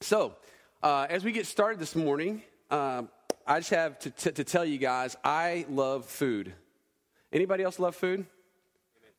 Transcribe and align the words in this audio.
So, 0.00 0.34
uh, 0.82 1.06
as 1.08 1.24
we 1.24 1.32
get 1.32 1.46
started 1.46 1.80
this 1.80 1.96
morning, 1.96 2.42
uh, 2.70 3.04
I 3.46 3.60
just 3.60 3.70
have 3.70 3.98
to, 4.00 4.10
t- 4.10 4.32
to 4.32 4.44
tell 4.44 4.64
you 4.64 4.76
guys, 4.76 5.16
I 5.24 5.64
love 5.70 6.04
food. 6.04 6.52
Anybody 7.32 7.64
else 7.64 7.78
love 7.78 7.96
food? 7.96 8.26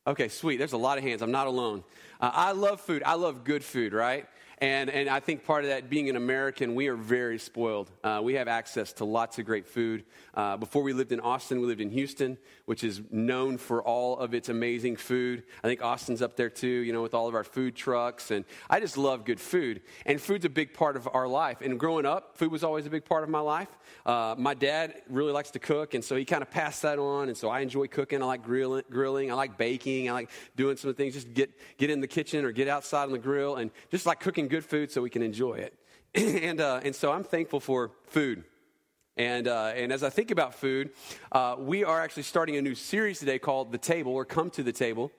Okay, 0.06 0.28
sweet. 0.28 0.56
There's 0.56 0.72
a 0.72 0.78
lot 0.78 0.96
of 0.96 1.04
hands. 1.04 1.20
I'm 1.20 1.32
not 1.32 1.48
alone. 1.48 1.82
Uh, 2.20 2.30
I 2.32 2.52
love 2.52 2.80
food. 2.80 3.02
I 3.04 3.14
love 3.14 3.42
good 3.42 3.64
food, 3.64 3.92
right? 3.92 4.26
And, 4.60 4.90
and 4.90 5.08
I 5.08 5.20
think 5.20 5.44
part 5.44 5.62
of 5.64 5.70
that, 5.70 5.88
being 5.88 6.08
an 6.08 6.16
American, 6.16 6.74
we 6.74 6.88
are 6.88 6.96
very 6.96 7.38
spoiled. 7.38 7.90
Uh, 8.02 8.20
we 8.22 8.34
have 8.34 8.48
access 8.48 8.92
to 8.94 9.04
lots 9.04 9.38
of 9.38 9.44
great 9.44 9.68
food. 9.68 10.04
Uh, 10.34 10.56
before 10.56 10.82
we 10.82 10.92
lived 10.92 11.12
in 11.12 11.20
Austin, 11.20 11.60
we 11.60 11.68
lived 11.68 11.80
in 11.80 11.90
Houston, 11.90 12.36
which 12.64 12.82
is 12.82 13.00
known 13.12 13.56
for 13.56 13.82
all 13.82 14.18
of 14.18 14.34
its 14.34 14.48
amazing 14.48 14.96
food. 14.96 15.44
I 15.62 15.68
think 15.68 15.80
Austin's 15.80 16.22
up 16.22 16.34
there 16.34 16.50
too, 16.50 16.66
you 16.66 16.92
know, 16.92 17.02
with 17.02 17.14
all 17.14 17.28
of 17.28 17.36
our 17.36 17.44
food 17.44 17.76
trucks. 17.76 18.32
And 18.32 18.44
I 18.68 18.80
just 18.80 18.96
love 18.96 19.24
good 19.24 19.38
food. 19.38 19.80
And 20.04 20.20
food's 20.20 20.44
a 20.44 20.50
big 20.50 20.74
part 20.74 20.96
of 20.96 21.08
our 21.12 21.28
life. 21.28 21.60
And 21.60 21.78
growing 21.78 22.04
up, 22.04 22.36
food 22.36 22.50
was 22.50 22.64
always 22.64 22.84
a 22.84 22.90
big 22.90 23.04
part 23.04 23.22
of 23.22 23.30
my 23.30 23.40
life. 23.40 23.68
Uh, 24.04 24.34
my 24.36 24.54
dad 24.54 24.94
really 25.08 25.32
likes 25.32 25.52
to 25.52 25.58
cook, 25.60 25.94
and 25.94 26.04
so 26.04 26.16
he 26.16 26.24
kind 26.24 26.42
of 26.42 26.50
passed 26.50 26.82
that 26.82 26.98
on. 26.98 27.28
And 27.28 27.36
so 27.36 27.48
I 27.48 27.60
enjoy 27.60 27.86
cooking. 27.86 28.22
I 28.22 28.26
like 28.26 28.42
grilling, 28.42 28.84
grilling. 28.90 29.30
I 29.30 29.34
like 29.34 29.56
baking. 29.56 30.10
I 30.10 30.12
like 30.14 30.30
doing 30.56 30.76
some 30.76 30.92
things. 30.94 31.14
Just 31.14 31.32
get, 31.32 31.50
get 31.76 31.90
in 31.90 32.00
the 32.00 32.08
kitchen 32.08 32.44
or 32.44 32.50
get 32.50 32.66
outside 32.66 33.04
on 33.04 33.12
the 33.12 33.18
grill 33.18 33.56
and 33.56 33.70
just 33.90 34.04
like 34.04 34.18
cooking 34.18 34.47
good 34.48 34.64
food 34.64 34.90
so 34.90 35.02
we 35.02 35.10
can 35.10 35.22
enjoy 35.22 35.54
it. 35.54 35.78
and, 36.14 36.60
uh, 36.60 36.80
and 36.82 36.94
so 36.94 37.12
I'm 37.12 37.24
thankful 37.24 37.60
for 37.60 37.92
food. 38.06 38.44
And, 39.16 39.48
uh, 39.48 39.72
and 39.74 39.92
as 39.92 40.04
I 40.04 40.10
think 40.10 40.30
about 40.30 40.54
food, 40.54 40.90
uh, 41.32 41.56
we 41.58 41.84
are 41.84 42.00
actually 42.00 42.22
starting 42.22 42.56
a 42.56 42.62
new 42.62 42.74
series 42.74 43.18
today 43.18 43.38
called 43.38 43.72
The 43.72 43.78
Table 43.78 44.12
or 44.12 44.24
Come 44.24 44.48
to 44.50 44.62
the 44.62 44.72
Table. 44.72 45.10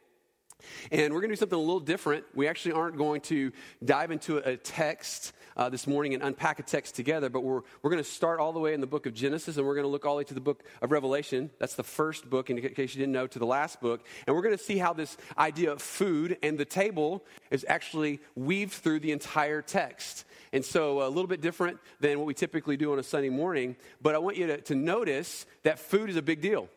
And 0.91 1.13
we're 1.13 1.21
going 1.21 1.29
to 1.29 1.35
do 1.35 1.39
something 1.39 1.57
a 1.57 1.61
little 1.61 1.79
different. 1.79 2.25
We 2.33 2.47
actually 2.47 2.73
aren't 2.73 2.97
going 2.97 3.21
to 3.21 3.51
dive 3.83 4.11
into 4.11 4.37
a 4.37 4.57
text 4.57 5.33
uh, 5.59 5.69
this 5.69 5.87
morning 5.87 6.13
and 6.13 6.23
unpack 6.23 6.59
a 6.59 6.63
text 6.63 6.95
together, 6.95 7.29
but 7.29 7.41
we're, 7.41 7.61
we're 7.81 7.89
going 7.89 8.01
to 8.01 8.09
start 8.09 8.39
all 8.39 8.53
the 8.53 8.59
way 8.59 8.73
in 8.73 8.79
the 8.79 8.87
book 8.87 9.05
of 9.05 9.13
Genesis 9.13 9.57
and 9.57 9.67
we're 9.67 9.75
going 9.75 9.83
to 9.83 9.89
look 9.89 10.05
all 10.05 10.13
the 10.13 10.19
way 10.19 10.23
to 10.23 10.33
the 10.33 10.39
book 10.39 10.63
of 10.81 10.91
Revelation. 10.91 11.49
That's 11.59 11.75
the 11.75 11.83
first 11.83 12.29
book, 12.29 12.49
in 12.49 12.57
case 12.61 12.95
you 12.95 12.99
didn't 12.99 13.11
know, 13.11 13.27
to 13.27 13.39
the 13.39 13.45
last 13.45 13.81
book. 13.81 14.05
And 14.25 14.35
we're 14.35 14.41
going 14.41 14.57
to 14.57 14.63
see 14.63 14.77
how 14.77 14.93
this 14.93 15.17
idea 15.37 15.71
of 15.73 15.81
food 15.81 16.37
and 16.41 16.57
the 16.57 16.65
table 16.65 17.25
is 17.51 17.65
actually 17.67 18.21
weaved 18.35 18.73
through 18.73 19.01
the 19.01 19.11
entire 19.11 19.61
text. 19.61 20.23
And 20.53 20.63
so, 20.63 21.05
a 21.05 21.09
little 21.09 21.27
bit 21.27 21.41
different 21.41 21.79
than 21.99 22.17
what 22.17 22.25
we 22.25 22.33
typically 22.33 22.77
do 22.77 22.91
on 22.91 22.99
a 22.99 23.03
Sunday 23.03 23.29
morning, 23.29 23.75
but 24.01 24.15
I 24.15 24.17
want 24.17 24.37
you 24.37 24.47
to, 24.47 24.61
to 24.61 24.75
notice 24.75 25.45
that 25.63 25.77
food 25.77 26.09
is 26.09 26.15
a 26.15 26.21
big 26.21 26.41
deal. 26.41 26.69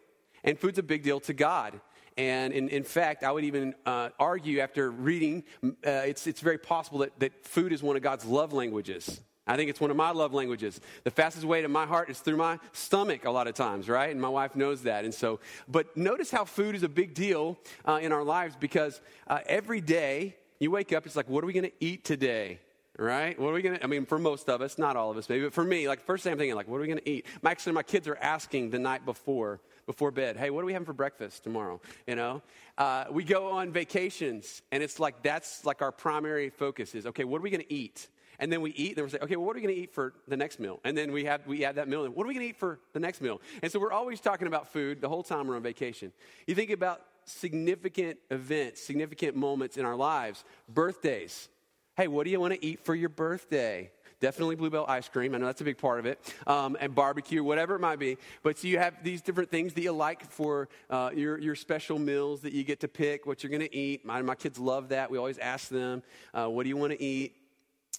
And 0.45 0.59
food's 0.59 0.79
a 0.79 0.83
big 0.83 1.03
deal 1.03 1.21
to 1.21 1.33
God. 1.33 1.81
And 2.17 2.53
in, 2.53 2.69
in 2.69 2.85
fact, 2.85 3.25
I 3.25 3.33
would 3.33 3.45
even 3.45 3.75
uh, 3.87 4.11
argue 4.19 4.61
after 4.61 4.91
reading, 4.91 5.45
uh, 5.65 5.71
it's, 5.83 6.27
it's 6.27 6.41
very 6.41 6.59
possible 6.59 7.01
that, 7.01 7.19
that 7.21 7.45
food 7.45 7.73
is 7.73 7.83
one 7.83 7.97
of 7.97 8.03
God's 8.03 8.25
love 8.25 8.53
languages. 8.53 9.21
I 9.47 9.57
think 9.57 9.71
it's 9.71 9.81
one 9.81 9.91
of 9.91 9.97
my 9.97 10.11
love 10.13 10.33
languages. 10.33 10.81
The 11.03 11.11
fastest 11.11 11.45
way 11.45 11.63
to 11.63 11.69
my 11.69 11.85
heart 11.85 12.09
is 12.11 12.21
through 12.21 12.37
my 12.37 12.59
stomach 12.73 13.25
a 13.25 13.31
lot 13.31 13.49
of 13.49 13.55
times, 13.55 13.89
right? 13.89 14.11
And 14.11 14.21
my 14.21 14.29
wife 14.29 14.55
knows 14.55 14.83
that. 14.83 15.05
And 15.05 15.13
so, 15.13 15.41
but 15.67 15.97
notice 15.97 16.31
how 16.31 16.45
food 16.45 16.77
is 16.77 16.85
a 16.85 16.89
big 16.89 17.15
deal 17.15 17.59
uh, 17.85 17.99
in 18.01 18.13
our 18.13 18.23
lives 18.23 18.55
because 18.59 19.01
uh, 19.27 19.41
every 19.47 19.81
day 19.81 20.37
you 20.61 20.71
wake 20.71 20.93
up, 20.93 21.07
it's 21.07 21.17
like, 21.17 21.29
what 21.29 21.43
are 21.43 21.47
we 21.49 21.53
going 21.53 21.65
to 21.65 21.73
eat 21.81 22.05
today? 22.05 22.61
Right? 22.97 23.37
What 23.39 23.49
are 23.49 23.55
we 23.55 23.63
going 23.63 23.79
to, 23.79 23.83
I 23.83 23.89
mean, 23.89 24.07
for 24.07 24.19
most 24.19 24.49
of 24.49 24.61
us, 24.61 24.79
not 24.79 24.97
all 24.97 25.11
of 25.11 25.17
us 25.17 25.29
maybe, 25.29 25.45
but 25.45 25.55
for 25.55 25.65
me, 25.65 25.89
like, 25.89 26.05
first 26.05 26.23
thing 26.23 26.33
I'm 26.33 26.39
thinking, 26.39 26.55
like, 26.55 26.69
what 26.69 26.77
are 26.77 26.83
we 26.83 26.87
going 26.87 27.01
to 27.01 27.09
eat? 27.11 27.27
Actually, 27.45 27.73
my 27.73 27.83
kids 27.83 28.07
are 28.07 28.19
asking 28.19 28.71
the 28.71 28.79
night 28.79 29.05
before, 29.05 29.61
before 29.93 30.11
bed. 30.11 30.39
Hey, 30.39 30.49
what 30.49 30.63
are 30.63 30.65
we 30.65 30.73
having 30.73 30.87
for 30.87 30.95
breakfast 30.95 31.45
tomorrow? 31.45 31.79
You 32.07 32.17
know, 32.17 32.41
uh, 32.79 33.05
we 33.11 33.25
go 33.25 33.51
on 33.51 33.73
vacations, 33.73 34.63
and 34.73 34.83
it's 34.83 34.99
like 34.99 35.23
that's 35.23 35.67
like 35.67 35.83
our 35.83 35.93
primary 35.93 36.49
focus 36.49 36.95
is 36.95 37.05
okay. 37.09 37.25
What 37.25 37.41
are 37.41 37.43
we 37.43 37.51
going 37.51 37.63
to 37.63 37.73
eat? 37.73 38.09
And 38.39 38.51
then 38.51 38.63
we 38.63 38.71
eat, 38.71 38.97
and 38.97 39.05
we 39.05 39.11
say, 39.11 39.19
okay, 39.21 39.37
well, 39.37 39.45
what 39.45 39.53
are 39.55 39.61
we 39.61 39.63
going 39.67 39.75
to 39.75 39.81
eat 39.83 39.93
for 39.93 40.15
the 40.27 40.37
next 40.37 40.59
meal? 40.61 40.81
And 40.83 40.97
then 40.97 41.13
we 41.13 41.27
have 41.27 41.47
we 41.47 41.67
add 41.67 41.75
that 41.75 41.89
meal. 41.89 42.07
And 42.07 42.15
what 42.15 42.25
are 42.25 42.29
we 42.29 42.33
going 42.33 42.47
to 42.47 42.51
eat 42.51 42.57
for 42.57 42.81
the 42.95 43.01
next 43.01 43.21
meal? 43.21 43.43
And 43.63 43.71
so 43.71 43.79
we're 43.79 43.93
always 43.93 44.19
talking 44.19 44.47
about 44.47 44.73
food 44.73 45.03
the 45.03 45.11
whole 45.11 45.23
time 45.23 45.47
we're 45.47 45.57
on 45.57 45.63
vacation. 45.63 46.11
You 46.47 46.55
think 46.55 46.71
about 46.71 47.03
significant 47.27 48.17
events, 48.31 48.83
significant 48.83 49.37
moments 49.37 49.77
in 49.77 49.85
our 49.85 49.95
lives, 49.95 50.43
birthdays. 50.71 51.51
Hey, 51.99 52.09
what 52.09 52.25
do 52.25 52.31
you 52.31 52.41
want 52.41 52.55
to 52.55 52.65
eat 52.65 52.83
for 52.87 52.95
your 52.95 53.11
birthday? 53.11 53.91
Definitely 54.23 54.55
Blue 54.55 54.71
Bell 54.71 54.85
ice 54.87 55.09
cream. 55.09 55.35
I 55.35 55.39
know 55.39 55.47
that's 55.47 55.63
a 55.63 55.65
big 55.65 55.79
part 55.79 55.99
of 55.99 56.07
it. 56.07 56.33
Um, 56.47 56.77
and 56.81 56.95
barbecue, 56.95 57.43
whatever 57.43 57.75
it 57.75 57.81
might 57.81 57.99
be. 57.99 58.19
But 58.45 58.57
so 58.57 58.69
you 58.69 58.79
have 58.79 59.03
these 59.03 59.21
different 59.21 59.51
things 59.51 59.75
that 59.75 59.83
you 59.83 59.91
like 59.91 60.31
for 60.31 60.69
uh, 60.89 61.11
your, 61.13 61.39
your 61.39 61.57
special 61.57 61.99
meals 61.99 62.41
that 62.43 62.53
you 62.53 62.63
get 62.63 62.79
to 62.81 62.89
pick 62.89 63.27
what 63.27 63.43
you're 63.43 63.51
going 63.51 63.69
to 63.69 63.77
eat. 63.77 64.07
My, 64.07 64.23
my 64.23 64.37
kids 64.37 64.61
love 64.61 64.91
that. 64.91 65.11
We 65.11 65.19
always 65.19 65.39
ask 65.39 65.69
them, 65.69 66.05
uh, 66.33 66.47
what 66.47 66.63
do 66.63 66.69
you 66.69 66.77
want 66.77 66.93
to 66.93 67.03
eat? 67.03 67.35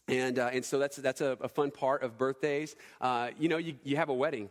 And, 0.08 0.40
uh, 0.40 0.50
and 0.54 0.64
so 0.64 0.80
that's, 0.80 0.96
that's 0.96 1.20
a, 1.20 1.38
a, 1.42 1.50
fun 1.50 1.72
part 1.72 2.04
of 2.04 2.18
birthdays. 2.18 2.78
Uh, 3.02 3.32
you 3.38 3.50
know, 3.50 3.58
you, 3.58 3.76
you 3.84 3.98
have 3.98 4.08
a 4.08 4.14
wedding. 4.14 4.50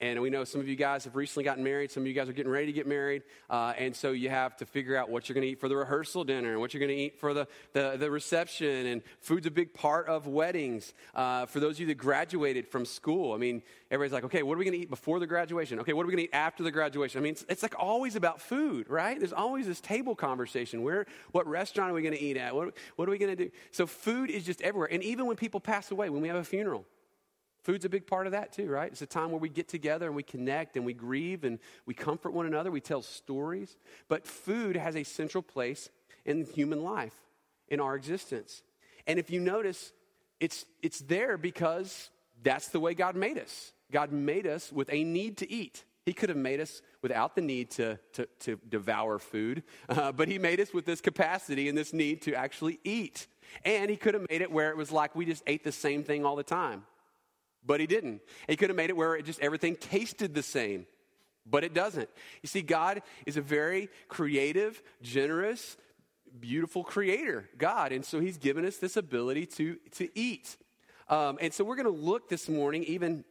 And 0.00 0.20
we 0.20 0.28
know 0.28 0.42
some 0.42 0.60
of 0.60 0.68
you 0.68 0.74
guys 0.74 1.04
have 1.04 1.14
recently 1.14 1.44
gotten 1.44 1.62
married. 1.62 1.90
Some 1.90 2.02
of 2.02 2.08
you 2.08 2.14
guys 2.14 2.28
are 2.28 2.32
getting 2.32 2.50
ready 2.50 2.66
to 2.66 2.72
get 2.72 2.86
married. 2.86 3.22
Uh, 3.48 3.74
and 3.78 3.94
so 3.94 4.10
you 4.10 4.28
have 4.28 4.56
to 4.56 4.66
figure 4.66 4.96
out 4.96 5.08
what 5.08 5.28
you're 5.28 5.34
going 5.34 5.46
to 5.46 5.48
eat 5.48 5.60
for 5.60 5.68
the 5.68 5.76
rehearsal 5.76 6.24
dinner 6.24 6.50
and 6.50 6.60
what 6.60 6.74
you're 6.74 6.80
going 6.80 6.94
to 6.94 7.02
eat 7.02 7.20
for 7.20 7.32
the, 7.32 7.46
the, 7.72 7.96
the, 7.96 8.10
reception. 8.10 8.86
And 8.86 9.02
food's 9.20 9.46
a 9.46 9.52
big 9.52 9.72
part 9.72 10.08
of 10.08 10.26
weddings. 10.26 10.94
Uh, 11.14 11.46
for 11.46 11.60
those 11.60 11.76
of 11.76 11.80
you 11.80 11.86
that 11.86 11.94
graduated 11.94 12.66
from 12.66 12.84
school, 12.84 13.34
I 13.34 13.38
mean, 13.38 13.62
everybody's 13.90 14.12
like, 14.12 14.24
okay, 14.24 14.42
what 14.42 14.54
are 14.54 14.58
we 14.58 14.64
going 14.64 14.76
to 14.76 14.82
eat 14.82 14.90
before 14.90 15.20
the 15.20 15.28
graduation? 15.28 15.78
Okay, 15.78 15.92
what 15.92 16.02
are 16.02 16.06
we 16.06 16.12
going 16.12 16.26
to 16.26 16.30
eat 16.30 16.36
after 16.36 16.64
the 16.64 16.72
graduation? 16.72 17.20
I 17.20 17.22
mean, 17.22 17.32
it's, 17.32 17.44
it's, 17.48 17.62
like 17.62 17.74
always 17.78 18.16
about 18.16 18.40
food, 18.40 18.90
right? 18.90 19.18
There's 19.18 19.32
always 19.32 19.66
this 19.66 19.80
table 19.80 20.16
conversation. 20.16 20.82
Where, 20.82 21.06
what 21.30 21.46
restaurant 21.46 21.92
are 21.92 21.94
we 21.94 22.02
going 22.02 22.14
to 22.14 22.20
eat 22.20 22.36
at? 22.36 22.54
What, 22.54 22.74
what 22.96 23.08
are 23.08 23.12
we 23.12 23.18
going 23.18 23.36
to 23.36 23.44
do? 23.44 23.50
So 23.70 23.86
food 23.86 24.28
is 24.28 24.44
just 24.44 24.60
everywhere. 24.60 24.88
And 24.90 25.02
even 25.04 25.26
when 25.26 25.36
people 25.36 25.60
pass 25.60 25.92
away, 25.92 26.10
when 26.10 26.20
we 26.20 26.28
have 26.28 26.36
a 26.36 26.44
funeral, 26.44 26.84
Food's 27.64 27.86
a 27.86 27.88
big 27.88 28.06
part 28.06 28.26
of 28.26 28.32
that 28.32 28.52
too, 28.52 28.68
right? 28.68 28.92
It's 28.92 29.00
a 29.00 29.06
time 29.06 29.30
where 29.30 29.40
we 29.40 29.48
get 29.48 29.68
together 29.68 30.06
and 30.06 30.14
we 30.14 30.22
connect 30.22 30.76
and 30.76 30.84
we 30.84 30.92
grieve 30.92 31.44
and 31.44 31.58
we 31.86 31.94
comfort 31.94 32.34
one 32.34 32.44
another, 32.44 32.70
we 32.70 32.82
tell 32.82 33.00
stories. 33.00 33.78
But 34.06 34.26
food 34.26 34.76
has 34.76 34.94
a 34.96 35.02
central 35.02 35.42
place 35.42 35.88
in 36.26 36.44
human 36.44 36.84
life, 36.84 37.14
in 37.68 37.80
our 37.80 37.96
existence. 37.96 38.62
And 39.06 39.18
if 39.18 39.30
you 39.30 39.40
notice, 39.40 39.94
it's, 40.40 40.66
it's 40.82 40.98
there 41.00 41.38
because 41.38 42.10
that's 42.42 42.68
the 42.68 42.80
way 42.80 42.92
God 42.92 43.16
made 43.16 43.38
us. 43.38 43.72
God 43.90 44.12
made 44.12 44.46
us 44.46 44.70
with 44.70 44.92
a 44.92 45.02
need 45.02 45.38
to 45.38 45.50
eat. 45.50 45.84
He 46.04 46.12
could 46.12 46.28
have 46.28 46.36
made 46.36 46.60
us 46.60 46.82
without 47.00 47.34
the 47.34 47.40
need 47.40 47.70
to, 47.72 47.98
to, 48.12 48.28
to 48.40 48.60
devour 48.68 49.18
food, 49.18 49.62
uh, 49.88 50.12
but 50.12 50.28
He 50.28 50.38
made 50.38 50.60
us 50.60 50.74
with 50.74 50.84
this 50.84 51.00
capacity 51.00 51.70
and 51.70 51.78
this 51.78 51.94
need 51.94 52.20
to 52.22 52.34
actually 52.34 52.78
eat. 52.84 53.26
And 53.64 53.88
He 53.88 53.96
could 53.96 54.12
have 54.12 54.26
made 54.28 54.42
it 54.42 54.50
where 54.50 54.68
it 54.68 54.76
was 54.76 54.92
like 54.92 55.16
we 55.16 55.24
just 55.24 55.42
ate 55.46 55.64
the 55.64 55.72
same 55.72 56.04
thing 56.04 56.26
all 56.26 56.36
the 56.36 56.42
time 56.42 56.84
but 57.64 57.80
he 57.80 57.86
didn't. 57.86 58.20
He 58.48 58.56
could 58.56 58.70
have 58.70 58.76
made 58.76 58.90
it 58.90 58.96
where 58.96 59.16
it 59.16 59.24
just 59.24 59.40
everything 59.40 59.76
tasted 59.76 60.34
the 60.34 60.42
same, 60.42 60.86
but 61.46 61.64
it 61.64 61.74
doesn't. 61.74 62.08
You 62.42 62.48
see, 62.48 62.62
God 62.62 63.02
is 63.26 63.36
a 63.36 63.42
very 63.42 63.88
creative, 64.08 64.82
generous, 65.02 65.76
beautiful 66.38 66.84
creator, 66.84 67.48
God, 67.58 67.92
and 67.92 68.04
so 68.04 68.20
he's 68.20 68.38
given 68.38 68.64
us 68.64 68.78
this 68.78 68.96
ability 68.96 69.46
to, 69.46 69.76
to 69.92 70.08
eat. 70.18 70.56
Um, 71.08 71.38
and 71.40 71.52
so 71.52 71.64
we're 71.64 71.76
going 71.76 71.84
to 71.84 72.02
look 72.02 72.28
this 72.28 72.48
morning, 72.48 72.84
even 72.84 73.24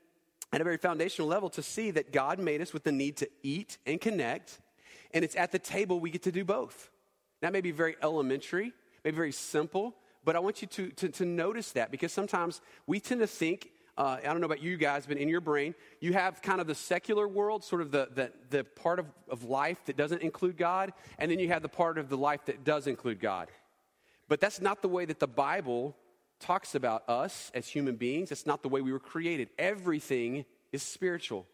at 0.51 0.61
a 0.61 0.63
very 0.63 0.77
foundational 0.77 1.27
level, 1.27 1.49
to 1.51 1.63
see 1.63 1.91
that 1.91 2.11
God 2.11 2.39
made 2.39 2.61
us 2.61 2.73
with 2.73 2.83
the 2.83 2.91
need 2.91 3.17
to 3.17 3.29
eat 3.41 3.77
and 3.85 3.99
connect, 3.99 4.59
and 5.13 5.23
it's 5.23 5.35
at 5.35 5.51
the 5.51 5.59
table 5.59 5.99
we 5.99 6.09
get 6.09 6.23
to 6.23 6.31
do 6.31 6.45
both. 6.45 6.89
That 7.41 7.51
may 7.51 7.61
be 7.61 7.71
very 7.71 7.95
elementary, 8.01 8.73
maybe 9.03 9.15
very 9.15 9.31
simple, 9.31 9.95
but 10.23 10.35
I 10.35 10.39
want 10.39 10.61
you 10.61 10.67
to, 10.69 10.89
to, 10.91 11.09
to 11.09 11.25
notice 11.25 11.71
that 11.73 11.91
because 11.91 12.13
sometimes 12.13 12.61
we 12.87 12.99
tend 12.99 13.19
to 13.21 13.27
think 13.27 13.69
uh, 13.97 14.17
I 14.21 14.25
don't 14.25 14.39
know 14.39 14.45
about 14.45 14.63
you 14.63 14.77
guys, 14.77 15.05
but 15.05 15.17
in 15.17 15.29
your 15.29 15.41
brain, 15.41 15.75
you 15.99 16.13
have 16.13 16.41
kind 16.41 16.59
of 16.59 16.67
the 16.67 16.75
secular 16.75 17.27
world, 17.27 17.63
sort 17.63 17.81
of 17.81 17.91
the, 17.91 18.09
the, 18.13 18.31
the 18.49 18.63
part 18.63 18.99
of, 18.99 19.05
of 19.29 19.43
life 19.43 19.77
that 19.85 19.97
doesn't 19.97 20.21
include 20.21 20.57
God, 20.57 20.93
and 21.19 21.29
then 21.29 21.39
you 21.39 21.49
have 21.49 21.61
the 21.61 21.69
part 21.69 21.97
of 21.97 22.09
the 22.09 22.17
life 22.17 22.45
that 22.45 22.63
does 22.63 22.87
include 22.87 23.19
God. 23.19 23.49
But 24.27 24.39
that's 24.39 24.61
not 24.61 24.81
the 24.81 24.87
way 24.87 25.05
that 25.05 25.19
the 25.19 25.27
Bible 25.27 25.95
talks 26.39 26.75
about 26.75 27.07
us 27.07 27.51
as 27.53 27.67
human 27.67 27.95
beings. 27.95 28.29
That's 28.29 28.47
not 28.47 28.63
the 28.63 28.69
way 28.69 28.81
we 28.81 28.91
were 28.91 28.99
created. 28.99 29.49
Everything 29.59 30.45
is 30.71 30.81
spiritual. 30.81 31.45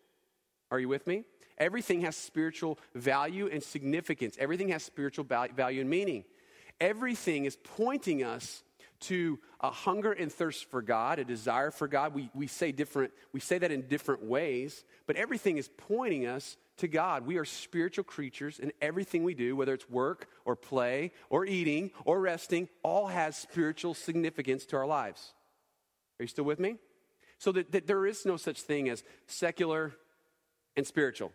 Are 0.71 0.79
you 0.79 0.87
with 0.87 1.07
me? 1.07 1.25
Everything 1.57 2.01
has 2.01 2.15
spiritual 2.15 2.79
value 2.95 3.49
and 3.51 3.61
significance. 3.61 4.37
Everything 4.39 4.69
has 4.69 4.81
spiritual 4.81 5.25
value 5.25 5.81
and 5.81 5.89
meaning. 5.89 6.23
Everything 6.79 7.43
is 7.43 7.57
pointing 7.57 8.23
us 8.23 8.63
to 9.01 9.39
a 9.61 9.71
hunger 9.71 10.11
and 10.11 10.31
thirst 10.31 10.69
for 10.69 10.81
God, 10.81 11.19
a 11.19 11.23
desire 11.23 11.71
for 11.71 11.87
God. 11.87 12.13
We, 12.13 12.29
we, 12.33 12.47
say 12.47 12.71
different, 12.71 13.11
we 13.33 13.39
say 13.39 13.57
that 13.57 13.71
in 13.71 13.87
different 13.87 14.23
ways, 14.23 14.83
but 15.07 15.15
everything 15.15 15.57
is 15.57 15.69
pointing 15.77 16.25
us 16.25 16.57
to 16.77 16.87
God. 16.87 17.25
We 17.25 17.37
are 17.37 17.45
spiritual 17.45 18.03
creatures, 18.03 18.59
and 18.59 18.71
everything 18.81 19.23
we 19.23 19.33
do, 19.33 19.55
whether 19.55 19.73
it's 19.73 19.89
work 19.89 20.27
or 20.45 20.55
play 20.55 21.11
or 21.29 21.45
eating 21.45 21.91
or 22.05 22.19
resting, 22.19 22.69
all 22.83 23.07
has 23.07 23.37
spiritual 23.37 23.93
significance 23.93 24.65
to 24.67 24.77
our 24.77 24.87
lives. 24.87 25.33
Are 26.19 26.23
you 26.23 26.27
still 26.27 26.45
with 26.45 26.59
me? 26.59 26.77
So 27.37 27.51
that, 27.53 27.71
that 27.71 27.87
there 27.87 28.05
is 28.05 28.25
no 28.25 28.37
such 28.37 28.61
thing 28.61 28.89
as 28.89 29.03
secular 29.27 29.93
and 30.75 30.85
spiritual. 30.85 31.31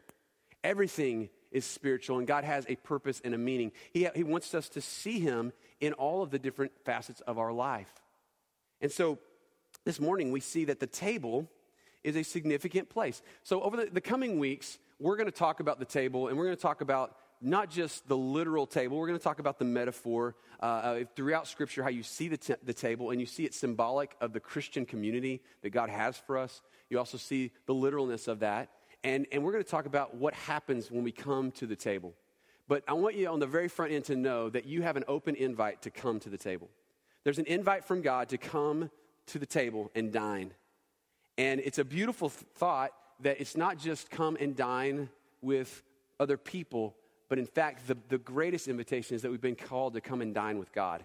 Everything 0.62 1.30
is 1.50 1.64
spiritual, 1.64 2.18
and 2.18 2.26
God 2.26 2.44
has 2.44 2.66
a 2.68 2.76
purpose 2.76 3.22
and 3.24 3.34
a 3.34 3.38
meaning. 3.38 3.72
He, 3.92 4.08
he 4.14 4.24
wants 4.24 4.54
us 4.54 4.68
to 4.70 4.80
see 4.80 5.20
Him 5.20 5.52
in 5.80 5.92
all 5.94 6.22
of 6.22 6.30
the 6.30 6.38
different 6.38 6.72
facets 6.84 7.20
of 7.22 7.38
our 7.38 7.52
life. 7.52 7.92
And 8.80 8.90
so 8.90 9.18
this 9.84 10.00
morning 10.00 10.32
we 10.32 10.40
see 10.40 10.64
that 10.66 10.80
the 10.80 10.86
table 10.86 11.48
is 12.02 12.16
a 12.16 12.22
significant 12.22 12.88
place. 12.88 13.22
So 13.42 13.62
over 13.62 13.76
the, 13.76 13.86
the 13.86 14.00
coming 14.00 14.38
weeks, 14.38 14.78
we're 15.00 15.16
going 15.16 15.26
to 15.26 15.32
talk 15.32 15.60
about 15.60 15.78
the 15.78 15.84
table 15.84 16.28
and 16.28 16.36
we're 16.36 16.44
going 16.44 16.56
to 16.56 16.62
talk 16.62 16.80
about 16.80 17.16
not 17.40 17.70
just 17.70 18.08
the 18.08 18.16
literal 18.16 18.66
table, 18.66 18.96
we're 18.98 19.06
going 19.06 19.18
to 19.18 19.22
talk 19.22 19.38
about 19.38 19.58
the 19.58 19.64
metaphor 19.64 20.34
uh, 20.60 21.00
throughout 21.14 21.46
Scripture, 21.46 21.82
how 21.82 21.90
you 21.90 22.02
see 22.02 22.28
the, 22.28 22.36
t- 22.36 22.54
the 22.62 22.72
table 22.72 23.10
and 23.10 23.20
you 23.20 23.26
see 23.26 23.44
it 23.44 23.52
symbolic 23.52 24.14
of 24.20 24.32
the 24.32 24.40
Christian 24.40 24.86
community 24.86 25.42
that 25.62 25.70
God 25.70 25.90
has 25.90 26.16
for 26.16 26.38
us. 26.38 26.62
You 26.88 26.98
also 26.98 27.18
see 27.18 27.50
the 27.66 27.74
literalness 27.74 28.28
of 28.28 28.40
that. 28.40 28.70
And, 29.02 29.26
and 29.32 29.44
we're 29.44 29.52
going 29.52 29.64
to 29.64 29.70
talk 29.70 29.84
about 29.86 30.14
what 30.14 30.32
happens 30.32 30.90
when 30.90 31.04
we 31.04 31.12
come 31.12 31.50
to 31.52 31.66
the 31.66 31.76
table. 31.76 32.14
But 32.66 32.82
I 32.88 32.94
want 32.94 33.16
you 33.16 33.28
on 33.28 33.40
the 33.40 33.46
very 33.46 33.68
front 33.68 33.92
end 33.92 34.04
to 34.06 34.16
know 34.16 34.48
that 34.48 34.64
you 34.64 34.82
have 34.82 34.96
an 34.96 35.04
open 35.06 35.34
invite 35.34 35.82
to 35.82 35.90
come 35.90 36.18
to 36.20 36.30
the 36.30 36.38
table. 36.38 36.70
There's 37.24 37.38
an 37.38 37.46
invite 37.46 37.84
from 37.84 38.02
God 38.02 38.28
to 38.30 38.38
come 38.38 38.90
to 39.26 39.38
the 39.38 39.46
table 39.46 39.90
and 39.94 40.12
dine. 40.12 40.52
And 41.36 41.60
it's 41.60 41.78
a 41.78 41.84
beautiful 41.84 42.30
th- 42.30 42.44
thought 42.54 42.92
that 43.20 43.40
it's 43.40 43.56
not 43.56 43.78
just 43.78 44.10
come 44.10 44.36
and 44.40 44.54
dine 44.56 45.08
with 45.40 45.82
other 46.18 46.36
people, 46.36 46.94
but 47.28 47.38
in 47.38 47.46
fact, 47.46 47.86
the, 47.86 47.96
the 48.08 48.18
greatest 48.18 48.68
invitation 48.68 49.16
is 49.16 49.22
that 49.22 49.30
we've 49.30 49.40
been 49.40 49.56
called 49.56 49.94
to 49.94 50.00
come 50.00 50.20
and 50.20 50.34
dine 50.34 50.58
with 50.58 50.72
God, 50.72 51.04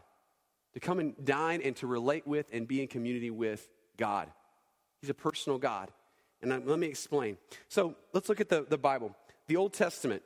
to 0.74 0.80
come 0.80 1.00
and 1.00 1.14
dine 1.24 1.62
and 1.64 1.76
to 1.78 1.88
relate 1.88 2.28
with 2.28 2.48
and 2.54 2.68
be 2.68 2.82
in 2.82 2.88
community 2.88 3.32
with 3.32 3.70
God. 3.98 4.30
He's 5.02 5.10
a 5.10 5.16
personal 5.16 5.58
God. 5.58 5.92
And 6.42 6.54
I, 6.54 6.58
let 6.58 6.80
me 6.80 6.88
explain. 6.88 7.38
So 7.68 7.96
let's 8.14 8.30
look 8.30 8.40
at 8.40 8.50
the, 8.50 8.66
the 8.68 8.78
Bible. 8.78 9.16
The 9.48 9.56
Old 9.56 9.74
Testament. 9.74 10.24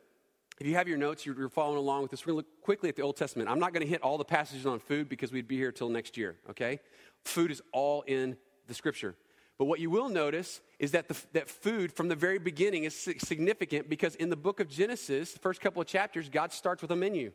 If 0.60 0.68
you 0.68 0.76
have 0.76 0.88
your 0.88 0.98
notes, 0.98 1.26
you're, 1.26 1.50
following 1.50 1.78
along 1.78 2.04
with 2.04 2.12
this. 2.12 2.26
We're 2.26 2.34
going 2.34 2.44
to 2.44 2.50
look 2.50 2.62
quickly 2.62 2.90
at 2.90 2.96
the 2.96 3.02
Old 3.02 3.18
Testament. 3.18 3.50
I'm 3.50 3.60
not 3.60 3.74
going 3.74 3.86
to 3.86 3.90
hit 3.90 4.02
all 4.02 4.18
the 4.18 4.26
passages 4.26 4.66
on 4.66 4.80
food 4.80 5.10
because 5.10 5.32
we'd 5.32 5.48
be 5.48 5.58
here 5.58 5.72
till 5.72 5.90
next 5.90 6.16
year, 6.16 6.38
okay? 6.50 6.80
Food 7.24 7.52
is 7.52 7.62
all 7.72 8.04
in 8.04 8.38
the 8.68 8.74
scripture. 8.74 9.16
But 9.58 9.66
what 9.66 9.80
you 9.80 9.90
will 9.90 10.10
notice 10.10 10.62
is 10.80 10.92
that, 10.92 11.08
the, 11.08 11.18
that 11.34 11.50
food 11.50 11.92
from 11.92 12.08
the 12.08 12.16
very 12.16 12.40
beginning 12.40 12.84
is 12.86 12.96
significant 12.96 13.90
because 13.90 14.16
in 14.16 14.30
the 14.30 14.36
book 14.36 14.60
of 14.60 14.68
Genesis, 14.68 15.34
the 15.34 15.40
first 15.40 15.62
couple 15.62 15.82
of 15.82 15.88
chapters, 15.88 16.30
God 16.30 16.52
starts 16.52 16.82
with 16.82 16.92
a 16.92 16.96
menu, 16.96 17.32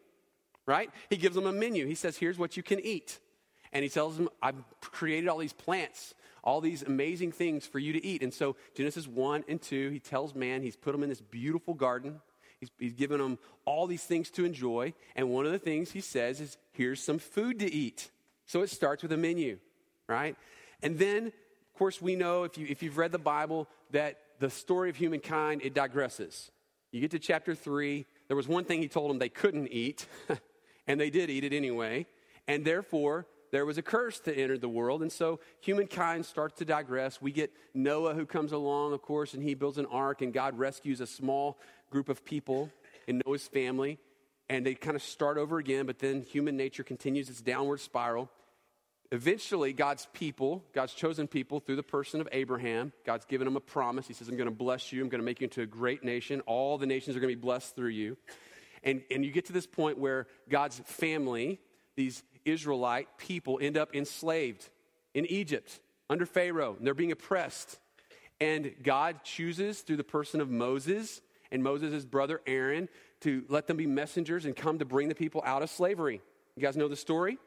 right? 0.67 0.91
He 1.11 1.17
gives 1.17 1.35
them 1.35 1.47
a 1.47 1.53
menu. 1.53 1.87
He 1.87 1.94
says, 1.94 2.17
Here's 2.17 2.38
what 2.38 2.56
you 2.56 2.62
can 2.62 2.81
eat. 2.81 3.21
And 3.73 3.82
he 3.82 3.88
tells 3.88 4.17
them, 4.17 4.29
I've 4.43 4.62
created 4.81 5.29
all 5.29 5.38
these 5.38 5.53
plants, 5.53 6.14
all 6.43 6.61
these 6.61 6.82
amazing 6.82 7.32
things 7.32 7.67
for 7.67 7.79
you 7.79 7.93
to 7.93 8.05
eat. 8.05 8.23
And 8.23 8.32
so, 8.32 8.56
Genesis 8.75 9.06
1 9.06 9.44
and 9.47 9.61
2, 9.61 9.91
he 9.91 10.00
tells 10.00 10.35
man, 10.35 10.62
he's 10.62 10.76
put 10.76 10.93
them 10.93 11.03
in 11.03 11.11
this 11.11 11.21
beautiful 11.21 11.75
garden. 11.75 12.21
He's, 12.60 12.70
he's 12.78 12.94
given 12.94 13.19
them 13.19 13.38
all 13.64 13.87
these 13.87 14.05
things 14.05 14.31
to 14.32 14.44
enjoy. 14.44 14.94
And 15.14 15.31
one 15.31 15.46
of 15.46 15.52
the 15.52 15.58
things 15.58 15.93
he 15.93 16.00
says 16.00 16.40
is, 16.40 16.56
Here's 16.72 17.02
some 17.02 17.19
food 17.19 17.58
to 17.60 17.72
eat. 17.72 18.10
So 18.46 18.62
it 18.62 18.70
starts 18.70 19.02
with 19.02 19.12
a 19.12 19.16
menu, 19.16 19.58
right? 20.08 20.37
And 20.82 20.99
then 20.99 21.32
of 21.78 21.78
course, 21.78 22.02
we 22.02 22.16
know 22.16 22.43
if, 22.43 22.58
you, 22.58 22.66
if 22.69 22.82
you've 22.82 22.99
read 22.99 23.12
the 23.12 23.20
Bible 23.20 23.69
that 23.93 24.19
the 24.40 24.50
story 24.50 24.90
of 24.90 24.96
humankind, 24.96 25.60
it 25.62 25.75
digresses. 25.75 26.50
You 26.90 27.00
get 27.00 27.12
to 27.12 27.20
chapter 27.20 27.55
3, 27.55 28.05
there 28.26 28.37
was 28.37 28.49
one 28.49 28.64
thing 28.64 28.82
he 28.82 28.88
told 28.88 29.11
them 29.11 29.20
they 29.20 29.28
couldn't 29.28 29.69
eat, 29.69 30.08
and 30.88 31.00
they 31.00 31.08
did 31.08 31.31
eat 31.31 31.44
it 31.44 31.52
anyway. 31.52 32.06
And 32.49 32.64
therefore, 32.64 33.28
there 33.50 33.65
was 33.65 33.79
a 33.79 33.83
curse 33.83 34.21
that 34.21 34.39
entered 34.39 34.61
the 34.61 34.69
world. 34.69 35.03
And 35.03 35.11
so 35.11 35.41
humankind 35.61 36.27
starts 36.27 36.59
to 36.59 36.65
digress. 36.65 37.21
We 37.21 37.33
get 37.33 37.53
Noah 37.75 38.15
who 38.15 38.27
comes 38.27 38.53
along, 38.53 38.93
of 38.93 39.03
course, 39.03 39.35
and 39.35 39.43
he 39.43 39.55
builds 39.55 39.79
an 39.79 39.87
ark, 39.87 40.23
and 40.23 40.33
God 40.33 40.59
rescues 40.59 41.00
a 41.00 41.06
small 41.06 41.59
group 41.91 42.09
of 42.09 42.25
people 42.25 42.71
in 43.06 43.23
Noah's 43.27 43.49
family. 43.49 43.99
And 44.50 44.65
they 44.65 44.75
kind 44.75 44.97
of 44.97 45.03
start 45.03 45.37
over 45.37 45.59
again, 45.59 45.87
but 45.87 45.99
then 45.99 46.23
human 46.23 46.56
nature 46.56 46.83
continues 46.83 47.29
its 47.29 47.43
downward 47.43 47.81
spiral. 47.81 48.31
Eventually, 49.11 49.73
God's 49.73 50.06
people, 50.12 50.65
God's 50.75 50.93
chosen 50.93 51.27
people, 51.27 51.61
through 51.61 51.77
the 51.77 51.83
person 51.83 52.21
of 52.21 52.29
Abraham, 52.31 52.93
God's 53.06 53.25
given 53.25 53.47
him 53.47 53.56
a 53.56 53.61
promise. 53.61 54.06
He 54.06 54.12
says, 54.12 54.29
I'm 54.29 54.37
going 54.37 54.49
to 54.49 54.55
bless 54.55 54.93
you. 54.93 55.03
I'm 55.03 55.09
going 55.09 55.21
to 55.21 55.25
make 55.25 55.41
you 55.41 55.47
into 55.47 55.62
a 55.62 55.67
great 55.67 56.05
nation. 56.05 56.41
All 56.43 56.77
the 56.77 56.87
nations 56.87 57.17
are 57.17 57.21
going 57.21 57.33
to 57.33 57.37
be 57.37 57.41
blessed 57.41 57.75
through 57.75 57.91
you. 57.91 58.19
And, 58.85 59.03
and 59.11 59.25
you 59.25 59.33
get 59.33 59.47
to 59.47 59.53
this 59.53 59.67
point 59.67 59.99
where 59.99 60.27
God's 60.49 60.81
family, 60.85 61.59
these 61.97 62.23
Israelite 62.44 63.08
people, 63.19 63.58
end 63.61 63.76
up 63.76 63.94
enslaved 63.94 64.69
in 65.14 65.26
Egypt 65.26 65.81
under 66.11 66.26
Pharaoh. 66.26 66.75
And 66.76 66.87
they're 66.87 66.94
being 66.94 67.12
oppressed. 67.12 67.79
And 68.40 68.75
God 68.82 69.25
chooses 69.25 69.81
through 69.81 69.96
the 69.96 70.05
person 70.05 70.40
of 70.40 70.50
Moses 70.50 71.20
and 71.50 71.62
Moses' 71.62 72.05
brother 72.05 72.40
Aaron 72.46 72.88
to 73.20 73.44
let 73.49 73.67
them 73.67 73.76
be 73.76 73.87
messengers 73.87 74.44
and 74.44 74.55
come 74.55 74.79
to 74.79 74.85
bring 74.85 75.08
the 75.08 75.14
people 75.14 75.43
out 75.44 75.62
of 75.62 75.70
slavery. 75.70 76.20
You 76.56 76.62
guys 76.62 76.76
know 76.76 76.88
the 76.88 76.96
story? 76.96 77.38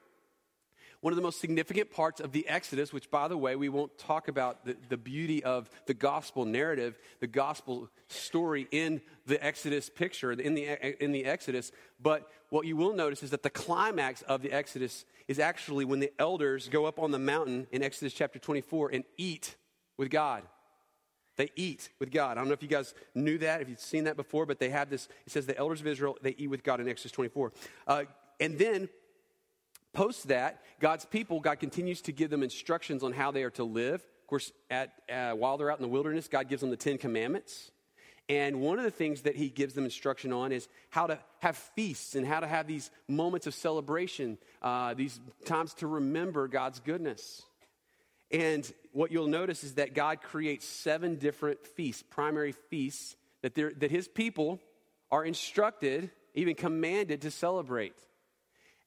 One 1.01 1.13
of 1.13 1.17
the 1.17 1.23
most 1.23 1.41
significant 1.41 1.89
parts 1.89 2.21
of 2.21 2.31
the 2.31 2.47
Exodus, 2.47 2.93
which, 2.93 3.09
by 3.09 3.27
the 3.27 3.37
way, 3.37 3.55
we 3.55 3.69
won't 3.69 3.97
talk 3.97 4.27
about 4.27 4.65
the, 4.65 4.77
the 4.89 4.97
beauty 4.97 5.43
of 5.43 5.67
the 5.87 5.95
gospel 5.95 6.45
narrative, 6.45 6.99
the 7.19 7.27
gospel 7.27 7.89
story 8.07 8.67
in 8.69 9.01
the 9.25 9.43
Exodus 9.43 9.89
picture, 9.89 10.31
in 10.31 10.53
the, 10.53 11.03
in 11.03 11.11
the 11.11 11.25
Exodus, 11.25 11.71
but 11.99 12.29
what 12.51 12.67
you 12.67 12.77
will 12.77 12.93
notice 12.93 13.23
is 13.23 13.31
that 13.31 13.41
the 13.41 13.49
climax 13.49 14.21
of 14.21 14.43
the 14.43 14.51
Exodus 14.51 15.05
is 15.27 15.39
actually 15.39 15.85
when 15.85 15.99
the 15.99 16.13
elders 16.19 16.69
go 16.69 16.85
up 16.85 16.99
on 16.99 17.09
the 17.09 17.17
mountain 17.17 17.65
in 17.71 17.81
Exodus 17.81 18.13
chapter 18.13 18.37
24 18.37 18.91
and 18.93 19.03
eat 19.17 19.55
with 19.97 20.11
God. 20.11 20.43
They 21.37 21.49
eat 21.55 21.89
with 21.99 22.11
God. 22.11 22.31
I 22.31 22.41
don't 22.41 22.47
know 22.47 22.53
if 22.53 22.61
you 22.61 22.69
guys 22.69 22.93
knew 23.15 23.39
that, 23.39 23.61
if 23.61 23.69
you've 23.69 23.79
seen 23.79 24.03
that 24.03 24.17
before, 24.17 24.45
but 24.45 24.59
they 24.59 24.69
have 24.69 24.91
this. 24.91 25.07
It 25.25 25.31
says 25.31 25.47
the 25.47 25.57
elders 25.57 25.81
of 25.81 25.87
Israel, 25.87 26.17
they 26.21 26.35
eat 26.37 26.49
with 26.49 26.63
God 26.63 26.79
in 26.79 26.87
Exodus 26.87 27.13
24. 27.13 27.51
Uh, 27.87 28.03
and 28.39 28.59
then 28.59 28.89
Post 29.93 30.29
that, 30.29 30.63
God's 30.79 31.03
people, 31.03 31.41
God 31.41 31.59
continues 31.59 32.01
to 32.03 32.13
give 32.13 32.29
them 32.29 32.43
instructions 32.43 33.03
on 33.03 33.11
how 33.11 33.31
they 33.31 33.43
are 33.43 33.49
to 33.51 33.63
live. 33.65 33.95
Of 33.95 34.27
course, 34.27 34.53
at, 34.69 34.93
uh, 35.11 35.31
while 35.33 35.57
they're 35.57 35.69
out 35.69 35.79
in 35.79 35.81
the 35.81 35.89
wilderness, 35.89 36.29
God 36.29 36.47
gives 36.47 36.61
them 36.61 36.69
the 36.69 36.77
Ten 36.77 36.97
Commandments. 36.97 37.71
And 38.31 38.61
one 38.61 38.77
of 38.77 38.85
the 38.85 38.91
things 38.91 39.23
that 39.23 39.35
he 39.35 39.49
gives 39.49 39.73
them 39.73 39.83
instruction 39.83 40.31
on 40.31 40.53
is 40.53 40.69
how 40.89 41.07
to 41.07 41.19
have 41.39 41.57
feasts 41.57 42.15
and 42.15 42.25
how 42.25 42.39
to 42.39 42.47
have 42.47 42.65
these 42.65 42.89
moments 43.09 43.45
of 43.45 43.53
celebration, 43.53 44.37
uh, 44.61 44.93
these 44.93 45.19
times 45.43 45.73
to 45.75 45.87
remember 45.87 46.47
God's 46.47 46.79
goodness. 46.79 47.41
And 48.31 48.71
what 48.93 49.11
you'll 49.11 49.27
notice 49.27 49.65
is 49.65 49.73
that 49.73 49.93
God 49.93 50.21
creates 50.21 50.65
seven 50.65 51.15
different 51.15 51.67
feasts, 51.67 52.03
primary 52.09 52.53
feasts, 52.53 53.17
that, 53.41 53.55
that 53.55 53.91
his 53.91 54.07
people 54.07 54.61
are 55.11 55.25
instructed, 55.25 56.09
even 56.33 56.55
commanded 56.55 57.23
to 57.23 57.31
celebrate 57.31 57.95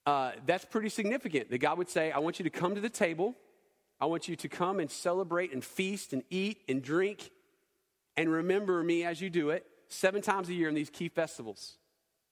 uh, 0.06 0.32
that's 0.46 0.64
pretty 0.64 0.88
significant. 0.88 1.50
That 1.50 1.58
God 1.58 1.78
would 1.78 1.88
say, 1.88 2.12
I 2.12 2.18
want 2.18 2.38
you 2.38 2.44
to 2.44 2.50
come 2.50 2.74
to 2.74 2.80
the 2.80 2.90
table. 2.90 3.34
I 4.00 4.06
want 4.06 4.28
you 4.28 4.36
to 4.36 4.48
come 4.48 4.80
and 4.80 4.90
celebrate 4.90 5.52
and 5.52 5.64
feast 5.64 6.12
and 6.12 6.22
eat 6.30 6.62
and 6.68 6.82
drink 6.82 7.30
and 8.16 8.30
remember 8.30 8.82
me 8.82 9.04
as 9.04 9.20
you 9.20 9.30
do 9.30 9.50
it 9.50 9.66
seven 9.88 10.22
times 10.22 10.48
a 10.48 10.54
year 10.54 10.68
in 10.68 10.74
these 10.74 10.90
key 10.90 11.08
festivals. 11.08 11.78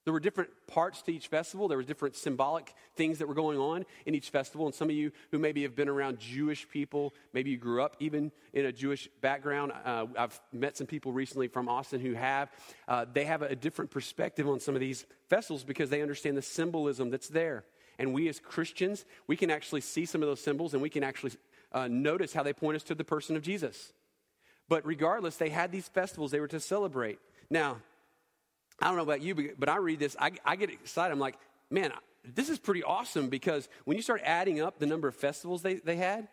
There 0.05 0.12
were 0.12 0.21
different 0.21 0.51
parts 0.67 1.01
to 1.03 1.12
each 1.12 1.29
festival. 1.29 1.69
There 1.69 1.79
were 1.79 1.85
different 1.85 2.17
symbolic 2.17 2.75
things 2.97 3.19
that 3.19 3.29
were 3.29 3.35
going 3.35 3.59
on 3.59 3.85
in 4.05 4.17
each 4.17 4.31
festival. 4.31 4.67
And 4.67 4.75
some 4.75 4.91
of 4.91 4.97
you 4.97 5.12
who 5.31 5.39
maybe 5.39 5.62
have 5.62 5.77
been 5.77 5.89
around 5.89 6.19
Jewish 6.19 6.69
people, 6.69 7.15
maybe 7.33 7.51
you 7.51 7.57
grew 7.57 7.83
up 7.83 7.97
even 8.01 8.33
in 8.53 8.67
a 8.67 8.73
Jewish 8.73 9.09
background. 9.21 9.73
Uh, 9.85 10.07
I've 10.19 10.41
met 10.53 10.77
some 10.77 10.89
people 10.89 11.12
recently 11.12 11.47
from 11.47 11.69
Austin 11.69 12.01
who 12.01 12.15
have. 12.15 12.51
Uh, 12.89 13.07
they 13.12 13.25
have 13.27 13.43
a 13.43 13.55
different 13.55 13.93
perspective 13.93 14.49
on 14.49 14.59
some 14.59 14.75
of 14.75 14.81
these 14.81 15.07
festivals 15.29 15.62
because 15.62 15.89
they 15.89 16.03
understand 16.03 16.37
the 16.37 16.43
symbolism 16.43 17.11
that's 17.11 17.29
there. 17.29 17.65
And 17.99 18.12
we 18.12 18.29
as 18.29 18.41
Christians, 18.41 19.05
we 19.29 19.37
can 19.37 19.51
actually 19.51 19.83
see 19.83 20.05
some 20.05 20.21
of 20.21 20.29
those 20.29 20.41
symbols 20.41 20.73
and 20.73 20.83
we 20.83 20.91
can 20.91 21.05
actually 21.05 21.33
uh, 21.71 21.87
notice 21.87 22.33
how 22.33 22.43
they 22.43 22.53
point 22.53 22.75
us 22.75 22.83
to 22.85 22.97
the 22.97 23.05
person 23.05 23.37
of 23.37 23.43
Jesus. 23.43 23.93
But 24.73 24.87
regardless, 24.87 25.37
they 25.37 25.50
had 25.50 25.71
these 25.71 25.87
festivals 25.87 26.31
they 26.31 26.41
were 26.41 26.49
to 26.49 26.59
celebrate. 26.59 27.19
Now, 27.50 27.83
I 28.81 28.87
don't 28.87 28.97
know 28.97 29.02
about 29.02 29.21
you, 29.21 29.52
but 29.59 29.69
I 29.69 29.76
read 29.76 29.99
this, 29.99 30.17
I, 30.19 30.31
I 30.47 30.57
get 30.57 30.71
excited. 30.71 31.12
I'm 31.12 31.19
like, 31.19 31.37
man, 31.69 31.93
this 32.25 32.49
is 32.49 32.59
pretty 32.59 32.83
awesome 32.83 33.29
because 33.29 33.69
when 33.85 33.99
you 33.99 34.02
start 34.02 34.23
adding 34.25 34.62
up 34.62 34.79
the 34.79 34.87
number 34.87 35.09
of 35.09 35.14
festivals 35.14 35.61
they, 35.61 35.75
they 35.75 35.97
had, 35.97 36.26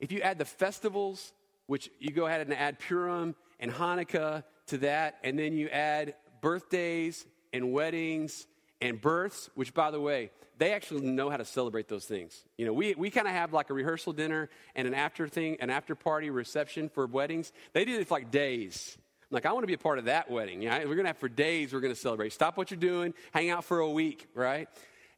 if 0.00 0.10
you 0.12 0.22
add 0.22 0.38
the 0.38 0.46
festivals, 0.46 1.34
which 1.66 1.90
you 1.98 2.10
go 2.10 2.24
ahead 2.24 2.40
and 2.40 2.54
add 2.54 2.78
Purim 2.78 3.34
and 3.60 3.70
Hanukkah 3.70 4.44
to 4.68 4.78
that, 4.78 5.18
and 5.22 5.38
then 5.38 5.52
you 5.52 5.68
add 5.68 6.14
birthdays 6.40 7.26
and 7.52 7.70
weddings 7.70 8.46
and 8.80 9.00
births, 9.00 9.50
which, 9.54 9.74
by 9.74 9.90
the 9.90 10.00
way, 10.00 10.30
they 10.56 10.72
actually 10.72 11.02
know 11.02 11.30
how 11.30 11.36
to 11.36 11.44
celebrate 11.44 11.88
those 11.88 12.04
things. 12.04 12.44
You 12.56 12.66
know, 12.66 12.72
we, 12.72 12.94
we 12.94 13.10
kind 13.10 13.26
of 13.26 13.32
have 13.32 13.52
like 13.52 13.70
a 13.70 13.74
rehearsal 13.74 14.12
dinner 14.12 14.48
and 14.74 14.88
an 14.88 14.94
after 14.94 15.28
thing, 15.28 15.56
an 15.60 15.70
after 15.70 15.94
party 15.94 16.30
reception 16.30 16.88
for 16.88 17.06
weddings. 17.06 17.52
They 17.72 17.84
do 17.84 17.98
it 17.98 18.08
for 18.08 18.14
like 18.14 18.30
days 18.30 18.98
like, 19.30 19.44
I 19.44 19.52
want 19.52 19.62
to 19.62 19.66
be 19.66 19.74
a 19.74 19.78
part 19.78 19.98
of 19.98 20.06
that 20.06 20.30
wedding. 20.30 20.62
You 20.62 20.70
know, 20.70 20.78
we're 20.78 20.94
going 20.94 21.04
to 21.04 21.08
have 21.08 21.18
for 21.18 21.28
days, 21.28 21.72
we're 21.72 21.80
going 21.80 21.94
to 21.94 22.00
celebrate. 22.00 22.32
Stop 22.32 22.56
what 22.56 22.70
you're 22.70 22.80
doing, 22.80 23.12
hang 23.32 23.50
out 23.50 23.64
for 23.64 23.80
a 23.80 23.90
week, 23.90 24.26
right? 24.34 24.68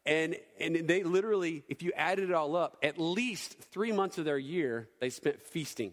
And, 0.05 0.37
and 0.59 0.75
they 0.89 1.05
literally, 1.05 1.63
if 1.69 1.83
you 1.83 1.93
added 1.95 2.31
it 2.31 2.35
all 2.35 2.57
up, 2.57 2.77
at 2.83 2.99
least 2.99 3.57
three 3.71 3.93
months 3.93 4.19
of 4.19 4.25
their 4.25 4.39
year, 4.39 4.89
they 5.01 5.11
spent 5.11 5.43
feasting. 5.43 5.93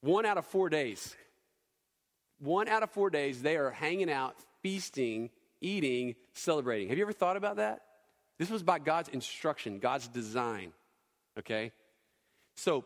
One 0.00 0.26
out 0.26 0.38
of 0.38 0.46
four 0.46 0.68
days. 0.68 1.14
One 2.38 2.68
out 2.68 2.82
of 2.82 2.90
four 2.90 3.10
days, 3.10 3.42
they 3.42 3.56
are 3.56 3.70
hanging 3.70 4.10
out, 4.10 4.34
feasting, 4.62 5.30
eating, 5.60 6.14
celebrating. 6.32 6.88
Have 6.88 6.98
you 6.98 7.04
ever 7.04 7.12
thought 7.12 7.36
about 7.36 7.56
that? 7.56 7.82
This 8.38 8.50
was 8.50 8.62
by 8.62 8.78
God's 8.78 9.08
instruction, 9.10 9.78
God's 9.78 10.08
design, 10.08 10.72
okay? 11.38 11.72
So, 12.56 12.84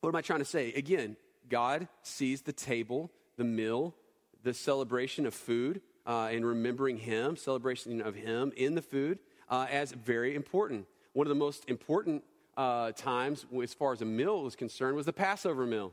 what 0.00 0.10
am 0.10 0.16
I 0.16 0.22
trying 0.22 0.38
to 0.38 0.44
say? 0.44 0.72
Again, 0.72 1.16
God 1.48 1.88
sees 2.02 2.42
the 2.42 2.52
table, 2.52 3.10
the 3.36 3.44
meal, 3.44 3.94
the 4.42 4.54
celebration 4.54 5.26
of 5.26 5.34
food, 5.34 5.80
uh, 6.06 6.28
and 6.32 6.46
remembering 6.46 6.96
Him, 6.96 7.36
celebration 7.36 8.00
of 8.00 8.14
Him 8.14 8.52
in 8.56 8.74
the 8.74 8.82
food, 8.82 9.18
uh, 9.48 9.66
as 9.70 9.92
very 9.92 10.34
important. 10.34 10.86
One 11.12 11.26
of 11.26 11.28
the 11.28 11.34
most 11.34 11.64
important 11.68 12.22
uh, 12.56 12.92
times, 12.92 13.46
as 13.62 13.74
far 13.74 13.92
as 13.92 14.02
a 14.02 14.06
meal 14.06 14.42
was 14.42 14.56
concerned, 14.56 14.96
was 14.96 15.06
the 15.06 15.12
Passover 15.12 15.66
meal. 15.66 15.92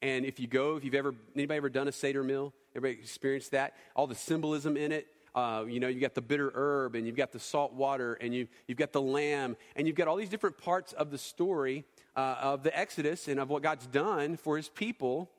And 0.00 0.24
if 0.24 0.38
you 0.38 0.46
go, 0.46 0.76
if 0.76 0.84
you've 0.84 0.94
ever, 0.94 1.14
anybody 1.34 1.56
ever 1.56 1.68
done 1.68 1.88
a 1.88 1.92
Seder 1.92 2.22
meal? 2.22 2.52
Everybody 2.74 3.00
experienced 3.00 3.50
that? 3.52 3.74
All 3.96 4.06
the 4.06 4.14
symbolism 4.14 4.76
in 4.76 4.92
it. 4.92 5.08
Uh, 5.34 5.64
you 5.68 5.80
know, 5.80 5.88
you've 5.88 6.00
got 6.00 6.14
the 6.14 6.22
bitter 6.22 6.50
herb, 6.54 6.94
and 6.94 7.06
you've 7.06 7.16
got 7.16 7.32
the 7.32 7.38
salt 7.38 7.72
water, 7.72 8.14
and 8.14 8.34
you, 8.34 8.48
you've 8.66 8.78
got 8.78 8.92
the 8.92 9.00
lamb, 9.00 9.56
and 9.76 9.86
you've 9.86 9.96
got 9.96 10.08
all 10.08 10.16
these 10.16 10.28
different 10.28 10.58
parts 10.58 10.92
of 10.92 11.10
the 11.10 11.18
story 11.18 11.84
uh, 12.16 12.36
of 12.40 12.62
the 12.62 12.76
Exodus 12.76 13.28
and 13.28 13.38
of 13.38 13.48
what 13.48 13.62
God's 13.62 13.86
done 13.86 14.36
for 14.36 14.56
his 14.56 14.68
people 14.68 15.30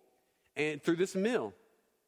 and 0.55 0.81
through 0.81 0.97
this 0.97 1.15
meal. 1.15 1.53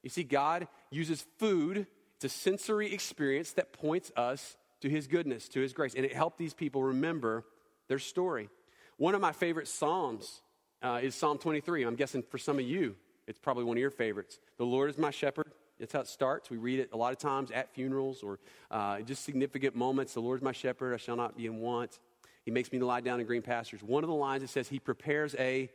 You 0.03 0.09
see, 0.09 0.23
God 0.23 0.67
uses 0.89 1.25
food, 1.37 1.87
it's 2.15 2.25
a 2.25 2.29
sensory 2.29 2.93
experience 2.93 3.53
that 3.53 3.73
points 3.73 4.11
us 4.15 4.57
to 4.81 4.89
his 4.89 5.07
goodness, 5.07 5.47
to 5.49 5.59
his 5.59 5.73
grace, 5.73 5.93
and 5.95 6.05
it 6.05 6.13
helped 6.13 6.37
these 6.37 6.53
people 6.53 6.83
remember 6.83 7.45
their 7.87 7.99
story. 7.99 8.49
One 8.97 9.15
of 9.15 9.21
my 9.21 9.31
favorite 9.31 9.67
Psalms 9.67 10.41
uh, 10.81 10.99
is 11.01 11.15
Psalm 11.15 11.37
23. 11.37 11.83
I'm 11.83 11.95
guessing 11.95 12.23
for 12.23 12.37
some 12.37 12.59
of 12.59 12.65
you, 12.65 12.95
it's 13.27 13.39
probably 13.39 13.63
one 13.63 13.77
of 13.77 13.81
your 13.81 13.91
favorites. 13.91 14.39
The 14.57 14.65
Lord 14.65 14.89
is 14.89 14.97
my 14.97 15.11
shepherd. 15.11 15.51
That's 15.79 15.93
how 15.93 16.01
it 16.01 16.07
starts. 16.07 16.49
We 16.49 16.57
read 16.57 16.79
it 16.79 16.89
a 16.93 16.97
lot 16.97 17.11
of 17.11 17.19
times 17.19 17.49
at 17.51 17.73
funerals 17.73 18.21
or 18.21 18.39
uh, 18.69 19.01
just 19.01 19.23
significant 19.23 19.75
moments. 19.75 20.13
The 20.13 20.19
Lord 20.19 20.39
is 20.39 20.43
my 20.43 20.51
shepherd. 20.51 20.93
I 20.93 20.97
shall 20.97 21.15
not 21.15 21.35
be 21.35 21.47
in 21.47 21.59
want. 21.59 21.99
He 22.43 22.51
makes 22.51 22.71
me 22.71 22.79
to 22.79 22.85
lie 22.85 23.01
down 23.01 23.19
in 23.19 23.25
green 23.25 23.41
pastures. 23.41 23.81
One 23.81 24.03
of 24.03 24.07
the 24.07 24.15
lines 24.15 24.43
it 24.43 24.49
says, 24.49 24.69
He 24.69 24.79
prepares 24.79 25.35
a 25.39 25.69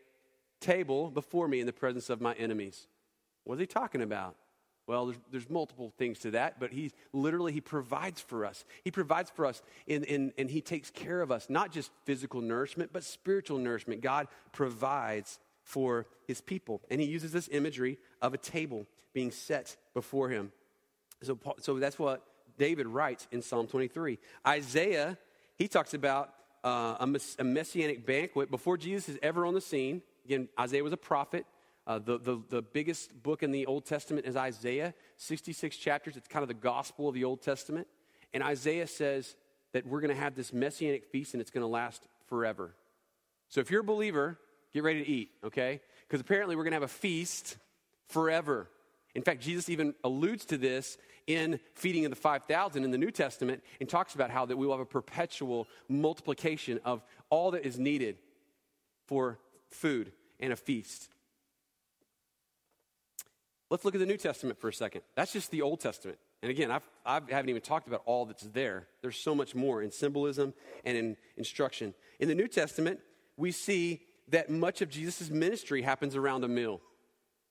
table 0.61 1.11
before 1.11 1.49
me 1.49 1.61
in 1.61 1.67
the 1.67 1.73
presence 1.73 2.11
of 2.11 2.21
my 2.21 2.35
enemies. 2.35 2.87
What 3.45 3.55
is 3.55 3.61
he 3.61 3.67
talking 3.67 4.03
about? 4.03 4.37
Well, 4.87 5.07
there's, 5.07 5.19
there's 5.33 5.51
multiple 5.51 5.93
things 5.99 6.21
to 6.21 6.31
that, 6.33 6.61
but 6.61 6.73
he 6.73 6.93
literally 7.13 7.53
he 7.53 7.61
provides 7.61 8.21
for 8.21 8.45
us. 8.45 8.65
He 8.85 8.91
provides 8.93 9.31
for 9.31 9.45
us, 9.45 9.63
in, 9.87 10.33
and 10.39 10.49
he 10.49 10.61
takes 10.61 10.91
care 10.91 11.21
of 11.21 11.33
us, 11.33 11.51
not 11.51 11.73
just 11.73 11.91
physical 12.05 12.41
nourishment, 12.41 12.93
but 12.93 13.03
spiritual 13.03 13.59
nourishment. 13.59 14.01
God 14.01 14.29
provides 14.53 15.41
for 15.65 16.07
his 16.29 16.41
people, 16.41 16.81
and 16.89 17.01
he 17.01 17.07
uses 17.07 17.33
this 17.33 17.49
imagery 17.51 17.99
of 18.23 18.33
a 18.33 18.39
table 18.39 18.87
being 19.13 19.33
set 19.33 19.77
before 19.93 20.29
him. 20.29 20.53
So, 21.23 21.39
so 21.59 21.79
that's 21.79 21.99
what 21.99 22.23
David 22.57 22.87
writes 22.87 23.27
in 23.33 23.43
Psalm 23.43 23.67
23. 23.67 24.19
Isaiah, 24.47 25.19
he 25.57 25.67
talks 25.67 25.95
about 25.95 26.33
uh, 26.63 26.97
a, 27.01 27.07
mess- 27.07 27.37
a 27.39 27.45
messianic 27.45 28.07
banquet 28.07 28.51
before 28.51 28.77
Jesus 28.77 29.09
is 29.09 29.19
ever 29.23 29.45
on 29.47 29.55
the 29.55 29.61
scene. 29.61 30.03
Again, 30.25 30.49
Isaiah 30.59 30.85
was 30.85 30.93
a 30.93 30.99
prophet. 30.99 31.47
Uh, 31.87 32.01
the, 32.01 32.19
the, 32.19 32.43
the 32.49 32.63
biggest 32.63 33.23
book 33.23 33.43
in 33.43 33.53
the 33.53 33.67
Old 33.67 33.85
Testament 33.85 34.27
is 34.27 34.35
Isaiah, 34.35 34.93
66 35.19 35.77
chapters. 35.77 36.17
It's 36.17 36.27
kind 36.27 36.43
of 36.43 36.49
the 36.49 36.55
gospel 36.55 37.09
of 37.09 37.15
the 37.15 37.25
Old 37.25 37.43
Testament. 37.43 37.87
And 38.35 38.43
Isaiah 38.43 38.89
says 38.89 39.37
that 39.73 39.87
we're 39.87 40.01
going 40.01 40.15
to 40.15 40.21
have 40.21 40.35
this 40.35 40.53
messianic 40.53 41.07
feast 41.07 41.35
and 41.35 41.41
it's 41.41 41.51
going 41.51 41.63
to 41.63 41.69
last 41.69 42.07
forever. 42.27 42.75
So 43.49 43.61
if 43.61 43.71
you're 43.71 43.83
a 43.83 43.85
believer, 43.85 44.39
get 44.73 44.83
ready 44.83 45.05
to 45.05 45.09
eat, 45.09 45.31
okay? 45.45 45.81
Because 46.09 46.21
apparently 46.21 46.57
we're 46.57 46.65
going 46.65 46.73
to 46.73 46.77
have 46.77 46.83
a 46.83 46.89
feast 46.89 47.57
forever. 48.09 48.69
In 49.15 49.23
fact, 49.23 49.41
Jesus 49.41 49.69
even 49.69 49.95
alludes 50.03 50.45
to 50.47 50.59
this 50.59 50.99
in 51.27 51.61
feeding 51.75 52.05
of 52.05 52.11
the 52.11 52.17
5,000 52.17 52.85
in 52.85 52.91
the 52.91 52.99
New 52.99 53.11
Testament 53.11 53.63
and 53.81 53.89
talks 53.89 54.15
about 54.15 54.31
how 54.31 54.47
that 54.47 54.57
we 54.57 54.67
will 54.67 54.75
have 54.75 54.81
a 54.81 54.87
perpetual 54.87 55.69
multiplication 55.89 56.81
of 56.85 57.03
all 57.31 57.53
that 57.53 57.65
is 57.65 57.79
needed 57.79 58.19
for 59.07 59.39
food 59.71 60.13
and 60.41 60.53
a 60.53 60.57
feast. 60.57 61.09
Let's 63.69 63.85
look 63.85 63.95
at 63.95 64.01
the 64.01 64.07
New 64.07 64.17
Testament 64.17 64.61
for 64.61 64.69
a 64.69 64.73
second. 64.73 65.03
That's 65.17 65.33
just 65.33 65.51
the 65.51 65.63
Old 65.63 65.81
Testament. 65.81 66.19
And 66.43 66.51
again, 66.51 66.71
I've, 66.71 66.89
I 67.05 67.21
haven't 67.29 67.49
even 67.49 67.63
talked 67.63 67.89
about 67.89 68.03
all 68.05 68.25
that's 68.25 68.45
there. 68.45 68.87
There's 69.03 69.17
so 69.17 69.35
much 69.35 69.55
more 69.55 69.83
in 69.83 69.91
symbolism 69.91 70.55
and 70.85 70.97
in 70.97 71.17
instruction. 71.37 71.95
In 72.21 72.29
the 72.29 72.35
New 72.35 72.47
Testament, 72.47 73.01
we 73.37 73.51
see 73.51 74.03
that 74.29 74.51
much 74.51 74.83
of 74.83 74.89
Jesus' 74.89 75.31
ministry 75.31 75.83
happens 75.83 76.15
around 76.15 76.45
a 76.45 76.49
meal. 76.49 76.81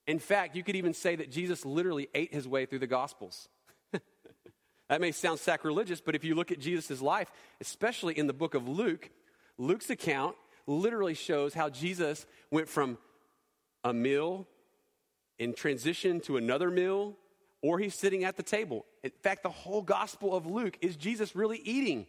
In 0.07 0.19
fact, 0.19 0.55
you 0.55 0.63
could 0.63 0.75
even 0.75 0.93
say 0.93 1.15
that 1.15 1.31
Jesus 1.31 1.65
literally 1.65 2.07
ate 2.13 2.33
his 2.33 2.47
way 2.47 2.65
through 2.65 2.79
the 2.79 2.87
Gospels. 2.87 3.49
that 4.89 5.01
may 5.01 5.11
sound 5.11 5.39
sacrilegious, 5.39 5.99
but 5.99 6.15
if 6.15 6.23
you 6.23 6.35
look 6.35 6.51
at 6.51 6.59
Jesus' 6.59 7.01
life, 7.01 7.29
especially 7.59 8.17
in 8.17 8.27
the 8.27 8.33
book 8.33 8.53
of 8.53 8.69
Luke, 8.69 9.09
Luke's 9.57 9.89
account 9.89 10.35
literally 10.67 11.13
shows 11.13 11.53
how 11.53 11.69
Jesus 11.69 12.25
went 12.51 12.69
from 12.69 12.97
a 13.83 13.93
meal 13.93 14.47
in 15.39 15.53
transition 15.53 16.19
to 16.21 16.37
another 16.37 16.71
meal, 16.71 17.15
or 17.61 17.79
he's 17.79 17.95
sitting 17.95 18.23
at 18.23 18.37
the 18.37 18.43
table. 18.43 18.85
In 19.03 19.11
fact, 19.21 19.43
the 19.43 19.49
whole 19.49 19.81
Gospel 19.81 20.35
of 20.35 20.45
Luke 20.45 20.77
is 20.81 20.95
Jesus 20.95 21.35
really 21.35 21.57
eating 21.57 22.05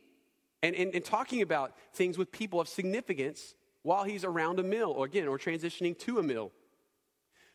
and, 0.62 0.75
and, 0.75 0.95
and 0.95 1.04
talking 1.04 1.42
about 1.42 1.73
things 1.95 2.18
with 2.18 2.30
people 2.30 2.61
of 2.61 2.68
significance 2.68 3.54
while 3.83 4.04
he's 4.04 4.25
around 4.25 4.59
a 4.59 4.62
meal, 4.62 4.90
or 4.90 5.06
again, 5.06 5.28
or 5.28 5.38
transitioning 5.38 5.99
to 6.00 6.18
a 6.18 6.23
meal. 6.23 6.50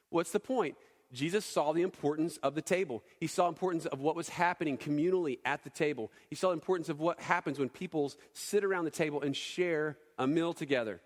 What's 0.09 0.31
the 0.31 0.39
point? 0.39 0.75
Jesus 1.13 1.45
saw 1.45 1.73
the 1.73 1.81
importance 1.81 2.37
of 2.37 2.55
the 2.55 2.61
table. 2.61 3.03
He 3.19 3.27
saw 3.27 3.49
importance 3.49 3.85
of 3.85 3.99
what 3.99 4.15
was 4.15 4.29
happening 4.29 4.77
communally 4.77 5.39
at 5.43 5.63
the 5.63 5.69
table. 5.69 6.09
He 6.29 6.35
saw 6.35 6.51
importance 6.51 6.87
of 6.87 6.99
what 6.99 7.19
happens 7.19 7.59
when 7.59 7.69
people 7.69 8.13
sit 8.33 8.63
around 8.63 8.85
the 8.85 8.91
table 8.91 9.21
and 9.21 9.35
share 9.35 9.97
a 10.17 10.25
meal 10.25 10.53
together. 10.53 11.01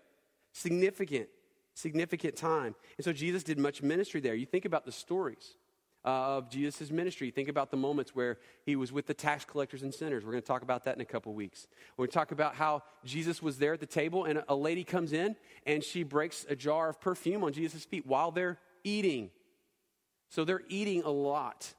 Significant 0.52 1.28
significant 1.76 2.36
time. 2.36 2.74
And 2.96 3.04
so 3.04 3.12
Jesus 3.12 3.44
did 3.44 3.58
much 3.58 3.82
ministry 3.82 4.20
there. 4.20 4.34
You 4.34 4.46
think 4.46 4.64
about 4.64 4.86
the 4.86 4.92
stories 4.92 5.56
uh, 6.06 6.36
of 6.36 6.48
Jesus' 6.48 6.90
ministry. 6.90 7.30
Think 7.30 7.48
about 7.48 7.70
the 7.70 7.76
moments 7.76 8.14
where 8.14 8.38
he 8.64 8.76
was 8.76 8.92
with 8.92 9.06
the 9.06 9.14
tax 9.14 9.44
collectors 9.44 9.82
and 9.82 9.92
sinners. 9.92 10.24
We're 10.24 10.32
going 10.32 10.42
to 10.42 10.46
talk 10.46 10.62
about 10.62 10.84
that 10.84 10.94
in 10.94 11.02
a 11.02 11.06
couple 11.06 11.34
weeks. 11.34 11.68
We're 11.96 12.04
going 12.06 12.10
to 12.12 12.14
talk 12.14 12.32
about 12.32 12.54
how 12.54 12.82
Jesus 13.04 13.42
was 13.42 13.58
there 13.58 13.74
at 13.74 13.80
the 13.80 13.86
table 13.86 14.24
and 14.24 14.42
a 14.48 14.56
lady 14.56 14.84
comes 14.84 15.12
in 15.12 15.36
and 15.66 15.84
she 15.84 16.02
breaks 16.02 16.46
a 16.48 16.56
jar 16.56 16.88
of 16.88 17.00
perfume 17.00 17.44
on 17.44 17.52
Jesus' 17.52 17.84
feet 17.84 18.06
while 18.06 18.30
they're 18.30 18.58
eating. 18.82 19.30
So 20.30 20.44
they're 20.44 20.64
eating 20.68 21.02
a 21.02 21.10
lot. 21.10 21.74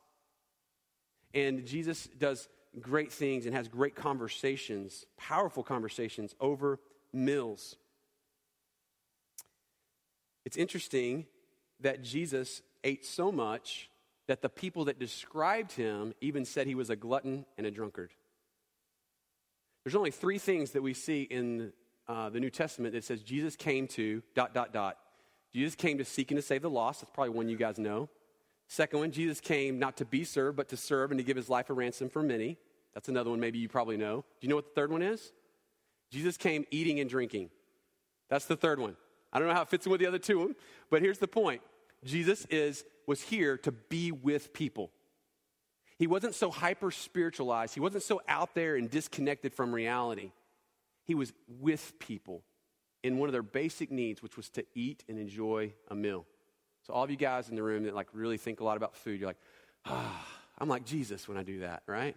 And 1.34 1.66
Jesus 1.66 2.08
does 2.18 2.48
great 2.80 3.12
things 3.12 3.48
and 3.48 3.56
has 3.56 3.68
great 3.68 3.96
conversations, 3.96 5.06
powerful 5.18 5.64
conversations 5.64 6.36
over 6.40 6.80
meals. 7.12 7.78
It's 10.48 10.56
interesting 10.56 11.26
that 11.82 12.04
Jesus 12.04 12.62
ate 12.86 13.06
so 13.06 13.34
much 13.34 13.90
that 14.30 14.42
the 14.42 14.48
people 14.48 14.86
that 14.86 14.98
described 14.98 15.74
him 15.74 16.14
even 16.22 16.46
said 16.46 16.68
he 16.68 16.74
was 16.74 16.90
a 16.90 16.96
glutton 16.96 17.46
and 17.58 17.68
a 17.68 17.70
drunkard. 17.70 18.12
There's 19.84 19.94
only 19.94 20.10
three 20.10 20.38
things 20.38 20.72
that 20.72 20.82
we 20.82 20.94
see 20.94 21.24
in 21.24 21.74
uh, 22.08 22.30
the 22.30 22.40
New 22.40 22.50
Testament 22.50 22.94
that 22.94 23.04
says 23.04 23.24
Jesus 23.24 23.58
came 23.58 23.90
to 23.90 24.24
dot 24.36 24.54
dot 24.54 24.72
dot. 24.72 24.98
Jesus 25.54 25.76
came 25.76 25.98
to 25.98 26.06
seek 26.06 26.32
and 26.32 26.38
to 26.38 26.42
save 26.42 26.62
the 26.62 26.70
lost. 26.70 27.02
That's 27.02 27.12
probably 27.12 27.32
one 27.32 27.50
you 27.50 27.58
guys 27.58 27.78
know. 27.78 28.08
Second 28.70 29.00
one, 29.00 29.12
Jesus 29.12 29.42
came 29.42 29.80
not 29.80 29.98
to 29.98 30.06
be 30.06 30.24
served, 30.24 30.56
but 30.56 30.70
to 30.70 30.78
serve 30.78 31.12
and 31.12 31.18
to 31.18 31.26
give 31.26 31.36
his 31.36 31.50
life 31.50 31.70
a 31.70 31.74
ransom 31.74 32.08
for 32.08 32.24
many. 32.24 32.56
That's 32.94 33.10
another 33.10 33.32
one 33.32 33.42
maybe 33.42 33.60
you 33.60 33.68
probably 33.68 33.98
know. 33.98 34.24
Do 34.40 34.48
you 34.48 34.48
know 34.48 34.56
what 34.56 34.68
the 34.68 34.82
third 34.82 34.94
one 34.94 35.02
is? 35.02 35.34
Jesus 36.10 36.38
came 36.38 36.64
eating 36.72 37.02
and 37.02 37.10
drinking. 37.10 37.50
That's 38.30 38.46
the 38.46 38.56
third 38.56 38.80
one. 38.80 38.96
I 39.32 39.40
don't 39.40 39.48
know 39.48 39.54
how 39.54 39.64
it 39.64 39.70
fits 39.70 39.86
in 39.86 39.92
with 39.92 40.02
the 40.02 40.08
other 40.08 40.20
two, 40.20 40.56
but 40.90 41.02
here's 41.02 41.20
the 41.20 41.28
point 41.28 41.62
Jesus 42.04 42.46
is, 42.46 42.84
was 43.06 43.22
here 43.22 43.58
to 43.60 43.72
be 43.72 44.12
with 44.12 44.54
people. 44.54 44.92
He 45.98 46.08
wasn't 46.08 46.36
so 46.36 46.52
hyper 46.52 46.92
spiritualized, 46.92 47.74
he 47.74 47.80
wasn't 47.80 48.04
so 48.04 48.22
out 48.28 48.54
there 48.56 48.76
and 48.76 48.90
disconnected 48.90 49.54
from 49.54 49.74
reality. 49.74 50.32
He 51.04 51.16
was 51.16 51.32
with 51.48 51.94
people 52.00 52.44
in 53.02 53.18
one 53.18 53.30
of 53.30 53.34
their 53.34 53.42
basic 53.42 53.92
needs, 53.92 54.22
which 54.22 54.36
was 54.36 54.50
to 54.50 54.66
eat 54.76 55.06
and 55.08 55.18
enjoy 55.18 55.74
a 55.88 55.96
meal. 55.96 56.26
So, 56.86 56.94
all 56.94 57.04
of 57.04 57.10
you 57.10 57.16
guys 57.16 57.50
in 57.50 57.56
the 57.56 57.64
room 57.64 57.84
that 57.84 57.96
like 57.96 58.08
really 58.14 58.38
think 58.38 58.60
a 58.60 58.64
lot 58.64 58.78
about 58.78 58.96
food, 58.96 59.20
you're 59.20 59.30
like, 59.30 59.40
ah, 59.86 60.28
I'm 60.58 60.68
like 60.68 60.86
Jesus 60.86 61.28
when 61.28 61.38
I 61.38 61.44
do 61.44 61.60
that, 61.60 61.84
right? 61.88 62.16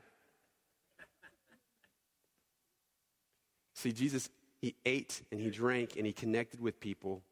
See, 3.75 3.93
Jesus 3.93 4.29
he 4.61 4.75
ate 4.85 5.23
and 5.33 5.40
he 5.40 5.50
drank 5.50 5.97
and 5.97 6.07
he 6.07 6.12
connected 6.12 6.61
with 6.61 6.81
people. 6.81 7.23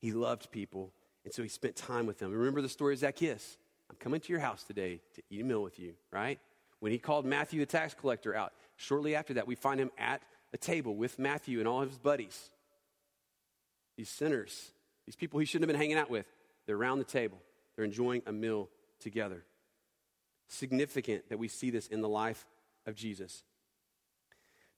He 0.00 0.12
loved 0.12 0.50
people. 0.50 0.92
And 1.24 1.32
so 1.32 1.42
he 1.42 1.48
spent 1.48 1.76
time 1.76 2.06
with 2.06 2.18
them. 2.18 2.32
Remember 2.32 2.62
the 2.62 2.68
story 2.68 2.94
of 2.94 3.00
Zacchaeus? 3.00 3.56
I'm 3.90 3.96
coming 3.96 4.20
to 4.20 4.32
your 4.32 4.40
house 4.40 4.62
today 4.62 5.00
to 5.14 5.22
eat 5.30 5.40
a 5.40 5.44
meal 5.44 5.62
with 5.62 5.78
you, 5.78 5.94
right? 6.12 6.38
When 6.80 6.92
he 6.92 6.98
called 6.98 7.24
Matthew 7.24 7.60
the 7.60 7.66
tax 7.66 7.94
collector 7.94 8.34
out, 8.34 8.52
shortly 8.76 9.16
after 9.16 9.34
that, 9.34 9.46
we 9.46 9.54
find 9.54 9.80
him 9.80 9.90
at 9.98 10.22
a 10.52 10.58
table 10.58 10.94
with 10.94 11.18
Matthew 11.18 11.58
and 11.58 11.66
all 11.66 11.82
of 11.82 11.88
his 11.88 11.98
buddies. 11.98 12.50
These 13.96 14.10
sinners, 14.10 14.70
these 15.06 15.16
people 15.16 15.40
he 15.40 15.46
shouldn't 15.46 15.68
have 15.68 15.74
been 15.74 15.80
hanging 15.80 15.98
out 15.98 16.10
with, 16.10 16.26
they're 16.66 16.76
around 16.76 16.98
the 16.98 17.04
table. 17.04 17.38
They're 17.74 17.84
enjoying 17.84 18.22
a 18.26 18.32
meal 18.32 18.68
together. 19.00 19.44
Significant 20.48 21.28
that 21.30 21.38
we 21.38 21.48
see 21.48 21.70
this 21.70 21.88
in 21.88 22.00
the 22.00 22.08
life 22.08 22.46
of 22.86 22.94
Jesus. 22.94 23.44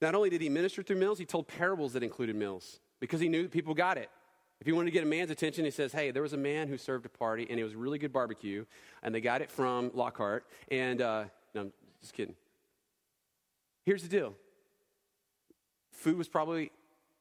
Not 0.00 0.14
only 0.14 0.30
did 0.30 0.40
he 0.40 0.49
minister 0.49 0.83
through 0.83 0.97
meals, 0.97 1.19
he 1.19 1.26
told 1.26 1.47
parables 1.47 1.92
that 1.92 2.02
included 2.02 2.37
meals. 2.37 2.80
because 3.00 3.21
he 3.21 3.28
knew 3.28 3.42
that 3.42 3.50
people 3.50 3.73
got 3.73 3.97
it. 3.97 4.11
If 4.61 4.66
he 4.66 4.73
wanted 4.73 4.87
to 4.87 4.90
get 4.90 5.02
a 5.02 5.07
man's 5.07 5.30
attention, 5.30 5.64
he 5.64 5.71
says, 5.71 5.90
Hey, 5.90 6.11
there 6.11 6.23
was 6.23 6.35
a 6.35 6.38
man 6.38 6.69
who 6.69 6.76
served 6.76 7.07
a 7.07 7.09
party, 7.09 7.47
and 7.49 7.59
it 7.59 7.64
was 7.64 7.75
really 7.75 7.99
good 7.99 8.12
barbecue, 8.12 8.66
and 9.02 9.14
they 9.14 9.23
got 9.23 9.40
it 9.40 9.50
from 9.50 9.90
Lockhart. 9.95 10.45
And, 10.71 11.00
uh, 11.00 11.25
no, 11.54 11.62
I'm 11.62 11.73
just 12.02 12.12
kidding. 12.12 12.35
Here's 13.85 14.02
the 14.02 14.09
deal 14.09 14.35
food 15.92 16.16
was 16.16 16.28
probably 16.28 16.73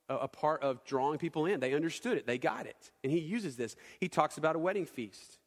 a, 0.10 0.16
a 0.16 0.28
part 0.28 0.64
of 0.64 0.84
drawing 0.84 1.18
people 1.18 1.46
in. 1.46 1.60
They 1.60 1.74
understood 1.74 2.18
it, 2.18 2.28
they 2.28 2.38
got 2.38 2.66
it. 2.66 2.92
And 3.04 3.12
he 3.12 3.20
uses 3.20 3.56
this. 3.56 3.76
He 4.00 4.10
talks 4.10 4.38
about 4.38 4.56
a 4.56 4.60
wedding 4.60 4.86
feast. 4.86 5.38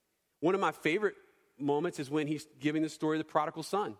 One 0.40 0.54
of 0.54 0.60
my 0.60 0.72
favorite 0.72 1.14
moments 1.58 1.98
is 2.00 2.10
when 2.10 2.26
he's 2.26 2.46
giving 2.58 2.82
the 2.82 2.88
story 2.88 3.18
of 3.18 3.24
the 3.24 3.30
prodigal 3.30 3.62
son. 3.62 3.96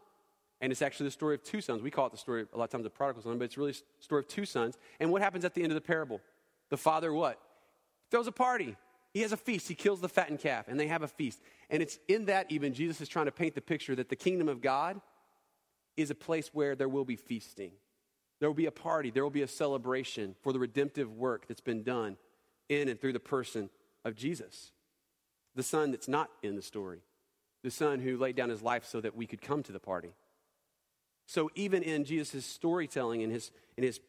And 0.63 0.71
it's 0.71 0.81
actually 0.81 1.09
the 1.09 1.11
story 1.11 1.35
of 1.35 1.43
two 1.43 1.61
sons. 1.61 1.83
We 1.83 1.91
call 1.91 2.07
it 2.07 2.13
the 2.13 2.19
story 2.19 2.47
a 2.53 2.57
lot 2.57 2.65
of 2.65 2.71
times 2.71 2.85
the 2.85 2.91
prodigal 2.91 3.25
son, 3.25 3.37
but 3.37 3.45
it's 3.45 3.59
really 3.59 3.73
the 3.73 3.83
story 3.99 4.21
of 4.21 4.29
two 4.29 4.47
sons. 4.47 4.79
And 5.01 5.11
what 5.11 5.21
happens 5.21 5.45
at 5.45 5.55
the 5.55 5.63
end 5.63 5.73
of 5.73 5.75
the 5.75 5.81
parable? 5.81 6.21
The 6.71 6.77
father 6.77 7.13
what? 7.13 7.41
Throws 8.13 8.29
a 8.29 8.33
party. 8.33 8.77
He 9.13 9.23
has 9.23 9.33
a 9.33 9.37
feast. 9.37 9.67
He 9.67 9.75
kills 9.75 10.01
the 10.01 10.09
fattened 10.09 10.39
calf, 10.39 10.69
and 10.69 10.79
they 10.79 10.87
have 10.87 11.03
a 11.03 11.09
feast. 11.09 11.41
And 11.69 11.83
it's 11.83 11.99
in 12.07 12.27
that 12.27 12.47
even 12.51 12.75
Jesus 12.75 13.01
is 13.01 13.09
trying 13.09 13.27
to 13.27 13.33
paint 13.33 13.57
the 13.57 13.61
picture 13.61 13.97
that 13.97 14.09
the 14.09 14.17
kingdom 14.17 14.49
of 14.49 14.63
God 14.63 15.01
is 15.97 16.11
a 16.11 16.15
place 16.15 16.51
where 16.53 16.77
there 16.77 16.89
will 16.89 17.05
be 17.05 17.17
feasting. 17.17 17.73
There 18.39 18.49
will 18.49 18.55
be 18.55 18.67
a 18.67 18.73
party. 18.73 19.11
There 19.11 19.25
will 19.25 19.31
be 19.31 19.43
a 19.43 19.49
celebration 19.49 20.37
for 20.43 20.53
the 20.53 20.61
redemptive 20.61 21.13
work 21.13 21.49
that's 21.49 21.61
been 21.61 21.83
done 21.83 22.17
in 22.69 22.89
and 22.89 23.01
through 23.01 23.13
the 23.13 23.21
person 23.21 23.69
of 24.05 24.15
Jesus, 24.15 24.71
the 25.57 25.63
son 25.63 25.91
that's 25.91 26.09
not 26.09 26.31
in 26.43 26.55
the 26.55 26.63
story, 26.63 27.01
the 27.65 27.71
son 27.71 27.99
who 27.99 28.17
laid 28.17 28.37
down 28.37 28.49
his 28.49 28.63
life 28.63 28.85
so 28.85 29.01
that 29.01 29.17
we 29.17 29.27
could 29.27 29.43
come 29.43 29.63
to 29.65 29.73
the 29.73 29.81
party. 29.81 30.15
So 31.27 31.51
even 31.55 31.83
in 31.83 32.05
Jesus' 32.05 32.45
storytelling 32.45 33.23
and 33.23 33.33
his, 33.33 33.51
in 33.77 33.85
his, 33.85 34.01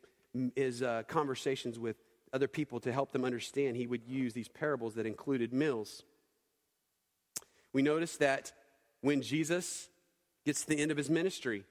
his 0.55 0.82
uh, 0.82 1.03
conversations 1.08 1.79
with 1.79 1.96
other 2.34 2.48
people 2.48 2.79
to 2.82 2.91
help 2.91 3.12
them 3.12 3.24
understand, 3.24 3.77
he 3.77 3.88
would 3.88 4.03
use 4.08 4.34
these 4.34 4.48
parables 4.48 4.96
that 4.96 5.05
included 5.05 5.53
meals. 5.53 6.03
We 7.72 7.82
notice 7.82 8.17
that 8.17 8.51
when 9.01 9.22
Jesus 9.22 9.89
gets 10.46 10.62
to 10.62 10.67
the 10.67 10.79
end 10.79 10.91
of 10.91 10.98
his 10.98 11.10
ministry, 11.10 11.63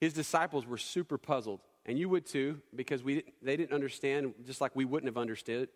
his 0.00 0.12
disciples 0.12 0.66
were 0.66 0.78
super 0.78 1.18
puzzled. 1.18 1.60
And 1.84 1.98
you 1.98 2.08
would 2.08 2.26
too, 2.26 2.60
because 2.74 3.02
we, 3.02 3.24
they 3.42 3.56
didn't 3.56 3.72
understand, 3.72 4.34
just 4.44 4.60
like 4.60 4.74
we 4.74 4.84
wouldn't 4.84 5.08
have 5.08 5.20
understood 5.20 5.68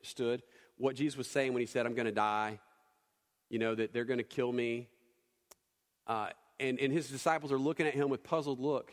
what 0.77 0.97
Jesus 0.97 1.17
was 1.17 1.29
saying 1.29 1.53
when 1.53 1.61
he 1.61 1.67
said, 1.67 1.87
I'm 1.87 1.95
going 1.95 2.07
to 2.07 2.13
die, 2.13 2.59
you 3.49 3.59
know, 3.59 3.75
that 3.75 3.93
they're 3.93 4.05
going 4.05 4.19
to 4.19 4.25
kill 4.25 4.53
me. 4.53 4.89
Uh, 6.07 6.31
and, 6.59 6.81
and 6.81 6.93
his 6.93 7.09
disciples 7.09 7.53
are 7.53 7.59
looking 7.59 7.87
at 7.87 7.95
him 7.95 8.09
with 8.09 8.25
puzzled 8.25 8.61
look. 8.61 8.93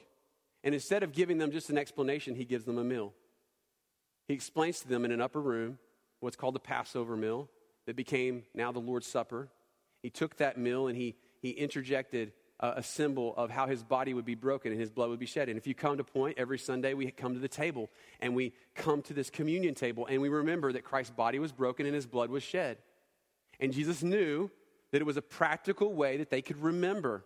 And 0.63 0.73
instead 0.73 1.03
of 1.03 1.13
giving 1.13 1.37
them 1.37 1.51
just 1.51 1.69
an 1.69 1.77
explanation, 1.77 2.35
he 2.35 2.45
gives 2.45 2.65
them 2.65 2.77
a 2.77 2.83
meal. 2.83 3.13
He 4.27 4.33
explains 4.33 4.79
to 4.81 4.87
them 4.87 5.05
in 5.05 5.11
an 5.11 5.21
upper 5.21 5.41
room 5.41 5.77
what's 6.19 6.35
called 6.35 6.55
the 6.55 6.59
Passover 6.59 7.15
meal 7.15 7.49
that 7.85 7.95
became 7.95 8.43
now 8.53 8.71
the 8.71 8.79
Lord's 8.79 9.07
Supper. 9.07 9.49
He 10.01 10.09
took 10.09 10.37
that 10.37 10.57
meal 10.57 10.87
and 10.87 10.97
he, 10.97 11.15
he 11.41 11.51
interjected 11.51 12.33
a, 12.59 12.73
a 12.77 12.83
symbol 12.83 13.33
of 13.37 13.49
how 13.49 13.67
his 13.67 13.83
body 13.83 14.13
would 14.13 14.25
be 14.25 14.35
broken 14.35 14.71
and 14.71 14.81
his 14.81 14.89
blood 14.89 15.09
would 15.09 15.19
be 15.19 15.25
shed. 15.25 15.49
And 15.49 15.57
if 15.57 15.67
you 15.67 15.73
come 15.73 15.97
to 15.97 16.03
point, 16.03 16.37
every 16.37 16.59
Sunday 16.59 16.93
we 16.93 17.09
come 17.11 17.33
to 17.33 17.39
the 17.39 17.47
table 17.47 17.89
and 18.19 18.35
we 18.35 18.53
come 18.75 19.01
to 19.03 19.13
this 19.13 19.29
communion 19.29 19.75
table 19.75 20.05
and 20.07 20.21
we 20.21 20.29
remember 20.29 20.73
that 20.73 20.83
Christ's 20.83 21.11
body 21.11 21.39
was 21.39 21.51
broken 21.51 21.85
and 21.85 21.95
his 21.95 22.05
blood 22.05 22.29
was 22.29 22.43
shed. 22.43 22.77
And 23.59 23.71
Jesus 23.73 24.03
knew 24.03 24.51
that 24.91 25.01
it 25.01 25.05
was 25.05 25.17
a 25.17 25.21
practical 25.21 25.93
way 25.93 26.17
that 26.17 26.29
they 26.29 26.41
could 26.41 26.57
remember 26.57 27.25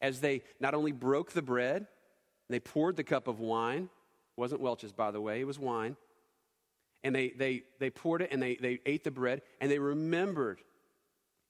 as 0.00 0.20
they 0.20 0.42
not 0.60 0.74
only 0.74 0.92
broke 0.92 1.32
the 1.32 1.42
bread, 1.42 1.86
they 2.52 2.60
poured 2.60 2.96
the 2.96 3.04
cup 3.04 3.28
of 3.28 3.40
wine. 3.40 3.84
It 3.84 4.40
wasn't 4.40 4.60
Welch's, 4.60 4.92
by 4.92 5.10
the 5.10 5.20
way, 5.20 5.40
it 5.40 5.46
was 5.46 5.58
wine. 5.58 5.96
And 7.04 7.14
they, 7.14 7.30
they, 7.30 7.64
they 7.78 7.90
poured 7.90 8.22
it 8.22 8.30
and 8.32 8.40
they, 8.40 8.56
they 8.56 8.80
ate 8.86 9.04
the 9.04 9.10
bread 9.10 9.42
and 9.60 9.70
they 9.70 9.78
remembered. 9.78 10.60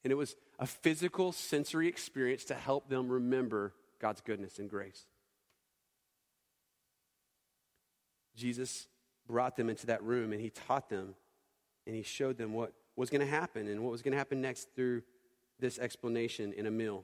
And 0.03 0.11
it 0.11 0.15
was 0.15 0.35
a 0.59 0.65
physical, 0.65 1.31
sensory 1.31 1.87
experience 1.87 2.45
to 2.45 2.55
help 2.55 2.89
them 2.89 3.09
remember 3.09 3.73
God's 3.99 4.21
goodness 4.21 4.59
and 4.59 4.69
grace. 4.69 5.05
Jesus 8.35 8.87
brought 9.27 9.55
them 9.55 9.69
into 9.69 9.87
that 9.87 10.03
room 10.03 10.31
and 10.31 10.41
he 10.41 10.49
taught 10.49 10.89
them 10.89 11.15
and 11.85 11.95
he 11.95 12.03
showed 12.03 12.37
them 12.37 12.53
what 12.53 12.73
was 12.95 13.09
going 13.09 13.21
to 13.21 13.27
happen 13.27 13.67
and 13.67 13.81
what 13.83 13.91
was 13.91 14.01
going 14.01 14.11
to 14.11 14.17
happen 14.17 14.41
next 14.41 14.69
through 14.75 15.03
this 15.59 15.79
explanation 15.79 16.53
in 16.53 16.65
a 16.65 16.71
meal. 16.71 17.03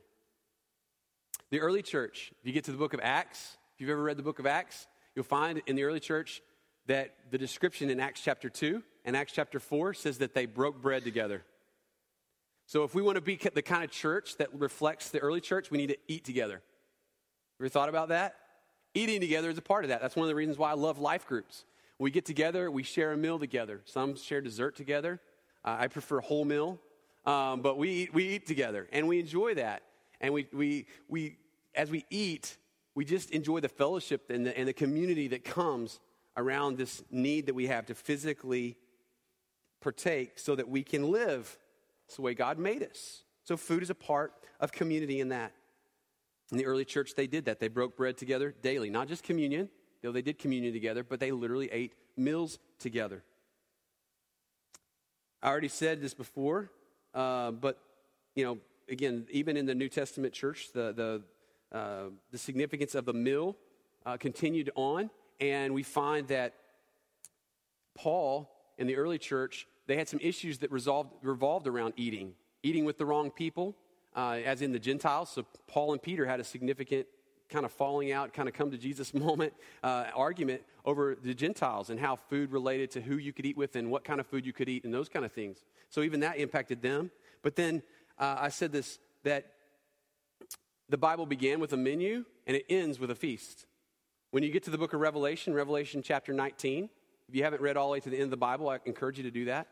The 1.52 1.62
early 1.62 1.82
church, 1.82 2.32
if 2.40 2.46
you 2.46 2.54
get 2.54 2.66
to 2.66 2.72
the 2.72 2.78
book 2.78 2.94
of 2.94 3.00
Acts, 3.02 3.58
if 3.80 3.84
you've 3.84 3.92
ever 3.92 4.04
read 4.04 4.18
the 4.18 4.24
book 4.24 4.40
of 4.40 4.46
Acts, 4.46 4.88
you'll 5.16 5.24
find 5.24 5.62
in 5.66 5.78
the 5.78 5.84
early 5.84 6.02
church 6.02 6.42
that 6.88 7.16
the 7.32 7.38
description 7.38 7.90
in 7.90 8.02
Acts 8.02 8.20
chapter 8.20 8.50
2 8.50 8.84
and 9.06 9.16
Acts 9.16 9.32
chapter 9.32 9.58
4 9.58 9.94
says 9.94 10.18
that 10.18 10.34
they 10.34 10.46
broke 10.46 10.82
bread 10.82 11.06
together. 11.06 11.46
So 12.66 12.84
if 12.84 12.94
we 12.94 13.02
want 13.02 13.16
to 13.16 13.22
be 13.22 13.38
the 13.38 13.62
kind 13.62 13.86
of 13.86 13.90
church 13.90 14.36
that 14.36 14.54
reflects 14.54 15.12
the 15.12 15.20
early 15.20 15.40
church, 15.40 15.72
we 15.72 15.78
need 15.78 15.92
to 15.92 15.98
eat 16.10 16.26
together. 16.26 16.62
Ever 17.58 17.70
thought 17.70 17.88
about 17.88 18.10
that? 18.10 18.36
Eating 18.96 19.22
together 19.22 19.50
is 19.50 19.58
a 19.58 19.62
part 19.62 19.86
of 19.86 19.92
that. 19.92 20.02
That's 20.02 20.18
one 20.18 20.26
of 20.26 20.30
the 20.30 20.36
reasons 20.36 20.58
why 20.58 20.72
I 20.72 20.76
love 20.76 21.00
life 21.00 21.26
groups. 21.26 21.64
We 22.00 22.12
get 22.12 22.26
together, 22.26 22.70
we 22.70 22.84
share 22.84 23.14
a 23.14 23.18
meal 23.18 23.40
together. 23.40 23.80
Some 23.86 24.18
share 24.18 24.42
dessert 24.42 24.76
together. 24.76 25.22
Uh, 25.64 25.78
I 25.80 25.88
prefer 25.88 26.20
whole 26.20 26.44
meal, 26.44 26.82
um, 27.26 27.62
but 27.62 27.78
we 27.78 27.90
eat, 27.92 28.14
we 28.14 28.28
eat 28.28 28.46
together, 28.46 28.90
and 28.92 29.08
we 29.08 29.22
enjoy 29.22 29.54
that. 29.54 29.84
And 30.20 30.34
we, 30.34 30.50
we, 30.52 30.88
we, 31.08 31.38
as 31.74 31.90
we 31.90 32.04
eat, 32.10 32.58
we 33.00 33.06
just 33.06 33.32
enjoy 33.32 33.62
the 33.62 33.70
fellowship 33.70 34.30
and 34.30 34.46
the, 34.46 34.58
and 34.60 34.68
the 34.68 34.74
community 34.74 35.30
that 35.30 35.46
comes 35.46 36.02
around 36.36 36.78
this 36.78 37.02
need 37.10 37.46
that 37.46 37.54
we 37.54 37.68
have 37.68 37.86
to 37.86 37.96
physically 37.96 38.76
partake 39.80 40.38
so 40.38 40.54
that 40.54 40.68
we 40.68 40.84
can 40.84 41.10
live. 41.10 41.58
It's 42.08 42.18
the 42.18 42.24
way 42.24 42.34
God 42.34 42.60
made 42.60 42.84
us. 42.84 43.24
So, 43.46 43.56
food 43.56 43.84
is 43.84 43.90
a 43.90 43.96
part 43.96 44.34
of 44.60 44.74
community 44.74 45.22
in 45.22 45.30
that. 45.30 45.54
In 46.52 46.58
the 46.58 46.66
early 46.66 46.84
church, 46.84 47.16
they 47.16 47.26
did 47.26 47.46
that. 47.46 47.62
They 47.62 47.70
broke 47.70 47.96
bread 47.96 48.18
together 48.18 48.54
daily, 48.62 48.90
not 48.90 49.08
just 49.08 49.24
communion, 49.24 49.70
though 50.04 50.12
they 50.12 50.22
did 50.22 50.38
communion 50.38 50.74
together, 50.74 51.06
but 51.06 51.22
they 51.22 51.32
literally 51.32 51.70
ate 51.72 51.94
meals 52.18 52.60
together. 52.80 53.24
I 55.42 55.48
already 55.48 55.70
said 55.70 56.02
this 56.02 56.14
before, 56.14 56.70
uh, 57.14 57.52
but, 57.52 57.80
you 58.36 58.44
know, 58.44 58.58
again, 58.90 59.26
even 59.32 59.56
in 59.56 59.66
the 59.66 59.74
New 59.74 59.88
Testament 59.88 60.34
church, 60.34 60.74
the, 60.74 60.92
the 60.92 61.24
the 61.72 62.38
significance 62.38 62.96
of 62.96 63.06
the 63.06 63.14
mill 63.14 63.56
uh, 64.06 64.18
continued 64.18 64.72
on, 64.76 65.10
and 65.40 65.74
we 65.74 65.84
find 65.84 66.28
that 66.30 66.56
Paul 67.96 68.50
in 68.80 68.88
the 68.88 68.96
early 68.96 69.18
church, 69.18 69.68
they 69.88 69.98
had 69.98 70.08
some 70.08 70.20
issues 70.22 70.60
that 70.60 70.72
resolved, 70.72 71.14
revolved 71.22 71.68
around 71.68 71.94
eating. 71.98 72.34
Eating 72.64 72.86
with 72.86 72.98
the 72.98 73.06
wrong 73.06 73.30
people, 73.30 73.76
uh, 74.16 74.40
as 74.46 74.62
in 74.62 74.72
the 74.72 74.80
Gentiles. 74.80 75.30
So 75.30 75.46
Paul 75.68 75.92
and 75.92 76.02
Peter 76.02 76.26
had 76.26 76.40
a 76.40 76.44
significant 76.44 77.06
kind 77.50 77.66
of 77.66 77.72
falling 77.72 78.12
out, 78.12 78.34
kind 78.34 78.48
of 78.48 78.56
come 78.56 78.72
to 78.72 78.78
Jesus 78.78 79.14
moment 79.14 79.54
uh, 79.84 80.06
argument 80.16 80.62
over 80.86 81.18
the 81.22 81.34
Gentiles 81.34 81.90
and 81.90 82.00
how 82.00 82.16
food 82.16 82.52
related 82.52 82.90
to 82.92 83.02
who 83.02 83.18
you 83.18 83.34
could 83.34 83.46
eat 83.46 83.58
with 83.58 83.76
and 83.76 83.92
what 83.92 84.04
kind 84.04 84.20
of 84.20 84.28
food 84.28 84.46
you 84.46 84.54
could 84.54 84.70
eat 84.70 84.86
and 84.86 84.94
those 84.94 85.10
kind 85.10 85.26
of 85.26 85.32
things. 85.32 85.64
So 85.90 86.02
even 86.02 86.22
that 86.22 86.38
impacted 86.38 86.82
them. 86.82 87.12
But 87.42 87.56
then 87.56 87.84
uh, 88.18 88.38
I 88.40 88.50
said 88.50 88.72
this 88.72 89.00
that 89.24 89.52
the 90.90 90.98
Bible 90.98 91.26
began 91.26 91.60
with 91.60 91.72
a 91.74 91.78
menu 91.78 92.26
and 92.48 92.58
it 92.58 92.66
ends 92.70 93.00
with 93.00 93.12
a 93.12 93.16
feast. 93.16 93.66
When 94.32 94.44
you 94.44 94.52
get 94.52 94.64
to 94.64 94.70
the 94.70 94.78
book 94.78 94.94
of 94.94 95.00
Revelation, 95.00 95.54
Revelation 95.54 96.02
chapter 96.04 96.34
19, 96.34 96.90
if 97.28 97.36
you 97.36 97.44
haven't 97.44 97.62
read 97.62 97.78
all 97.78 97.88
the 97.88 97.94
way 97.94 98.00
to 98.00 98.10
the 98.10 98.18
end 98.18 98.26
of 98.26 98.32
the 98.32 98.38
Bible, 98.38 98.70
I 98.70 98.80
encourage 98.86 99.18
you 99.18 99.24
to 99.24 99.32
do 99.32 99.46
that. 99.46 99.68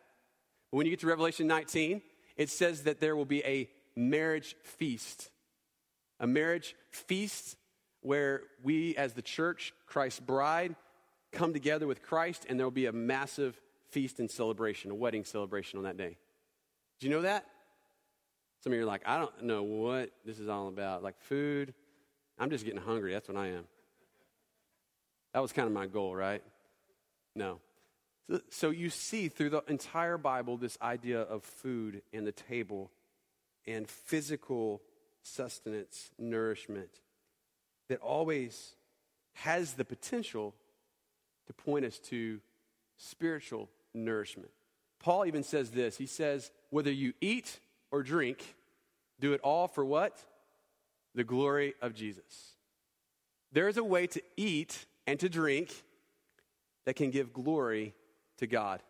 But 0.71 0.77
when 0.77 0.85
you 0.85 0.91
get 0.91 0.99
to 1.01 1.07
Revelation 1.07 1.47
19, 1.47 2.01
it 2.35 2.49
says 2.49 2.83
that 2.83 2.99
there 2.99 3.15
will 3.15 3.25
be 3.25 3.43
a 3.43 3.69
marriage 3.95 4.55
feast. 4.63 5.29
A 6.19 6.27
marriage 6.27 6.75
feast 6.91 7.55
where 8.01 8.43
we, 8.63 8.95
as 8.95 9.13
the 9.13 9.21
church, 9.21 9.73
Christ's 9.85 10.19
bride, 10.19 10.75
come 11.31 11.53
together 11.53 11.87
with 11.87 12.03
Christ, 12.03 12.45
and 12.47 12.59
there 12.59 12.65
will 12.65 12.71
be 12.71 12.85
a 12.85 12.91
massive 12.91 13.59
feast 13.89 14.19
and 14.19 14.29
celebration, 14.29 14.91
a 14.91 14.95
wedding 14.95 15.23
celebration 15.23 15.77
on 15.77 15.83
that 15.83 15.97
day. 15.97 16.17
Do 16.99 17.07
you 17.07 17.13
know 17.13 17.21
that? 17.21 17.45
Some 18.63 18.73
of 18.73 18.77
you 18.77 18.83
are 18.83 18.87
like, 18.87 19.03
I 19.05 19.17
don't 19.17 19.43
know 19.43 19.63
what 19.63 20.11
this 20.25 20.39
is 20.39 20.49
all 20.49 20.67
about. 20.67 21.03
Like 21.03 21.19
food, 21.21 21.73
I'm 22.39 22.49
just 22.49 22.65
getting 22.65 22.81
hungry. 22.81 23.13
That's 23.13 23.27
what 23.27 23.37
I 23.37 23.47
am. 23.47 23.65
That 25.33 25.41
was 25.41 25.53
kind 25.53 25.67
of 25.67 25.73
my 25.73 25.85
goal, 25.85 26.15
right? 26.15 26.41
No. 27.35 27.59
So, 28.29 28.41
so 28.49 28.69
you 28.71 28.89
see 28.89 29.29
through 29.29 29.51
the 29.51 29.63
entire 29.67 30.17
Bible 30.17 30.57
this 30.57 30.77
idea 30.81 31.21
of 31.21 31.43
food 31.43 32.01
and 32.11 32.25
the 32.25 32.31
table 32.31 32.91
and 33.65 33.87
physical 33.87 34.81
sustenance, 35.21 36.09
nourishment 36.17 36.89
that 37.89 37.99
always 37.99 38.73
has 39.33 39.73
the 39.73 39.85
potential 39.85 40.55
to 41.45 41.53
point 41.53 41.85
us 41.85 41.99
to 41.99 42.39
spiritual 42.97 43.69
nourishment. 43.93 44.51
Paul 44.99 45.25
even 45.25 45.43
says 45.43 45.71
this. 45.71 45.97
He 45.97 46.07
says, 46.07 46.51
whether 46.69 46.91
you 46.91 47.13
eat 47.21 47.59
or 47.91 48.03
drink, 48.03 48.55
do 49.19 49.33
it 49.33 49.41
all 49.41 49.67
for 49.67 49.85
what? 49.85 50.17
The 51.15 51.23
glory 51.23 51.73
of 51.81 51.93
Jesus. 51.93 52.53
There 53.51 53.67
is 53.67 53.77
a 53.77 53.83
way 53.83 54.07
to 54.07 54.21
eat 54.35 54.85
and 55.05 55.19
to 55.19 55.29
drink 55.29 55.83
that 56.85 56.95
can 56.95 57.11
give 57.11 57.33
glory 57.33 57.93
to 58.37 58.47
God. 58.47 58.81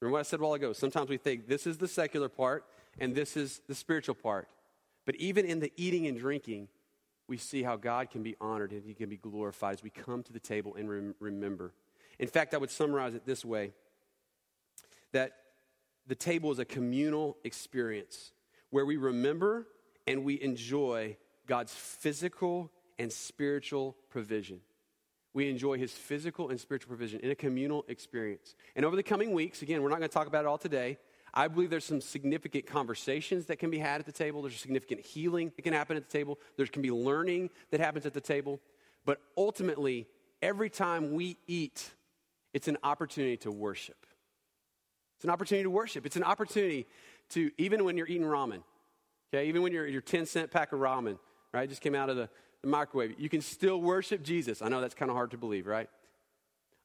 Remember 0.00 0.14
what 0.14 0.20
I 0.20 0.22
said 0.22 0.40
a 0.40 0.42
while 0.42 0.54
ago? 0.54 0.72
Sometimes 0.72 1.08
we 1.08 1.16
think 1.16 1.46
this 1.46 1.66
is 1.66 1.78
the 1.78 1.88
secular 1.88 2.28
part 2.28 2.64
and 2.98 3.14
this 3.14 3.36
is 3.36 3.60
the 3.68 3.74
spiritual 3.74 4.14
part. 4.14 4.48
But 5.06 5.16
even 5.16 5.44
in 5.44 5.60
the 5.60 5.72
eating 5.76 6.06
and 6.06 6.18
drinking, 6.18 6.68
we 7.28 7.36
see 7.36 7.62
how 7.62 7.76
God 7.76 8.10
can 8.10 8.22
be 8.22 8.36
honored 8.40 8.72
and 8.72 8.84
he 8.84 8.94
can 8.94 9.08
be 9.08 9.16
glorified 9.16 9.74
as 9.74 9.82
we 9.82 9.90
come 9.90 10.22
to 10.24 10.32
the 10.32 10.40
table 10.40 10.74
and 10.74 10.90
rem- 10.90 11.14
remember. 11.20 11.72
In 12.18 12.28
fact, 12.28 12.54
I 12.54 12.58
would 12.58 12.70
summarize 12.70 13.14
it 13.14 13.24
this 13.24 13.44
way 13.44 13.72
that 15.12 15.32
the 16.10 16.16
table 16.16 16.50
is 16.50 16.58
a 16.58 16.64
communal 16.64 17.36
experience 17.44 18.32
where 18.70 18.84
we 18.84 18.96
remember 18.96 19.68
and 20.08 20.24
we 20.24 20.42
enjoy 20.42 21.16
God's 21.46 21.72
physical 21.72 22.72
and 22.98 23.12
spiritual 23.12 23.94
provision. 24.08 24.60
We 25.34 25.48
enjoy 25.48 25.78
his 25.78 25.92
physical 25.92 26.48
and 26.48 26.58
spiritual 26.58 26.88
provision 26.88 27.20
in 27.20 27.30
a 27.30 27.36
communal 27.36 27.84
experience. 27.86 28.56
And 28.74 28.84
over 28.84 28.96
the 28.96 29.04
coming 29.04 29.30
weeks, 29.34 29.62
again, 29.62 29.82
we're 29.82 29.88
not 29.88 30.00
going 30.00 30.08
to 30.08 30.12
talk 30.12 30.26
about 30.26 30.44
it 30.44 30.48
all 30.48 30.58
today. 30.58 30.98
I 31.32 31.46
believe 31.46 31.70
there's 31.70 31.84
some 31.84 32.00
significant 32.00 32.66
conversations 32.66 33.46
that 33.46 33.60
can 33.60 33.70
be 33.70 33.78
had 33.78 34.00
at 34.00 34.06
the 34.06 34.10
table. 34.10 34.42
There's 34.42 34.56
significant 34.56 35.02
healing 35.02 35.52
that 35.54 35.62
can 35.62 35.72
happen 35.72 35.96
at 35.96 36.10
the 36.10 36.10
table. 36.10 36.40
There 36.56 36.66
can 36.66 36.82
be 36.82 36.90
learning 36.90 37.50
that 37.70 37.78
happens 37.78 38.04
at 38.04 38.14
the 38.14 38.20
table. 38.20 38.58
But 39.04 39.20
ultimately, 39.36 40.08
every 40.42 40.70
time 40.70 41.12
we 41.12 41.36
eat, 41.46 41.88
it's 42.52 42.66
an 42.66 42.78
opportunity 42.82 43.36
to 43.36 43.52
worship. 43.52 44.06
It's 45.20 45.26
an 45.26 45.30
opportunity 45.30 45.64
to 45.64 45.70
worship. 45.70 46.06
It's 46.06 46.16
an 46.16 46.24
opportunity 46.24 46.86
to, 47.32 47.50
even 47.58 47.84
when 47.84 47.98
you're 47.98 48.06
eating 48.06 48.26
ramen, 48.26 48.62
okay, 49.28 49.46
even 49.48 49.60
when 49.60 49.70
you're 49.70 49.86
your 49.86 50.00
10 50.00 50.24
cent 50.24 50.50
pack 50.50 50.72
of 50.72 50.80
ramen, 50.80 51.18
right, 51.52 51.68
just 51.68 51.82
came 51.82 51.94
out 51.94 52.08
of 52.08 52.16
the, 52.16 52.30
the 52.62 52.68
microwave, 52.68 53.14
you 53.18 53.28
can 53.28 53.42
still 53.42 53.82
worship 53.82 54.22
Jesus. 54.22 54.62
I 54.62 54.68
know 54.68 54.80
that's 54.80 54.94
kind 54.94 55.10
of 55.10 55.16
hard 55.18 55.32
to 55.32 55.36
believe, 55.36 55.66
right? 55.66 55.90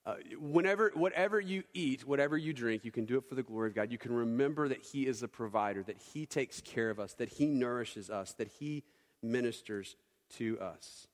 Uh, 0.06 0.16
whenever, 0.38 0.92
whatever 0.96 1.40
you 1.40 1.64
eat, 1.74 2.06
whatever 2.06 2.38
you 2.38 2.52
drink, 2.52 2.84
you 2.84 2.92
can 2.92 3.06
do 3.06 3.18
it 3.18 3.24
for 3.24 3.36
the 3.36 3.44
glory 3.44 3.70
of 3.70 3.76
God. 3.76 3.90
You 3.90 3.98
can 3.98 4.12
remember 4.12 4.68
that 4.68 4.82
He 4.82 5.08
is 5.08 5.24
a 5.24 5.30
provider, 5.30 5.82
that 5.84 5.98
He 5.98 6.26
takes 6.26 6.60
care 6.60 6.90
of 6.90 7.00
us, 7.00 7.14
that 7.14 7.30
He 7.30 7.46
nourishes 7.46 8.10
us, 8.10 8.34
that 8.34 8.50
He 8.60 8.84
ministers 9.24 9.96
to 10.38 10.60
us 10.60 11.08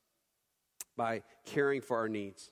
by 0.98 1.22
caring 1.46 1.82
for 1.82 1.98
our 1.98 2.10
needs. 2.10 2.50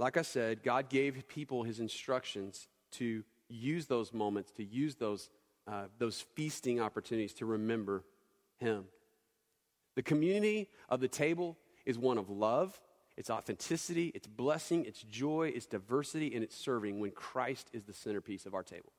Like 0.00 0.16
I 0.16 0.22
said, 0.22 0.64
God 0.64 0.88
gave 0.88 1.28
people 1.28 1.62
His 1.62 1.78
instructions 1.78 2.66
to 2.94 3.22
use 3.48 3.86
those 3.86 4.12
moments, 4.12 4.50
to 4.52 4.64
use 4.64 4.96
those, 4.96 5.30
uh, 5.66 5.84
those 5.98 6.20
feasting 6.34 6.80
opportunities 6.80 7.34
to 7.34 7.46
remember 7.46 8.04
Him. 8.58 8.84
The 9.94 10.02
community 10.02 10.68
of 10.88 11.00
the 11.00 11.08
table 11.08 11.56
is 11.84 11.98
one 11.98 12.18
of 12.18 12.28
love, 12.28 12.80
it's 13.16 13.30
authenticity, 13.30 14.12
it's 14.14 14.26
blessing, 14.26 14.84
it's 14.84 15.02
joy, 15.02 15.52
it's 15.54 15.66
diversity, 15.66 16.34
and 16.34 16.44
it's 16.44 16.56
serving 16.56 17.00
when 17.00 17.12
Christ 17.12 17.70
is 17.72 17.84
the 17.84 17.94
centerpiece 17.94 18.44
of 18.44 18.54
our 18.54 18.62
table. 18.62 18.92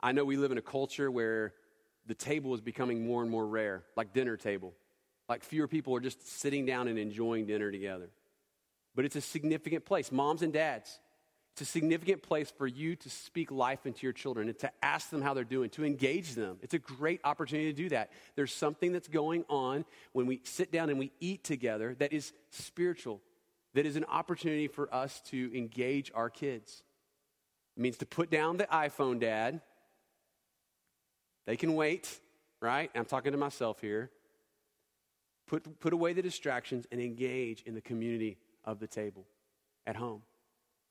I 0.00 0.12
know 0.12 0.24
we 0.24 0.36
live 0.36 0.52
in 0.52 0.58
a 0.58 0.62
culture 0.62 1.10
where 1.10 1.52
the 2.06 2.14
table 2.14 2.54
is 2.54 2.60
becoming 2.60 3.06
more 3.06 3.22
and 3.22 3.30
more 3.30 3.46
rare, 3.46 3.84
like 3.96 4.12
dinner 4.12 4.36
table. 4.36 4.74
Like 5.28 5.44
fewer 5.44 5.68
people 5.68 5.94
are 5.94 6.00
just 6.00 6.40
sitting 6.40 6.66
down 6.66 6.88
and 6.88 6.98
enjoying 6.98 7.46
dinner 7.46 7.70
together. 7.70 8.10
But 8.94 9.04
it's 9.04 9.16
a 9.16 9.20
significant 9.20 9.84
place. 9.84 10.10
Moms 10.10 10.42
and 10.42 10.52
dads, 10.52 10.98
it's 11.52 11.60
a 11.60 11.64
significant 11.66 12.22
place 12.22 12.50
for 12.50 12.66
you 12.66 12.96
to 12.96 13.10
speak 13.10 13.50
life 13.50 13.84
into 13.84 14.06
your 14.06 14.14
children 14.14 14.48
and 14.48 14.58
to 14.60 14.70
ask 14.82 15.10
them 15.10 15.20
how 15.20 15.34
they're 15.34 15.44
doing, 15.44 15.68
to 15.70 15.84
engage 15.84 16.34
them. 16.34 16.56
It's 16.62 16.72
a 16.72 16.78
great 16.78 17.20
opportunity 17.24 17.70
to 17.70 17.76
do 17.76 17.88
that. 17.90 18.10
There's 18.36 18.54
something 18.54 18.90
that's 18.90 19.08
going 19.08 19.44
on 19.50 19.84
when 20.14 20.26
we 20.26 20.40
sit 20.44 20.72
down 20.72 20.88
and 20.88 20.98
we 20.98 21.12
eat 21.20 21.44
together 21.44 21.94
that 21.98 22.14
is 22.14 22.32
spiritual, 22.50 23.20
that 23.74 23.84
is 23.84 23.96
an 23.96 24.06
opportunity 24.06 24.66
for 24.66 24.92
us 24.94 25.20
to 25.26 25.54
engage 25.54 26.10
our 26.14 26.30
kids. 26.30 26.82
It 27.76 27.80
means 27.82 27.98
to 27.98 28.06
put 28.06 28.30
down 28.30 28.56
the 28.56 28.64
iPhone, 28.64 29.20
Dad. 29.20 29.60
They 31.46 31.56
can 31.56 31.74
wait, 31.74 32.18
right? 32.62 32.90
I'm 32.94 33.04
talking 33.04 33.32
to 33.32 33.38
myself 33.38 33.78
here. 33.82 34.10
Put, 35.48 35.80
put 35.80 35.92
away 35.92 36.14
the 36.14 36.22
distractions 36.22 36.86
and 36.90 36.98
engage 36.98 37.60
in 37.62 37.74
the 37.74 37.82
community 37.82 38.38
of 38.64 38.78
the 38.78 38.86
table 38.86 39.26
at 39.86 39.96
home 39.96 40.22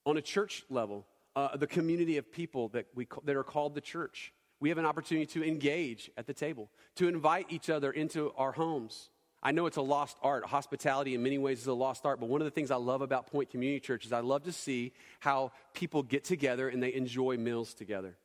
on 0.06 0.18
a 0.18 0.22
church 0.22 0.64
level, 0.70 1.06
uh, 1.36 1.56
the 1.56 1.68
community 1.68 2.18
of 2.18 2.32
people 2.32 2.70
that, 2.70 2.88
we, 2.96 3.08
that 3.24 3.36
are 3.36 3.44
called 3.44 3.76
the 3.76 3.82
church. 3.82 4.34
We 4.60 4.70
have 4.70 4.78
an 4.78 4.86
opportunity 4.86 5.26
to 5.28 5.44
engage 5.44 6.12
at 6.18 6.28
the 6.28 6.34
table, 6.34 6.70
to 6.96 7.08
invite 7.08 7.48
each 7.50 7.70
other 7.70 7.92
into 7.92 8.32
our 8.38 8.52
homes. 8.52 9.10
I 9.44 9.52
know 9.52 9.66
it's 9.66 9.78
a 9.78 9.82
lost 9.82 10.18
art. 10.22 10.46
Hospitality, 10.46 11.16
in 11.16 11.24
many 11.24 11.40
ways, 11.40 11.62
is 11.62 11.68
a 11.68 11.74
lost 11.74 12.06
art. 12.06 12.20
But 12.20 12.30
one 12.30 12.42
of 12.42 12.46
the 12.46 12.52
things 12.52 12.70
I 12.70 12.76
love 12.76 13.02
about 13.02 13.28
Point 13.28 13.50
Community 13.50 13.80
Church 13.80 14.06
is 14.06 14.14
I 14.14 14.20
love 14.20 14.44
to 14.44 14.52
see 14.52 14.94
how 15.20 15.52
people 15.74 16.04
get 16.04 16.24
together 16.24 16.70
and 16.70 16.82
they 16.82 16.94
enjoy 16.94 17.38
meals 17.38 17.74
together. 17.74 18.18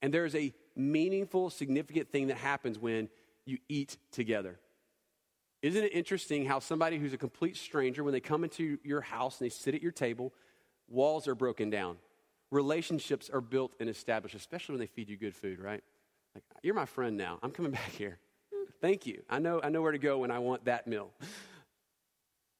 And 0.00 0.14
there's 0.14 0.34
a 0.34 0.54
meaningful, 0.76 1.50
significant 1.50 2.10
thing 2.10 2.28
that 2.28 2.38
happens 2.38 2.78
when 2.78 3.10
you 3.44 3.58
eat 3.68 3.98
together. 4.12 4.58
Isn't 5.60 5.84
it 5.84 5.94
interesting 5.94 6.44
how 6.44 6.58
somebody 6.58 6.98
who's 6.98 7.12
a 7.12 7.18
complete 7.18 7.56
stranger, 7.56 8.04
when 8.04 8.12
they 8.12 8.20
come 8.20 8.44
into 8.44 8.78
your 8.82 9.00
house 9.00 9.40
and 9.40 9.46
they 9.46 9.50
sit 9.50 9.74
at 9.74 9.82
your 9.82 9.92
table, 9.92 10.32
Walls 10.88 11.28
are 11.28 11.34
broken 11.34 11.70
down. 11.70 11.96
Relationships 12.50 13.30
are 13.30 13.40
built 13.40 13.74
and 13.80 13.88
established, 13.88 14.34
especially 14.34 14.74
when 14.74 14.80
they 14.80 14.86
feed 14.86 15.08
you 15.08 15.16
good 15.16 15.34
food, 15.34 15.58
right? 15.58 15.82
Like, 16.34 16.44
you're 16.62 16.74
my 16.74 16.86
friend 16.86 17.16
now. 17.16 17.38
I'm 17.42 17.50
coming 17.50 17.72
back 17.72 17.90
here. 17.90 18.18
Thank 18.80 19.06
you. 19.06 19.22
I 19.28 19.38
know, 19.38 19.60
I 19.62 19.70
know 19.70 19.82
where 19.82 19.92
to 19.92 19.98
go 19.98 20.18
when 20.18 20.30
I 20.30 20.38
want 20.38 20.66
that 20.66 20.86
meal. 20.86 21.10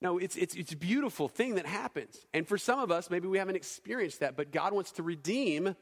No, 0.01 0.19
it's, 0.19 0.37
it's, 0.37 0.55
it's 0.55 0.73
a 0.73 0.77
beautiful 0.77 1.29
thing 1.29 1.55
that 1.55 1.67
happens. 1.67 2.17
And 2.35 2.47
for 2.47 2.59
some 2.59 2.79
of 2.79 2.91
us, 2.91 3.11
maybe 3.11 3.27
we 3.27 3.39
haven't 3.39 3.57
experienced 3.57 4.21
that, 4.21 4.37
but 4.37 4.53
God 4.53 4.73
wants 4.73 4.93
to 4.93 5.03
redeem 5.03 5.75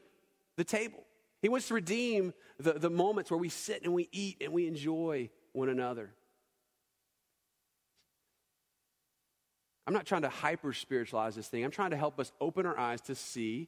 the 0.55 0.63
table. 0.63 1.03
He 1.41 1.49
wants 1.49 1.67
to 1.67 1.73
redeem 1.73 2.33
the, 2.57 2.73
the 2.73 2.89
moments 2.89 3.29
where 3.29 3.37
we 3.37 3.49
sit 3.49 3.83
and 3.83 3.93
we 3.93 4.07
eat 4.13 4.37
and 4.41 4.53
we 4.53 4.67
enjoy 4.67 5.29
one 5.51 5.67
another. 5.67 6.13
I'm 9.85 9.93
not 9.93 10.05
trying 10.05 10.21
to 10.21 10.29
hyper 10.29 10.73
spiritualize 10.73 11.35
this 11.35 11.47
thing. 11.47 11.63
I'm 11.63 11.71
trying 11.71 11.91
to 11.91 11.97
help 11.97 12.19
us 12.19 12.31
open 12.39 12.65
our 12.65 12.77
eyes 12.77 13.01
to 13.01 13.15
see 13.15 13.67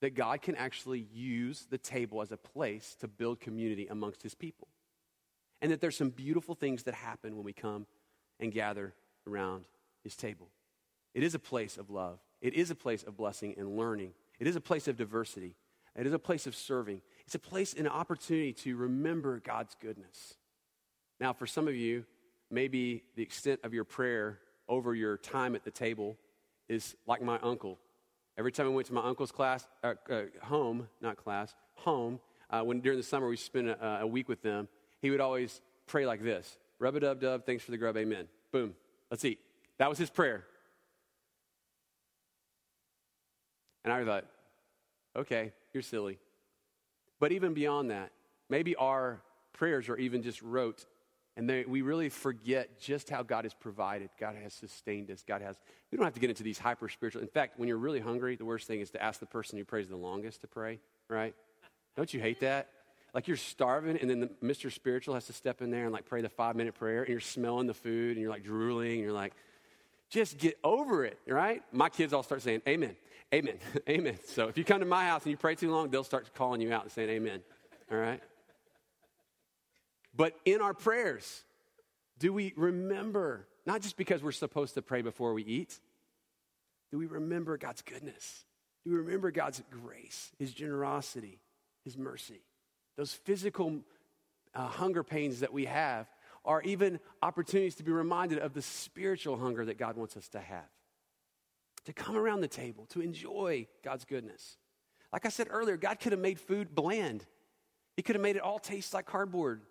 that 0.00 0.14
God 0.14 0.42
can 0.42 0.56
actually 0.56 1.06
use 1.12 1.66
the 1.70 1.78
table 1.78 2.22
as 2.22 2.32
a 2.32 2.36
place 2.36 2.96
to 3.00 3.08
build 3.08 3.40
community 3.40 3.86
amongst 3.86 4.22
his 4.22 4.34
people. 4.34 4.68
And 5.60 5.70
that 5.70 5.80
there's 5.80 5.96
some 5.96 6.10
beautiful 6.10 6.54
things 6.54 6.82
that 6.84 6.94
happen 6.94 7.36
when 7.36 7.44
we 7.44 7.52
come 7.52 7.86
and 8.40 8.52
gather 8.52 8.94
around 9.28 9.64
his 10.02 10.16
table. 10.16 10.48
It 11.14 11.22
is 11.22 11.34
a 11.34 11.38
place 11.38 11.76
of 11.76 11.90
love, 11.90 12.18
it 12.40 12.54
is 12.54 12.70
a 12.70 12.74
place 12.74 13.02
of 13.02 13.16
blessing 13.16 13.54
and 13.56 13.76
learning, 13.76 14.12
it 14.40 14.46
is 14.46 14.56
a 14.56 14.60
place 14.60 14.88
of 14.88 14.96
diversity, 14.96 15.54
it 15.94 16.06
is 16.06 16.12
a 16.12 16.18
place 16.18 16.46
of 16.46 16.56
serving, 16.56 17.00
it's 17.24 17.34
a 17.34 17.38
place, 17.38 17.74
an 17.74 17.86
opportunity 17.86 18.52
to 18.52 18.76
remember 18.76 19.40
God's 19.40 19.76
goodness. 19.80 20.34
Now, 21.20 21.32
for 21.32 21.46
some 21.46 21.68
of 21.68 21.76
you, 21.76 22.04
maybe 22.50 23.04
the 23.14 23.22
extent 23.22 23.60
of 23.62 23.72
your 23.72 23.84
prayer 23.84 24.40
over 24.68 24.94
your 24.94 25.16
time 25.16 25.54
at 25.54 25.64
the 25.64 25.70
table 25.70 26.16
is 26.68 26.96
like 27.06 27.22
my 27.22 27.38
uncle. 27.42 27.78
Every 28.38 28.52
time 28.52 28.66
I 28.66 28.70
went 28.70 28.86
to 28.86 28.94
my 28.94 29.02
uncle's 29.02 29.32
class, 29.32 29.66
uh, 29.84 29.94
uh, 30.10 30.22
home, 30.42 30.88
not 31.00 31.16
class, 31.16 31.54
home, 31.74 32.20
uh, 32.48 32.62
when 32.62 32.80
during 32.80 32.98
the 32.98 33.04
summer 33.04 33.28
we 33.28 33.36
spent 33.36 33.68
a, 33.68 34.00
a, 34.00 34.06
week 34.06 34.28
with 34.28 34.42
them, 34.42 34.68
he 35.00 35.10
would 35.10 35.20
always 35.20 35.60
pray 35.86 36.06
like 36.06 36.22
this 36.22 36.58
Rub 36.78 36.96
a 36.96 37.00
dub 37.00 37.20
dub, 37.20 37.46
thanks 37.46 37.62
for 37.62 37.70
the 37.70 37.76
grub, 37.76 37.96
amen. 37.96 38.28
Boom, 38.50 38.74
let's 39.10 39.24
eat. 39.24 39.38
That 39.78 39.88
was 39.88 39.98
his 39.98 40.10
prayer. 40.10 40.44
And 43.84 43.92
I 43.92 44.04
thought, 44.04 44.26
okay, 45.16 45.52
you're 45.72 45.82
silly. 45.82 46.18
But 47.20 47.32
even 47.32 47.54
beyond 47.54 47.90
that, 47.90 48.12
maybe 48.48 48.74
our 48.76 49.20
prayers 49.52 49.88
are 49.88 49.96
even 49.96 50.22
just 50.22 50.42
rote 50.42 50.86
and 51.36 51.48
they, 51.48 51.64
we 51.64 51.82
really 51.82 52.10
forget 52.10 52.78
just 52.78 53.08
how 53.08 53.22
God 53.22 53.44
has 53.44 53.54
provided. 53.54 54.10
God 54.20 54.34
has 54.42 54.52
sustained 54.52 55.10
us. 55.10 55.24
God 55.26 55.40
has, 55.40 55.56
we 55.90 55.96
don't 55.96 56.04
have 56.04 56.14
to 56.14 56.20
get 56.20 56.30
into 56.30 56.42
these 56.42 56.58
hyper 56.58 56.88
spiritual. 56.88 57.22
In 57.22 57.28
fact, 57.28 57.58
when 57.58 57.68
you're 57.68 57.78
really 57.78 58.00
hungry, 58.00 58.36
the 58.36 58.44
worst 58.44 58.66
thing 58.66 58.80
is 58.80 58.90
to 58.90 59.02
ask 59.02 59.18
the 59.18 59.26
person 59.26 59.58
who 59.58 59.64
prays 59.64 59.88
the 59.88 59.96
longest 59.96 60.42
to 60.42 60.46
pray, 60.46 60.78
right? 61.08 61.34
Don't 61.96 62.12
you 62.12 62.20
hate 62.20 62.40
that? 62.40 62.68
Like 63.14 63.28
you're 63.28 63.36
starving, 63.36 63.98
and 63.98 64.08
then 64.08 64.20
the, 64.20 64.26
Mr. 64.42 64.72
Spiritual 64.72 65.14
has 65.14 65.26
to 65.26 65.32
step 65.32 65.60
in 65.60 65.70
there 65.70 65.84
and 65.84 65.92
like 65.92 66.06
pray 66.06 66.22
the 66.22 66.30
five 66.30 66.56
minute 66.56 66.74
prayer, 66.74 67.00
and 67.00 67.10
you're 67.10 67.20
smelling 67.20 67.66
the 67.66 67.74
food, 67.74 68.12
and 68.12 68.20
you're 68.20 68.30
like 68.30 68.44
drooling, 68.44 68.92
and 68.92 69.00
you're 69.00 69.12
like, 69.12 69.34
just 70.08 70.38
get 70.38 70.58
over 70.64 71.04
it, 71.04 71.18
right? 71.26 71.62
My 71.72 71.88
kids 71.88 72.12
all 72.12 72.22
start 72.22 72.42
saying, 72.42 72.62
Amen, 72.66 72.96
Amen, 73.34 73.58
Amen. 73.88 74.18
So 74.26 74.48
if 74.48 74.56
you 74.56 74.64
come 74.64 74.80
to 74.80 74.86
my 74.86 75.06
house 75.06 75.22
and 75.24 75.30
you 75.30 75.36
pray 75.36 75.54
too 75.54 75.70
long, 75.70 75.90
they'll 75.90 76.04
start 76.04 76.34
calling 76.34 76.60
you 76.60 76.72
out 76.72 76.82
and 76.84 76.92
saying, 76.92 77.10
Amen, 77.10 77.40
all 77.90 77.98
right? 77.98 78.22
But 80.14 80.34
in 80.44 80.60
our 80.60 80.74
prayers, 80.74 81.44
do 82.18 82.32
we 82.32 82.52
remember, 82.56 83.46
not 83.66 83.80
just 83.80 83.96
because 83.96 84.22
we're 84.22 84.32
supposed 84.32 84.74
to 84.74 84.82
pray 84.82 85.02
before 85.02 85.32
we 85.34 85.42
eat, 85.42 85.80
do 86.90 86.98
we 86.98 87.06
remember 87.06 87.56
God's 87.56 87.82
goodness? 87.82 88.44
Do 88.84 88.90
we 88.90 88.98
remember 88.98 89.30
God's 89.30 89.62
grace, 89.70 90.30
His 90.38 90.52
generosity, 90.52 91.40
His 91.84 91.96
mercy? 91.96 92.42
Those 92.96 93.14
physical 93.14 93.80
uh, 94.54 94.66
hunger 94.66 95.02
pains 95.02 95.40
that 95.40 95.52
we 95.52 95.64
have 95.64 96.06
are 96.44 96.60
even 96.62 97.00
opportunities 97.22 97.76
to 97.76 97.82
be 97.84 97.92
reminded 97.92 98.38
of 98.38 98.52
the 98.52 98.60
spiritual 98.60 99.38
hunger 99.38 99.64
that 99.64 99.78
God 99.78 99.96
wants 99.96 100.16
us 100.16 100.28
to 100.28 100.40
have. 100.40 100.68
to 101.84 101.92
come 101.92 102.16
around 102.16 102.40
the 102.40 102.48
table, 102.48 102.86
to 102.90 103.00
enjoy 103.00 103.66
God's 103.84 104.04
goodness. 104.04 104.56
Like 105.12 105.26
I 105.26 105.30
said 105.30 105.48
earlier, 105.50 105.76
God 105.76 106.00
could 106.00 106.12
have 106.12 106.20
made 106.20 106.38
food 106.38 106.74
bland. 106.74 107.24
He 107.96 108.02
could 108.02 108.14
have 108.14 108.22
made 108.22 108.36
it 108.36 108.42
all 108.42 108.58
taste 108.58 108.94
like 108.94 109.06
cardboard, 109.06 109.62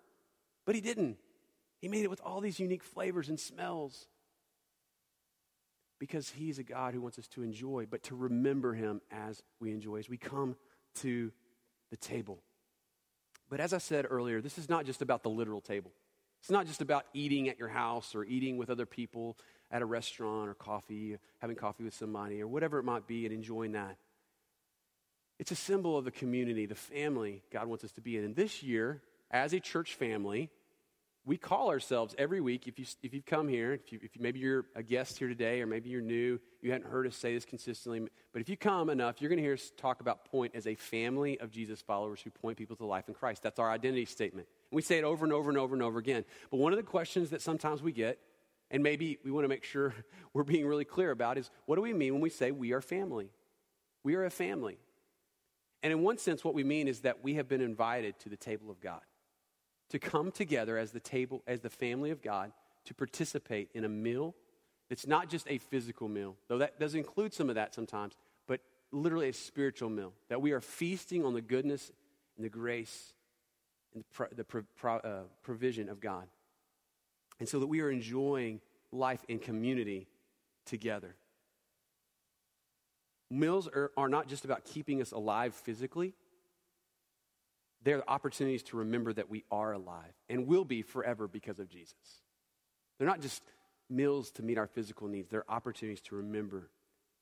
but 0.64 0.74
He 0.74 0.80
didn't. 0.80 1.18
He 1.80 1.88
made 1.88 2.04
it 2.04 2.10
with 2.10 2.20
all 2.24 2.40
these 2.40 2.60
unique 2.60 2.84
flavors 2.84 3.28
and 3.28 3.38
smells 3.38 4.06
because 5.98 6.30
He's 6.30 6.58
a 6.58 6.62
God 6.62 6.94
who 6.94 7.00
wants 7.00 7.18
us 7.18 7.28
to 7.28 7.42
enjoy, 7.42 7.86
but 7.90 8.02
to 8.04 8.14
remember 8.14 8.72
Him 8.74 9.00
as 9.10 9.42
we 9.60 9.72
enjoy, 9.72 9.96
as 9.96 10.08
we 10.08 10.16
come 10.16 10.56
to 10.96 11.32
the 11.90 11.96
table. 11.96 12.42
But 13.48 13.60
as 13.60 13.72
I 13.72 13.78
said 13.78 14.06
earlier, 14.08 14.40
this 14.40 14.58
is 14.58 14.68
not 14.68 14.86
just 14.86 15.02
about 15.02 15.22
the 15.22 15.28
literal 15.28 15.60
table. 15.60 15.92
It's 16.40 16.50
not 16.50 16.66
just 16.66 16.80
about 16.80 17.04
eating 17.14 17.48
at 17.48 17.58
your 17.58 17.68
house 17.68 18.14
or 18.14 18.24
eating 18.24 18.56
with 18.56 18.70
other 18.70 18.86
people 18.86 19.38
at 19.70 19.82
a 19.82 19.86
restaurant 19.86 20.48
or 20.48 20.54
coffee, 20.54 21.16
having 21.38 21.54
coffee 21.54 21.84
with 21.84 21.94
somebody 21.94 22.42
or 22.42 22.48
whatever 22.48 22.78
it 22.78 22.84
might 22.84 23.06
be 23.06 23.24
and 23.24 23.32
enjoying 23.32 23.72
that. 23.72 23.96
It's 25.38 25.50
a 25.50 25.56
symbol 25.56 25.96
of 25.96 26.04
the 26.04 26.10
community, 26.10 26.66
the 26.66 26.74
family 26.74 27.42
God 27.52 27.66
wants 27.68 27.84
us 27.84 27.92
to 27.92 28.00
be 28.00 28.16
in. 28.16 28.24
And 28.24 28.34
this 28.34 28.62
year, 28.62 29.02
as 29.32 29.52
a 29.52 29.60
church 29.60 29.94
family, 29.94 30.50
we 31.24 31.36
call 31.36 31.70
ourselves 31.70 32.14
every 32.18 32.40
week. 32.40 32.66
If, 32.66 32.78
you, 32.78 32.84
if 33.02 33.14
you've 33.14 33.24
come 33.24 33.48
here, 33.48 33.72
if, 33.72 33.92
you, 33.92 34.00
if 34.02 34.10
maybe 34.18 34.40
you're 34.40 34.66
a 34.74 34.82
guest 34.82 35.18
here 35.18 35.28
today, 35.28 35.60
or 35.60 35.66
maybe 35.66 35.88
you're 35.88 36.00
new, 36.00 36.40
you 36.60 36.72
hadn't 36.72 36.90
heard 36.90 37.06
us 37.06 37.16
say 37.16 37.32
this 37.32 37.44
consistently, 37.44 38.00
but 38.32 38.42
if 38.42 38.48
you 38.48 38.56
come 38.56 38.90
enough, 38.90 39.20
you're 39.20 39.28
going 39.28 39.38
to 39.38 39.42
hear 39.42 39.54
us 39.54 39.70
talk 39.76 40.00
about 40.00 40.24
Point 40.24 40.54
as 40.54 40.66
a 40.66 40.74
family 40.74 41.38
of 41.40 41.50
Jesus 41.50 41.80
followers 41.80 42.20
who 42.20 42.30
point 42.30 42.58
people 42.58 42.74
to 42.76 42.84
life 42.84 43.08
in 43.08 43.14
Christ. 43.14 43.42
That's 43.42 43.58
our 43.58 43.70
identity 43.70 44.04
statement. 44.04 44.48
And 44.70 44.76
we 44.76 44.82
say 44.82 44.98
it 44.98 45.04
over 45.04 45.24
and 45.24 45.32
over 45.32 45.48
and 45.48 45.58
over 45.58 45.74
and 45.74 45.82
over 45.82 45.98
again. 45.98 46.24
But 46.50 46.56
one 46.56 46.72
of 46.72 46.76
the 46.76 46.82
questions 46.82 47.30
that 47.30 47.40
sometimes 47.40 47.82
we 47.82 47.92
get, 47.92 48.18
and 48.70 48.82
maybe 48.82 49.18
we 49.24 49.30
want 49.30 49.44
to 49.44 49.48
make 49.48 49.64
sure 49.64 49.94
we're 50.34 50.42
being 50.42 50.66
really 50.66 50.84
clear 50.84 51.12
about, 51.12 51.38
is 51.38 51.50
what 51.66 51.76
do 51.76 51.82
we 51.82 51.92
mean 51.92 52.14
when 52.14 52.22
we 52.22 52.30
say 52.30 52.50
we 52.50 52.72
are 52.72 52.80
family? 52.80 53.30
We 54.02 54.16
are 54.16 54.24
a 54.24 54.30
family. 54.30 54.78
And 55.82 55.92
in 55.92 56.00
one 56.02 56.18
sense, 56.18 56.44
what 56.44 56.54
we 56.54 56.64
mean 56.64 56.88
is 56.88 57.00
that 57.00 57.22
we 57.22 57.34
have 57.34 57.48
been 57.48 57.60
invited 57.60 58.18
to 58.20 58.28
the 58.28 58.36
table 58.36 58.70
of 58.70 58.80
God, 58.80 59.02
to 59.92 59.98
come 59.98 60.32
together 60.32 60.78
as 60.78 60.90
the 60.90 61.00
table, 61.00 61.42
as 61.46 61.60
the 61.60 61.68
family 61.68 62.10
of 62.10 62.22
God, 62.22 62.50
to 62.86 62.94
participate 62.94 63.68
in 63.74 63.84
a 63.84 63.88
meal 63.88 64.34
that's 64.88 65.06
not 65.06 65.28
just 65.28 65.46
a 65.50 65.58
physical 65.58 66.08
meal, 66.08 66.34
though 66.48 66.58
that 66.58 66.80
does 66.80 66.94
include 66.94 67.34
some 67.34 67.50
of 67.50 67.56
that 67.56 67.74
sometimes, 67.74 68.14
but 68.48 68.60
literally 68.90 69.28
a 69.28 69.34
spiritual 69.34 69.90
meal, 69.90 70.14
that 70.30 70.40
we 70.40 70.52
are 70.52 70.62
feasting 70.62 71.26
on 71.26 71.34
the 71.34 71.42
goodness 71.42 71.92
and 72.36 72.44
the 72.44 72.48
grace 72.48 73.12
and 73.92 74.02
the, 74.02 74.06
pro, 74.14 74.26
the 74.34 74.44
pro, 74.44 74.62
pro, 74.76 74.96
uh, 74.96 75.20
provision 75.42 75.90
of 75.90 76.00
God. 76.00 76.26
And 77.38 77.46
so 77.46 77.60
that 77.60 77.66
we 77.66 77.82
are 77.82 77.90
enjoying 77.90 78.62
life 78.92 79.22
in 79.28 79.38
community 79.38 80.08
together. 80.64 81.14
Meals 83.30 83.68
are, 83.68 83.92
are 83.98 84.08
not 84.08 84.26
just 84.26 84.46
about 84.46 84.64
keeping 84.64 85.02
us 85.02 85.12
alive 85.12 85.54
physically, 85.54 86.14
they're 87.84 88.08
opportunities 88.08 88.62
to 88.64 88.76
remember 88.76 89.12
that 89.12 89.28
we 89.28 89.44
are 89.50 89.72
alive 89.72 90.12
and 90.28 90.46
will 90.46 90.64
be 90.64 90.82
forever 90.82 91.26
because 91.26 91.58
of 91.58 91.68
Jesus. 91.68 92.22
They're 92.98 93.08
not 93.08 93.20
just 93.20 93.42
meals 93.90 94.30
to 94.32 94.42
meet 94.42 94.58
our 94.58 94.66
physical 94.66 95.08
needs, 95.08 95.28
they're 95.28 95.50
opportunities 95.50 96.00
to 96.02 96.16
remember 96.16 96.70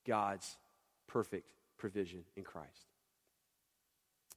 God's 0.05 0.57
perfect 1.07 1.51
provision 1.77 2.23
in 2.35 2.43
Christ. 2.43 2.87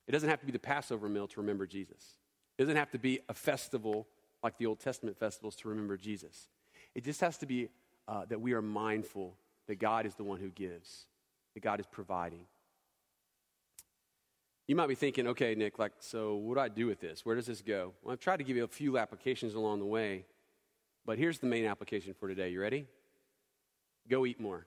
It 0.07 0.13
doesn't 0.13 0.29
have 0.29 0.41
to 0.41 0.47
be 0.47 0.53
the 0.53 0.59
Passover 0.59 1.09
meal 1.09 1.29
to 1.29 1.41
remember 1.41 1.67
Jesus. 1.67 2.19
It 2.59 2.63
doesn't 2.63 2.77
have 2.77 2.91
to 2.93 2.99
be 2.99 3.21
a 3.29 3.35
festival 3.35 4.07
like 4.43 4.59
the 4.59 4.67
Old 4.67 4.81
Testament 4.81 5.19
festivals 5.19 5.57
to 5.57 5.69
remember 5.69 5.97
Jesus. 5.97 6.49
It 6.95 7.05
just 7.05 7.21
has 7.21 7.39
to 7.39 7.47
be 7.47 7.69
uh, 8.07 8.27
that 8.27 8.41
we 8.41 8.53
are 8.53 8.63
mindful 8.63 9.37
that 9.67 9.77
God 9.77 10.05
is 10.05 10.15
the 10.15 10.25
one 10.25 10.39
who 10.39 10.51
gives 10.51 11.07
that 11.55 11.63
God 11.63 11.81
is 11.81 11.87
providing. 11.87 12.47
You 14.67 14.77
might 14.77 14.87
be 14.89 14.95
thinking, 14.95 15.27
okay, 15.29 15.55
Nick, 15.55 15.79
like, 15.79 15.93
so 16.01 16.37
what 16.37 16.55
do 16.55 16.61
I 16.61 16.69
do 16.69 16.87
with 16.87 17.01
this? 17.01 17.25
Where 17.25 17.37
does 17.37 17.47
this 17.47 17.61
go? 17.61 17.93
Well, 18.03 18.13
I've 18.13 18.21
tried 18.21 18.39
to 18.39 18.45
give 18.45 18.57
you 18.57 18.65
a 18.65 18.69
few 18.69 18.97
applications 18.97 19.55
along 19.55 19.81
the 19.81 19.87
way, 19.87 20.25
but 21.05 21.19
here's 21.19 21.39
the 21.39 21.47
main 21.47 21.67
application 21.67 22.15
for 22.15 22.29
today. 22.29 22.49
You 22.51 22.61
ready? 22.61 22.87
Go 24.09 24.25
eat 24.25 24.41
more. 24.41 24.67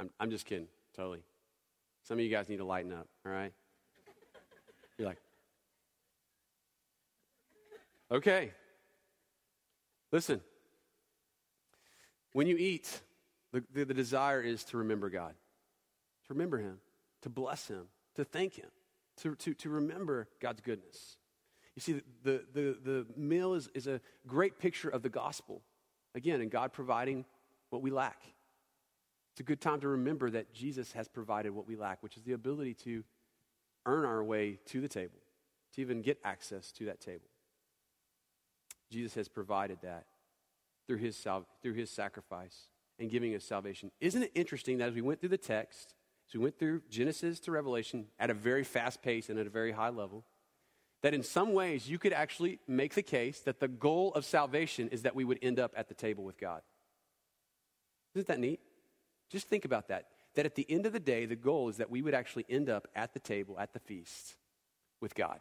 I'm, 0.00 0.10
I'm 0.18 0.30
just 0.30 0.46
kidding, 0.46 0.66
totally. 0.96 1.22
Some 2.02 2.18
of 2.18 2.24
you 2.24 2.30
guys 2.30 2.48
need 2.48 2.56
to 2.56 2.64
lighten 2.64 2.92
up, 2.92 3.06
all 3.24 3.30
right? 3.30 3.52
You're 4.98 5.08
like, 5.08 5.18
okay. 8.10 8.50
Listen, 10.10 10.40
when 12.32 12.48
you 12.48 12.56
eat, 12.56 13.00
the, 13.52 13.62
the, 13.72 13.84
the 13.84 13.94
desire 13.94 14.40
is 14.40 14.64
to 14.64 14.78
remember 14.78 15.08
God 15.08 15.34
to 16.26 16.34
remember 16.34 16.58
Him, 16.58 16.78
to 17.22 17.28
bless 17.28 17.68
Him, 17.68 17.86
to 18.16 18.24
thank 18.24 18.54
Him, 18.54 18.70
to, 19.18 19.34
to, 19.36 19.54
to 19.54 19.68
remember 19.68 20.28
God's 20.40 20.60
goodness. 20.60 21.16
You 21.74 21.80
see, 21.80 22.02
the, 22.22 22.44
the, 22.52 22.76
the 22.84 23.06
meal 23.16 23.54
is, 23.54 23.68
is 23.74 23.86
a 23.86 24.00
great 24.26 24.58
picture 24.58 24.88
of 24.88 25.02
the 25.02 25.08
gospel. 25.08 25.62
Again, 26.14 26.40
and 26.42 26.50
God 26.50 26.72
providing 26.72 27.24
what 27.70 27.80
we 27.80 27.90
lack. 27.90 28.22
It's 29.32 29.40
a 29.40 29.44
good 29.44 29.62
time 29.62 29.80
to 29.80 29.88
remember 29.88 30.28
that 30.30 30.52
Jesus 30.52 30.92
has 30.92 31.08
provided 31.08 31.52
what 31.52 31.66
we 31.66 31.74
lack, 31.74 32.02
which 32.02 32.18
is 32.18 32.22
the 32.22 32.32
ability 32.32 32.74
to 32.84 33.02
earn 33.86 34.04
our 34.04 34.22
way 34.22 34.58
to 34.66 34.82
the 34.82 34.88
table, 34.88 35.18
to 35.74 35.80
even 35.80 36.02
get 36.02 36.18
access 36.22 36.70
to 36.72 36.84
that 36.84 37.00
table. 37.00 37.28
Jesus 38.90 39.14
has 39.14 39.28
provided 39.28 39.78
that 39.82 40.04
through 40.86 40.98
his, 40.98 41.26
through 41.62 41.72
his 41.72 41.90
sacrifice 41.90 42.68
and 42.98 43.10
giving 43.10 43.34
us 43.34 43.42
salvation. 43.42 43.90
Isn't 44.00 44.22
it 44.22 44.32
interesting 44.34 44.76
that 44.78 44.88
as 44.88 44.94
we 44.94 45.00
went 45.00 45.20
through 45.20 45.30
the 45.30 45.38
text, 45.38 45.94
so 46.32 46.38
we 46.38 46.44
went 46.44 46.58
through 46.58 46.80
Genesis 46.88 47.40
to 47.40 47.50
Revelation 47.50 48.06
at 48.18 48.30
a 48.30 48.34
very 48.34 48.64
fast 48.64 49.02
pace 49.02 49.28
and 49.28 49.38
at 49.38 49.46
a 49.46 49.50
very 49.50 49.70
high 49.70 49.90
level. 49.90 50.24
That 51.02 51.12
in 51.12 51.22
some 51.22 51.52
ways 51.52 51.90
you 51.90 51.98
could 51.98 52.14
actually 52.14 52.58
make 52.66 52.94
the 52.94 53.02
case 53.02 53.40
that 53.40 53.60
the 53.60 53.68
goal 53.68 54.14
of 54.14 54.24
salvation 54.24 54.88
is 54.88 55.02
that 55.02 55.14
we 55.14 55.24
would 55.24 55.38
end 55.42 55.60
up 55.60 55.74
at 55.76 55.88
the 55.88 55.94
table 55.94 56.24
with 56.24 56.38
God. 56.38 56.62
Isn't 58.14 58.28
that 58.28 58.40
neat? 58.40 58.60
Just 59.28 59.48
think 59.48 59.66
about 59.66 59.88
that. 59.88 60.06
That 60.34 60.46
at 60.46 60.54
the 60.54 60.64
end 60.70 60.86
of 60.86 60.94
the 60.94 61.00
day, 61.00 61.26
the 61.26 61.36
goal 61.36 61.68
is 61.68 61.76
that 61.76 61.90
we 61.90 62.00
would 62.00 62.14
actually 62.14 62.46
end 62.48 62.70
up 62.70 62.88
at 62.96 63.12
the 63.12 63.20
table, 63.20 63.58
at 63.58 63.74
the 63.74 63.80
feast 63.80 64.36
with 65.02 65.14
God. 65.14 65.38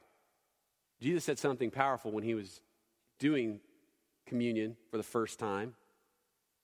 Jesus 0.99 1.23
said 1.23 1.39
something 1.39 1.71
powerful 1.71 2.12
when 2.12 2.25
he 2.25 2.36
was 2.36 2.60
doing 3.17 3.62
communion 4.25 4.75
for 4.89 4.97
the 4.97 5.04
first 5.04 5.39
time, 5.39 5.73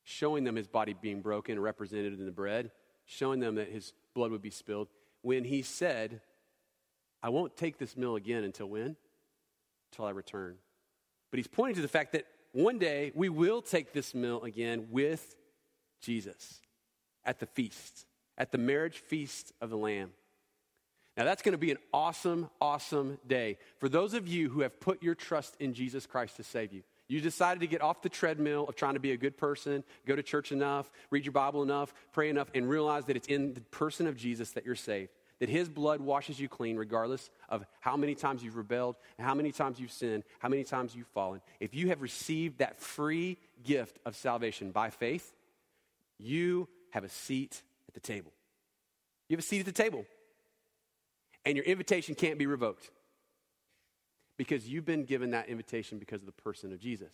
showing 0.03 0.43
them 0.43 0.57
his 0.57 0.67
body 0.67 0.93
being 0.99 1.21
broken, 1.21 1.57
represented 1.57 2.19
in 2.19 2.25
the 2.25 2.31
bread, 2.31 2.71
showing 3.05 3.39
them 3.39 3.55
that 3.55 3.69
his 3.69 3.93
blood 4.17 4.31
would 4.31 4.41
be 4.41 4.49
spilled, 4.49 4.87
when 5.21 5.43
he 5.43 5.61
said, 5.61 6.21
I 7.21 7.29
won't 7.29 7.55
take 7.55 7.77
this 7.77 7.95
meal 7.95 8.15
again 8.15 8.43
until 8.43 8.65
when? 8.65 8.95
Until 9.91 10.05
I 10.05 10.09
return. 10.09 10.55
But 11.29 11.37
he's 11.37 11.47
pointing 11.47 11.75
to 11.75 11.81
the 11.83 11.87
fact 11.87 12.13
that 12.13 12.25
one 12.51 12.79
day 12.79 13.11
we 13.13 13.29
will 13.29 13.61
take 13.61 13.93
this 13.93 14.15
meal 14.15 14.41
again 14.43 14.87
with 14.89 15.35
Jesus 16.01 16.61
at 17.23 17.39
the 17.39 17.45
feast, 17.45 18.07
at 18.39 18.51
the 18.51 18.57
marriage 18.57 18.97
feast 18.97 19.53
of 19.61 19.69
the 19.69 19.77
Lamb. 19.77 20.09
Now, 21.15 21.25
that's 21.25 21.43
going 21.43 21.53
to 21.53 21.59
be 21.59 21.71
an 21.71 21.77
awesome, 21.93 22.49
awesome 22.59 23.19
day 23.27 23.59
for 23.77 23.87
those 23.87 24.15
of 24.15 24.27
you 24.27 24.49
who 24.49 24.61
have 24.61 24.79
put 24.79 25.03
your 25.03 25.15
trust 25.15 25.55
in 25.59 25.75
Jesus 25.75 26.07
Christ 26.07 26.37
to 26.37 26.43
save 26.43 26.73
you. 26.73 26.81
You 27.07 27.21
decided 27.21 27.61
to 27.61 27.67
get 27.67 27.81
off 27.81 28.01
the 28.01 28.09
treadmill 28.09 28.65
of 28.67 28.75
trying 28.75 28.95
to 28.95 28.99
be 28.99 29.11
a 29.13 29.17
good 29.17 29.37
person, 29.37 29.83
go 30.05 30.15
to 30.15 30.23
church 30.23 30.51
enough, 30.51 30.91
read 31.09 31.25
your 31.25 31.31
Bible 31.31 31.63
enough, 31.63 31.93
pray 32.11 32.29
enough, 32.29 32.49
and 32.53 32.67
realize 32.69 33.05
that 33.05 33.15
it's 33.15 33.27
in 33.27 33.53
the 33.53 33.61
person 33.61 34.07
of 34.07 34.17
Jesus 34.17 34.51
that 34.51 34.65
you're 34.65 34.75
saved. 34.75 35.11
That 35.39 35.49
his 35.49 35.69
blood 35.69 36.01
washes 36.01 36.39
you 36.39 36.49
clean 36.49 36.77
regardless 36.77 37.29
of 37.47 37.65
how 37.79 37.95
many 37.95 38.15
times 38.15 38.43
you've 38.43 38.57
rebelled, 38.57 38.95
how 39.19 39.35
many 39.35 39.51
times 39.51 39.79
you've 39.79 39.91
sinned, 39.91 40.23
how 40.39 40.49
many 40.49 40.63
times 40.63 40.95
you've 40.95 41.07
fallen. 41.07 41.41
If 41.59 41.75
you 41.75 41.89
have 41.89 42.01
received 42.01 42.57
that 42.57 42.79
free 42.79 43.37
gift 43.63 43.99
of 44.05 44.15
salvation 44.15 44.71
by 44.71 44.89
faith, 44.89 45.31
you 46.17 46.67
have 46.89 47.03
a 47.03 47.09
seat 47.09 47.61
at 47.87 47.93
the 47.93 47.99
table. 47.99 48.33
You 49.29 49.35
have 49.35 49.43
a 49.43 49.47
seat 49.47 49.59
at 49.59 49.65
the 49.67 49.71
table. 49.71 50.05
And 51.45 51.55
your 51.55 51.65
invitation 51.65 52.15
can't 52.15 52.39
be 52.39 52.47
revoked 52.47 52.89
because 54.37 54.67
you've 54.67 54.85
been 54.85 55.03
given 55.03 55.31
that 55.31 55.49
invitation 55.49 55.97
because 55.97 56.21
of 56.21 56.25
the 56.25 56.31
person 56.31 56.71
of 56.71 56.79
Jesus. 56.79 57.13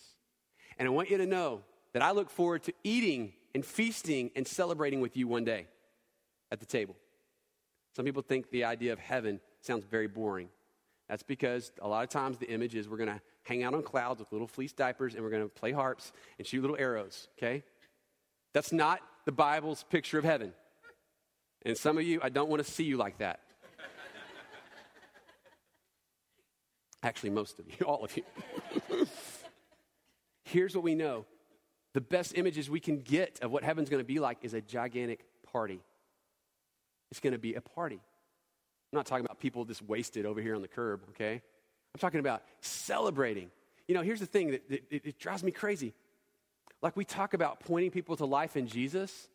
And 0.77 0.87
I 0.87 0.91
want 0.91 1.09
you 1.09 1.17
to 1.17 1.25
know 1.25 1.61
that 1.93 2.01
I 2.01 2.11
look 2.11 2.29
forward 2.29 2.63
to 2.63 2.73
eating 2.83 3.33
and 3.55 3.65
feasting 3.65 4.31
and 4.35 4.47
celebrating 4.47 4.99
with 4.99 5.15
you 5.15 5.27
one 5.27 5.45
day 5.45 5.67
at 6.51 6.59
the 6.59 6.65
table. 6.65 6.95
Some 7.95 8.05
people 8.05 8.23
think 8.23 8.49
the 8.49 8.65
idea 8.65 8.93
of 8.93 8.99
heaven 8.99 9.39
sounds 9.61 9.85
very 9.85 10.07
boring. 10.07 10.49
That's 11.07 11.23
because 11.23 11.71
a 11.81 11.87
lot 11.87 12.03
of 12.03 12.09
times 12.09 12.37
the 12.37 12.49
image 12.49 12.75
is 12.75 12.89
we're 12.89 12.97
going 12.97 13.09
to 13.09 13.21
hang 13.43 13.63
out 13.63 13.73
on 13.73 13.83
clouds 13.83 14.19
with 14.19 14.31
little 14.31 14.47
fleece 14.47 14.73
diapers 14.73 15.13
and 15.13 15.23
we're 15.23 15.29
going 15.29 15.43
to 15.43 15.49
play 15.49 15.71
harps 15.71 16.11
and 16.37 16.47
shoot 16.47 16.61
little 16.61 16.77
arrows, 16.77 17.27
okay? 17.37 17.63
That's 18.53 18.71
not 18.71 18.99
the 19.25 19.31
Bible's 19.31 19.83
picture 19.83 20.17
of 20.17 20.23
heaven. 20.23 20.53
And 21.65 21.77
some 21.77 21.97
of 21.97 22.03
you, 22.03 22.19
I 22.21 22.29
don't 22.29 22.49
want 22.49 22.65
to 22.65 22.69
see 22.69 22.83
you 22.83 22.97
like 22.97 23.19
that. 23.19 23.39
Actually, 27.03 27.31
most 27.31 27.59
of 27.59 27.65
you, 27.67 27.85
all 27.85 28.03
of 28.03 28.17
you. 28.17 28.23
Here's 30.45 30.75
what 30.75 30.83
we 30.83 30.95
know 30.95 31.25
the 31.93 32.01
best 32.01 32.35
images 32.35 32.69
we 32.69 32.79
can 32.79 33.01
get 33.01 33.39
of 33.41 33.51
what 33.51 33.63
heaven's 33.63 33.89
going 33.89 34.01
to 34.01 34.07
be 34.07 34.19
like 34.19 34.39
is 34.41 34.53
a 34.55 34.61
gigantic 34.61 35.25
party. 35.51 35.79
It's 37.11 37.19
going 37.19 37.33
to 37.33 37.39
be 37.39 37.53
a 37.53 37.61
party. 37.61 37.99
I'm 38.91 38.97
not 38.97 39.05
talking 39.05 39.25
about 39.25 39.39
people 39.39 39.65
just 39.65 39.83
wasted 39.83 40.25
over 40.25 40.41
here 40.41 40.55
on 40.55 40.63
the 40.63 40.67
curb, 40.67 41.01
okay? 41.09 41.33
I'm 41.33 41.99
talking 41.99 42.19
about 42.19 42.41
celebrating. 42.61 43.51
You 43.87 43.93
know, 43.93 44.01
here's 44.01 44.19
the 44.19 44.25
thing 44.25 44.51
that, 44.51 44.67
that 44.69 44.83
it, 44.89 45.05
it 45.05 45.19
drives 45.19 45.43
me 45.43 45.51
crazy. 45.51 45.93
Like 46.81 46.97
we 46.97 47.05
talk 47.05 47.35
about 47.35 47.59
pointing 47.59 47.91
people 47.91 48.17
to 48.17 48.25
life 48.25 48.57
in 48.57 48.67
Jesus, 48.67 49.29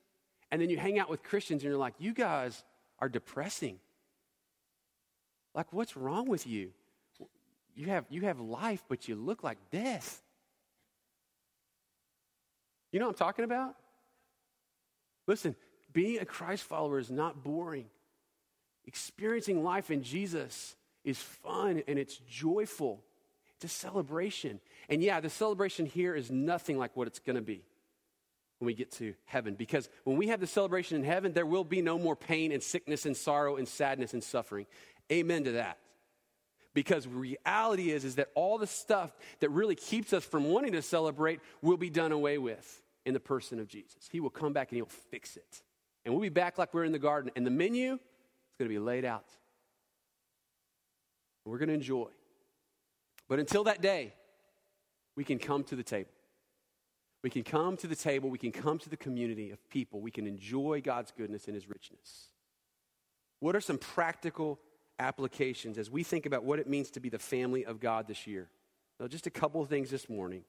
and 0.50 0.60
then 0.60 0.70
you 0.70 0.76
hang 0.76 0.98
out 0.98 1.08
with 1.08 1.22
Christians 1.22 1.62
and 1.62 1.70
you're 1.70 1.78
like, 1.78 1.94
you 1.98 2.12
guys 2.12 2.64
are 2.98 3.08
depressing. 3.08 3.78
Like, 5.54 5.72
what's 5.72 5.96
wrong 5.96 6.28
with 6.28 6.46
you? 6.46 6.72
You 7.78 7.86
have, 7.86 8.06
you 8.10 8.22
have 8.22 8.40
life, 8.40 8.82
but 8.88 9.06
you 9.06 9.14
look 9.14 9.44
like 9.44 9.56
death. 9.70 10.20
You 12.90 12.98
know 12.98 13.06
what 13.06 13.12
I'm 13.12 13.18
talking 13.18 13.44
about? 13.44 13.76
Listen, 15.28 15.54
being 15.92 16.18
a 16.18 16.24
Christ 16.24 16.64
follower 16.64 16.98
is 16.98 17.08
not 17.08 17.44
boring. 17.44 17.86
Experiencing 18.84 19.62
life 19.62 19.92
in 19.92 20.02
Jesus 20.02 20.74
is 21.04 21.18
fun 21.18 21.84
and 21.86 22.00
it's 22.00 22.16
joyful. 22.28 23.04
It's 23.54 23.72
a 23.72 23.76
celebration. 23.76 24.58
And 24.88 25.00
yeah, 25.00 25.20
the 25.20 25.30
celebration 25.30 25.86
here 25.86 26.16
is 26.16 26.32
nothing 26.32 26.78
like 26.78 26.96
what 26.96 27.06
it's 27.06 27.20
going 27.20 27.36
to 27.36 27.42
be 27.42 27.62
when 28.58 28.66
we 28.66 28.74
get 28.74 28.90
to 28.92 29.14
heaven. 29.24 29.54
Because 29.54 29.88
when 30.02 30.16
we 30.16 30.26
have 30.28 30.40
the 30.40 30.48
celebration 30.48 30.96
in 30.96 31.04
heaven, 31.04 31.32
there 31.32 31.46
will 31.46 31.62
be 31.62 31.80
no 31.80 31.96
more 31.96 32.16
pain 32.16 32.50
and 32.50 32.60
sickness 32.60 33.06
and 33.06 33.16
sorrow 33.16 33.54
and 33.54 33.68
sadness 33.68 34.14
and 34.14 34.24
suffering. 34.24 34.66
Amen 35.12 35.44
to 35.44 35.52
that. 35.52 35.78
Because 36.78 37.08
reality 37.08 37.90
is, 37.90 38.04
is 38.04 38.14
that 38.14 38.28
all 38.36 38.56
the 38.56 38.64
stuff 38.68 39.10
that 39.40 39.50
really 39.50 39.74
keeps 39.74 40.12
us 40.12 40.22
from 40.22 40.44
wanting 40.44 40.70
to 40.74 40.80
celebrate 40.80 41.40
will 41.60 41.76
be 41.76 41.90
done 41.90 42.12
away 42.12 42.38
with 42.38 42.84
in 43.04 43.14
the 43.14 43.18
person 43.18 43.58
of 43.58 43.66
Jesus. 43.66 44.08
He 44.12 44.20
will 44.20 44.30
come 44.30 44.52
back 44.52 44.70
and 44.70 44.76
he'll 44.76 44.86
fix 44.86 45.36
it. 45.36 45.62
And 46.04 46.14
we'll 46.14 46.22
be 46.22 46.28
back 46.28 46.56
like 46.56 46.72
we're 46.72 46.84
in 46.84 46.92
the 46.92 47.00
garden. 47.00 47.32
And 47.34 47.44
the 47.44 47.50
menu 47.50 47.94
is 47.94 47.98
going 48.60 48.68
to 48.68 48.72
be 48.72 48.78
laid 48.78 49.04
out. 49.04 49.24
We're 51.44 51.58
going 51.58 51.70
to 51.70 51.74
enjoy. 51.74 52.10
But 53.28 53.40
until 53.40 53.64
that 53.64 53.82
day, 53.82 54.14
we 55.16 55.24
can 55.24 55.40
come 55.40 55.64
to 55.64 55.74
the 55.74 55.82
table. 55.82 56.12
We 57.24 57.30
can 57.30 57.42
come 57.42 57.76
to 57.78 57.88
the 57.88 57.96
table. 57.96 58.30
We 58.30 58.38
can 58.38 58.52
come 58.52 58.78
to 58.78 58.88
the 58.88 58.96
community 58.96 59.50
of 59.50 59.68
people. 59.68 60.00
We 60.00 60.12
can 60.12 60.28
enjoy 60.28 60.80
God's 60.84 61.10
goodness 61.10 61.46
and 61.46 61.56
his 61.56 61.68
richness. 61.68 62.26
What 63.40 63.56
are 63.56 63.60
some 63.60 63.78
practical 63.78 64.60
applications 64.98 65.78
as 65.78 65.90
we 65.90 66.02
think 66.02 66.26
about 66.26 66.44
what 66.44 66.58
it 66.58 66.68
means 66.68 66.90
to 66.90 67.00
be 67.00 67.08
the 67.08 67.18
family 67.18 67.64
of 67.64 67.80
God 67.80 68.06
this 68.06 68.26
year? 68.26 68.48
Now, 68.98 69.06
just 69.06 69.26
a 69.26 69.30
couple 69.30 69.60
of 69.60 69.68
things 69.68 69.90
this 69.90 70.08
morning. 70.08 70.42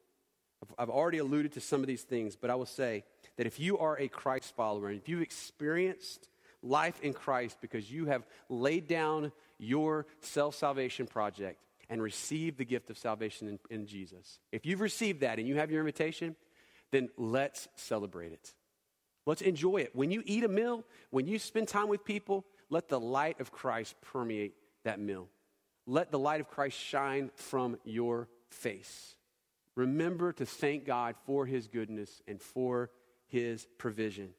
I've 0.77 0.89
already 0.89 1.19
alluded 1.19 1.53
to 1.53 1.61
some 1.61 1.81
of 1.81 1.87
these 1.87 2.03
things, 2.03 2.35
but 2.35 2.49
I 2.49 2.55
will 2.55 2.65
say 2.65 3.03
that 3.37 3.47
if 3.47 3.59
you 3.59 3.77
are 3.77 3.97
a 3.97 4.09
Christ 4.09 4.55
follower 4.55 4.89
and 4.89 4.97
if 4.97 5.07
you've 5.07 5.21
experienced 5.21 6.27
life 6.61 6.99
in 7.01 7.13
Christ 7.13 7.57
because 7.61 7.89
you 7.89 8.07
have 8.07 8.25
laid 8.49 8.87
down 8.87 9.31
your 9.57 10.05
self 10.19 10.55
salvation 10.55 11.07
project 11.07 11.63
and 11.89 12.01
received 12.01 12.57
the 12.57 12.65
gift 12.65 12.89
of 12.89 12.97
salvation 12.97 13.47
in, 13.47 13.59
in, 13.69 13.87
Jesus, 13.87 14.39
if 14.51 14.65
you've 14.65 14.81
received 14.81 15.21
that 15.21 15.39
and 15.39 15.47
you 15.47 15.55
have 15.55 15.71
your 15.71 15.79
invitation, 15.79 16.35
then 16.91 17.09
let's 17.17 17.67
celebrate 17.75 18.33
it. 18.33 18.53
Let's 19.25 19.41
enjoy 19.41 19.77
it. 19.77 19.95
When 19.95 20.11
you 20.11 20.23
eat 20.25 20.43
a 20.43 20.47
meal, 20.47 20.83
when 21.09 21.27
you 21.27 21.39
spend 21.39 21.67
time 21.67 21.87
with 21.87 22.03
people, 22.03 22.45
let 22.69 22.89
the 22.89 22.99
light 22.99 23.39
of 23.39 23.51
Christ 23.51 23.95
permeate 24.01 24.53
that 24.83 24.99
meal. 24.99 25.27
Let 25.85 26.11
the 26.11 26.19
light 26.19 26.41
of 26.41 26.47
Christ 26.47 26.77
shine 26.77 27.31
from 27.35 27.77
your 27.83 28.29
face. 28.49 29.15
Remember 29.75 30.33
to 30.33 30.45
thank 30.45 30.85
God 30.85 31.15
for 31.25 31.45
his 31.45 31.67
goodness 31.67 32.21
and 32.27 32.41
for 32.41 32.91
his 33.27 33.67
provision. 33.77 34.31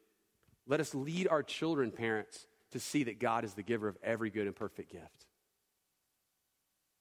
Let 0.67 0.81
us 0.81 0.95
lead 0.95 1.29
our 1.29 1.43
children, 1.43 1.91
parents, 1.91 2.47
to 2.73 2.79
see 2.79 3.05
that 3.05 3.19
God 3.19 3.45
is 3.45 3.55
the 3.55 3.63
giver 3.63 3.89
of 3.89 3.97
every 4.03 4.31
good 4.31 4.47
and 4.47 4.55
perfect 4.55 4.93
gift. 4.93 5.27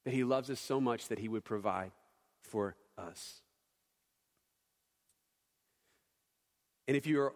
That 0.06 0.14
he 0.14 0.24
loves 0.24 0.50
us 0.50 0.60
so 0.60 0.82
much 0.82 1.10
that 1.10 1.20
he 1.20 1.28
would 1.28 1.44
provide 1.44 1.92
for 2.42 2.76
us. 2.98 3.42
And 6.88 6.98
if 6.98 7.06
you're, 7.06 7.34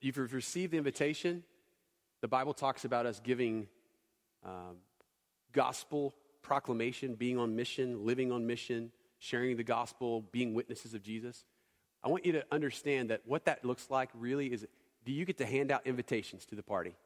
if 0.00 0.16
you've 0.16 0.32
received 0.32 0.72
the 0.72 0.78
invitation, 0.78 1.42
the 2.24 2.28
Bible 2.28 2.54
talks 2.54 2.86
about 2.86 3.04
us 3.04 3.20
giving 3.22 3.66
um, 4.46 4.78
gospel 5.52 6.14
proclamation, 6.40 7.16
being 7.16 7.36
on 7.36 7.54
mission, 7.54 8.06
living 8.06 8.32
on 8.32 8.46
mission, 8.46 8.92
sharing 9.18 9.58
the 9.58 9.62
gospel, 9.62 10.22
being 10.32 10.54
witnesses 10.54 10.94
of 10.94 11.02
Jesus. 11.02 11.44
I 12.02 12.08
want 12.08 12.24
you 12.24 12.32
to 12.32 12.44
understand 12.50 13.10
that 13.10 13.20
what 13.26 13.44
that 13.44 13.62
looks 13.62 13.90
like 13.90 14.08
really 14.14 14.46
is 14.46 14.66
do 15.04 15.12
you 15.12 15.26
get 15.26 15.36
to 15.36 15.44
hand 15.44 15.70
out 15.70 15.86
invitations 15.86 16.46
to 16.46 16.54
the 16.54 16.62
party? 16.62 16.96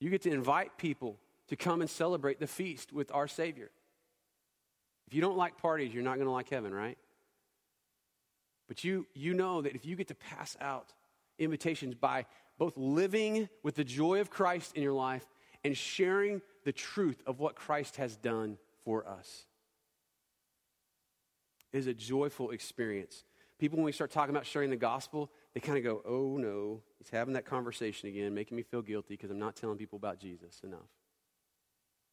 You 0.00 0.10
get 0.10 0.20
to 0.24 0.30
invite 0.30 0.76
people 0.76 1.16
to 1.46 1.56
come 1.56 1.80
and 1.80 1.88
celebrate 1.88 2.40
the 2.40 2.46
feast 2.46 2.92
with 2.92 3.10
our 3.14 3.26
Savior. 3.26 3.70
If 5.06 5.14
you 5.14 5.22
don't 5.22 5.38
like 5.38 5.56
parties, 5.56 5.94
you're 5.94 6.02
not 6.02 6.16
going 6.16 6.26
to 6.26 6.30
like 6.30 6.50
heaven, 6.50 6.74
right? 6.74 6.98
But 8.68 8.84
you, 8.84 9.06
you 9.14 9.32
know 9.32 9.62
that 9.62 9.74
if 9.74 9.86
you 9.86 9.96
get 9.96 10.08
to 10.08 10.14
pass 10.14 10.58
out 10.60 10.92
invitations 11.38 11.94
by 11.94 12.26
both 12.58 12.76
living 12.76 13.48
with 13.62 13.76
the 13.76 13.84
joy 13.84 14.20
of 14.20 14.30
Christ 14.30 14.76
in 14.76 14.82
your 14.82 14.92
life 14.92 15.24
and 15.64 15.76
sharing 15.76 16.42
the 16.64 16.72
truth 16.72 17.22
of 17.26 17.38
what 17.38 17.54
Christ 17.54 17.96
has 17.96 18.16
done 18.16 18.58
for 18.84 19.06
us. 19.08 19.46
It 21.72 21.78
is 21.78 21.86
a 21.86 21.94
joyful 21.94 22.50
experience. 22.50 23.24
People, 23.58 23.76
when 23.78 23.84
we 23.84 23.92
start 23.92 24.10
talking 24.10 24.34
about 24.34 24.46
sharing 24.46 24.70
the 24.70 24.76
gospel, 24.76 25.30
they 25.54 25.60
kind 25.60 25.78
of 25.78 25.84
go, 25.84 26.02
oh 26.06 26.36
no, 26.36 26.82
he's 26.98 27.10
having 27.10 27.34
that 27.34 27.44
conversation 27.44 28.08
again, 28.08 28.34
making 28.34 28.56
me 28.56 28.62
feel 28.62 28.82
guilty 28.82 29.14
because 29.14 29.30
I'm 29.30 29.38
not 29.38 29.56
telling 29.56 29.78
people 29.78 29.96
about 29.96 30.18
Jesus 30.18 30.60
enough. 30.62 30.88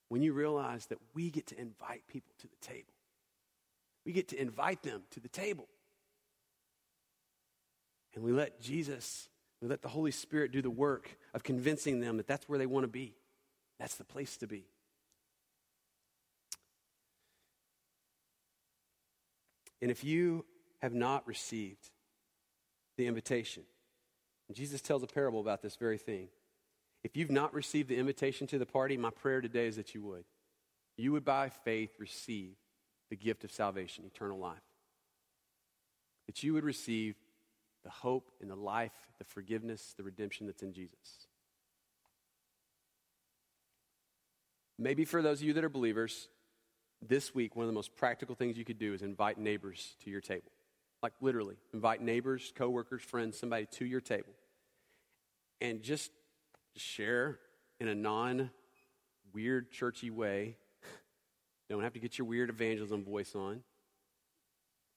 When 0.10 0.22
you 0.22 0.34
realize 0.34 0.86
that 0.88 1.00
we 1.14 1.30
get 1.30 1.48
to 1.48 1.60
invite 1.60 2.08
people 2.08 2.34
to 2.40 2.48
the 2.48 2.56
table, 2.62 2.94
we 4.06 4.12
get 4.12 4.28
to 4.30 4.42
invite 4.42 4.84
them 4.84 5.04
to 5.12 5.20
the 5.20 5.30
table. 5.30 5.68
And 8.14 8.24
we 8.24 8.32
let 8.32 8.62
Jesus 8.62 9.30
we 9.66 9.70
let 9.70 9.82
the 9.82 9.88
Holy 9.88 10.12
Spirit 10.12 10.52
do 10.52 10.62
the 10.62 10.70
work 10.70 11.18
of 11.34 11.42
convincing 11.42 12.00
them 12.00 12.18
that 12.18 12.28
that's 12.28 12.48
where 12.48 12.60
they 12.60 12.68
want 12.68 12.84
to 12.84 12.88
be. 12.88 13.16
That's 13.80 13.96
the 13.96 14.04
place 14.04 14.38
to 14.38 14.48
be. 14.48 14.66
And 19.82 19.90
if 19.90 20.04
you 20.04 20.46
have 20.84 20.94
not 20.94 21.26
received 21.26 21.90
the 22.96 23.08
invitation, 23.08 23.64
Jesus 24.54 24.82
tells 24.82 25.02
a 25.02 25.08
parable 25.08 25.40
about 25.40 25.64
this 25.64 25.78
very 25.78 25.98
thing. 25.98 26.28
If 27.04 27.18
you've 27.18 27.32
not 27.32 27.52
received 27.52 27.90
the 27.90 27.98
invitation 27.98 28.46
to 28.48 28.60
the 28.60 28.68
party, 28.68 28.98
my 28.98 29.10
prayer 29.10 29.42
today 29.42 29.66
is 29.66 29.78
that 29.78 29.96
you 29.96 30.04
would. 30.04 30.26
You 30.96 31.12
would, 31.14 31.26
by 31.26 31.50
faith, 31.50 31.90
receive 31.98 32.54
the 33.10 33.16
gift 33.16 33.44
of 33.44 33.52
salvation, 33.52 34.04
eternal 34.06 34.38
life. 34.38 34.62
That 36.28 36.44
you 36.44 36.54
would 36.54 36.64
receive 36.64 37.16
the 37.86 37.92
hope 37.92 38.32
and 38.42 38.50
the 38.50 38.56
life, 38.56 38.92
the 39.20 39.24
forgiveness, 39.24 39.94
the 39.96 40.04
redemption 40.04 40.48
that's 40.48 40.64
in 40.64 40.74
Jesus. 40.74 41.28
Maybe 44.78 45.06
for 45.06 45.22
those 45.22 45.40
of 45.40 45.48
you 45.48 45.54
that 45.54 45.64
are 45.64 45.70
believers, 45.70 46.28
this 47.02 47.34
week, 47.36 47.56
one 47.56 47.64
of 47.64 47.68
the 47.68 47.76
most 47.76 47.96
practical 47.96 48.36
things 48.36 48.58
you 48.58 48.66
could 48.66 48.80
do 48.80 48.94
is 48.94 49.02
invite 49.02 49.38
neighbors 49.38 49.96
to 50.04 50.10
your 50.10 50.22
table. 50.22 50.52
Like 51.04 51.14
literally, 51.22 51.56
invite 51.74 52.02
neighbors, 52.02 52.52
coworkers, 52.56 53.04
friends, 53.04 53.38
somebody 53.38 53.68
to 53.74 53.86
your 53.86 54.02
table. 54.02 54.34
And 55.62 55.84
just 55.84 56.12
share 56.76 57.38
in 57.80 57.88
a 57.88 57.96
non 57.96 58.50
weird, 59.34 59.72
churchy 59.72 60.10
way. 60.10 60.58
Don't 61.70 61.84
have 61.84 61.94
to 61.94 62.00
get 62.00 62.18
your 62.18 62.26
weird 62.26 62.50
evangelism 62.50 63.04
voice 63.04 63.36
on. 63.36 63.62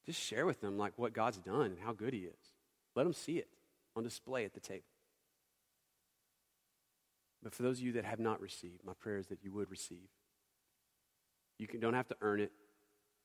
Just 0.07 0.20
share 0.20 0.46
with 0.46 0.62
them 0.62 0.79
like 0.79 0.94
what 0.96 1.13
God's 1.13 1.38
done 1.38 1.67
and 1.67 1.79
how 1.79 1.92
good 1.92 2.15
He 2.15 2.21
is. 2.21 2.58
Let 2.99 3.05
them 3.05 3.13
see 3.13 3.38
it 3.38 3.46
on 3.94 4.03
display 4.03 4.44
at 4.44 4.55
the 4.55 4.61
table. 4.61 4.83
But 7.44 7.55
for 7.55 7.63
those 7.63 7.79
of 7.79 7.85
you 7.85 7.92
that 7.92 8.05
have 8.05 8.19
not 8.19 8.40
received, 8.40 8.85
my 8.85 8.94
prayer 8.99 9.19
is 9.19 9.29
that 9.29 9.38
you 9.44 9.53
would 9.53 9.71
receive. 9.71 10.09
You 11.61 11.69
can, 11.69 11.79
don't 11.79 11.94
have 11.94 12.09
to 12.09 12.17
earn 12.21 12.40
it. 12.40 12.51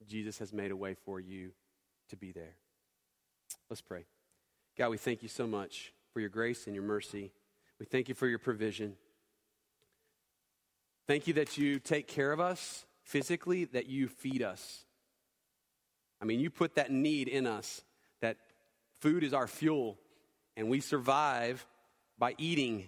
Jesus 0.07 0.37
has 0.37 0.53
made 0.53 0.69
a 0.69 0.75
way 0.75 0.93
for 0.93 1.19
you 1.19 1.53
to 2.09 2.15
be 2.15 2.31
there. 2.31 2.53
Let's 3.67 3.81
pray. 3.81 4.05
God, 4.77 4.89
we 4.89 4.99
thank 4.99 5.23
you 5.23 5.27
so 5.27 5.47
much 5.47 5.91
for 6.13 6.19
your 6.19 6.29
grace 6.29 6.67
and 6.67 6.75
your 6.75 6.83
mercy. 6.83 7.31
We 7.79 7.87
thank 7.87 8.09
you 8.09 8.13
for 8.13 8.27
your 8.27 8.37
provision. 8.37 8.95
Thank 11.07 11.25
you 11.25 11.33
that 11.33 11.57
you 11.57 11.79
take 11.79 12.07
care 12.07 12.31
of 12.31 12.39
us 12.39 12.85
physically, 13.01 13.65
that 13.65 13.87
you 13.87 14.07
feed 14.07 14.43
us. 14.43 14.85
I 16.21 16.25
mean, 16.25 16.39
you 16.39 16.51
put 16.51 16.75
that 16.75 16.91
need 16.91 17.27
in 17.27 17.47
us 17.47 17.81
Food 19.03 19.25
is 19.25 19.33
our 19.33 19.47
fuel, 19.47 19.97
and 20.55 20.69
we 20.69 20.79
survive 20.79 21.67
by 22.17 22.35
eating. 22.37 22.87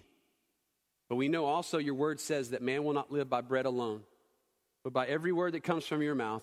But 1.10 1.16
we 1.16 1.28
know 1.28 1.44
also 1.44 1.76
your 1.76 1.92
word 1.92 2.20
says 2.20 2.52
that 2.52 2.62
man 2.62 2.84
will 2.84 2.94
not 2.94 3.12
live 3.12 3.28
by 3.28 3.42
bread 3.42 3.66
alone, 3.66 4.00
but 4.82 4.94
by 4.94 5.06
every 5.08 5.30
word 5.30 5.52
that 5.52 5.62
comes 5.62 5.86
from 5.86 6.00
your 6.00 6.14
mouth. 6.14 6.42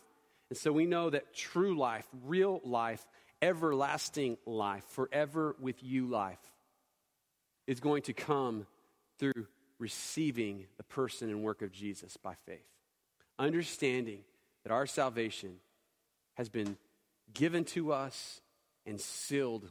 And 0.52 0.60
so 0.60 0.72
we 0.72 0.86
know 0.86 1.10
that 1.10 1.34
true 1.34 1.76
life, 1.76 2.06
real 2.24 2.62
life, 2.64 3.04
everlasting 3.42 4.38
life, 4.46 4.84
forever 4.90 5.56
with 5.60 5.82
you 5.82 6.06
life 6.06 6.38
is 7.66 7.80
going 7.80 8.04
to 8.04 8.14
come 8.14 8.68
through 9.18 9.48
receiving 9.80 10.68
the 10.78 10.84
person 10.84 11.30
and 11.30 11.42
work 11.42 11.64
of 11.64 11.72
Jesus 11.72 12.16
by 12.16 12.36
faith. 12.46 12.60
Understanding 13.40 14.20
that 14.62 14.72
our 14.72 14.86
salvation 14.86 15.56
has 16.36 16.48
been 16.48 16.78
given 17.34 17.66
to 17.66 17.92
us 17.92 18.43
and 18.86 19.00
sealed 19.00 19.70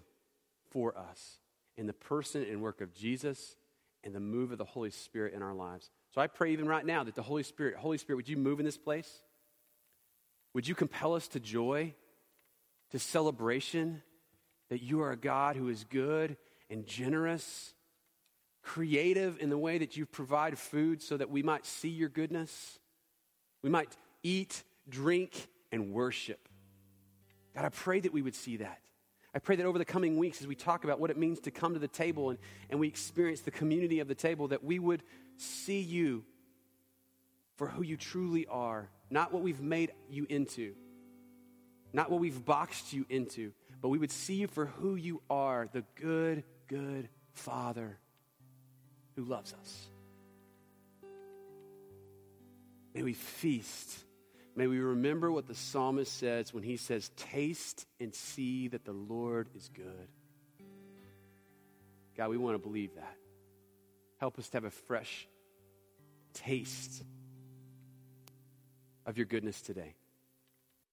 for 0.70 0.96
us 0.96 1.38
in 1.76 1.86
the 1.86 1.92
person 1.92 2.42
and 2.42 2.62
work 2.62 2.80
of 2.80 2.94
Jesus 2.94 3.56
and 4.04 4.14
the 4.14 4.20
move 4.20 4.52
of 4.52 4.58
the 4.58 4.64
Holy 4.64 4.90
Spirit 4.90 5.34
in 5.34 5.42
our 5.42 5.54
lives. 5.54 5.90
So 6.14 6.20
I 6.20 6.26
pray 6.26 6.52
even 6.52 6.66
right 6.66 6.84
now 6.84 7.04
that 7.04 7.14
the 7.14 7.22
Holy 7.22 7.42
Spirit, 7.42 7.76
Holy 7.76 7.98
Spirit, 7.98 8.16
would 8.16 8.28
you 8.28 8.36
move 8.36 8.58
in 8.58 8.66
this 8.66 8.78
place? 8.78 9.10
Would 10.54 10.68
you 10.68 10.74
compel 10.74 11.14
us 11.14 11.28
to 11.28 11.40
joy, 11.40 11.94
to 12.90 12.98
celebration, 12.98 14.02
that 14.68 14.82
you 14.82 15.02
are 15.02 15.12
a 15.12 15.16
God 15.16 15.56
who 15.56 15.68
is 15.68 15.84
good 15.84 16.36
and 16.68 16.86
generous, 16.86 17.74
creative 18.62 19.38
in 19.40 19.50
the 19.50 19.58
way 19.58 19.78
that 19.78 19.96
you 19.96 20.04
provide 20.04 20.58
food 20.58 21.02
so 21.02 21.16
that 21.16 21.30
we 21.30 21.42
might 21.42 21.64
see 21.64 21.88
your 21.88 22.08
goodness? 22.08 22.78
We 23.62 23.70
might 23.70 23.96
eat, 24.22 24.62
drink, 24.88 25.48
and 25.70 25.92
worship. 25.92 26.48
God, 27.54 27.64
I 27.64 27.70
pray 27.70 28.00
that 28.00 28.12
we 28.12 28.22
would 28.22 28.34
see 28.34 28.58
that. 28.58 28.80
I 29.34 29.38
pray 29.38 29.56
that 29.56 29.64
over 29.64 29.78
the 29.78 29.84
coming 29.84 30.18
weeks, 30.18 30.40
as 30.42 30.46
we 30.46 30.54
talk 30.54 30.84
about 30.84 31.00
what 31.00 31.10
it 31.10 31.16
means 31.16 31.40
to 31.40 31.50
come 31.50 31.72
to 31.72 31.78
the 31.78 31.88
table 31.88 32.30
and, 32.30 32.38
and 32.68 32.78
we 32.78 32.86
experience 32.86 33.40
the 33.40 33.50
community 33.50 34.00
of 34.00 34.08
the 34.08 34.14
table, 34.14 34.48
that 34.48 34.62
we 34.62 34.78
would 34.78 35.02
see 35.38 35.80
you 35.80 36.24
for 37.56 37.66
who 37.66 37.82
you 37.82 37.96
truly 37.96 38.46
are, 38.46 38.90
not 39.10 39.32
what 39.32 39.42
we've 39.42 39.60
made 39.60 39.92
you 40.10 40.26
into, 40.28 40.74
not 41.92 42.10
what 42.10 42.20
we've 42.20 42.44
boxed 42.44 42.92
you 42.92 43.06
into, 43.08 43.52
but 43.80 43.88
we 43.88 43.98
would 43.98 44.10
see 44.10 44.34
you 44.34 44.48
for 44.48 44.66
who 44.66 44.96
you 44.96 45.22
are 45.30 45.68
the 45.72 45.84
good, 45.94 46.44
good 46.68 47.08
Father 47.32 47.98
who 49.16 49.24
loves 49.24 49.54
us. 49.54 49.86
May 52.94 53.02
we 53.02 53.14
feast. 53.14 53.98
May 54.54 54.66
we 54.66 54.78
remember 54.80 55.32
what 55.32 55.46
the 55.46 55.54
psalmist 55.54 56.16
says 56.18 56.52
when 56.52 56.62
he 56.62 56.76
says, 56.76 57.10
Taste 57.16 57.86
and 57.98 58.14
see 58.14 58.68
that 58.68 58.84
the 58.84 58.92
Lord 58.92 59.48
is 59.56 59.70
good. 59.74 60.08
God, 62.16 62.28
we 62.28 62.36
want 62.36 62.54
to 62.54 62.58
believe 62.58 62.94
that. 62.96 63.16
Help 64.18 64.38
us 64.38 64.48
to 64.50 64.58
have 64.58 64.64
a 64.64 64.70
fresh 64.70 65.26
taste 66.34 67.02
of 69.06 69.16
your 69.16 69.26
goodness 69.26 69.60
today. 69.62 69.94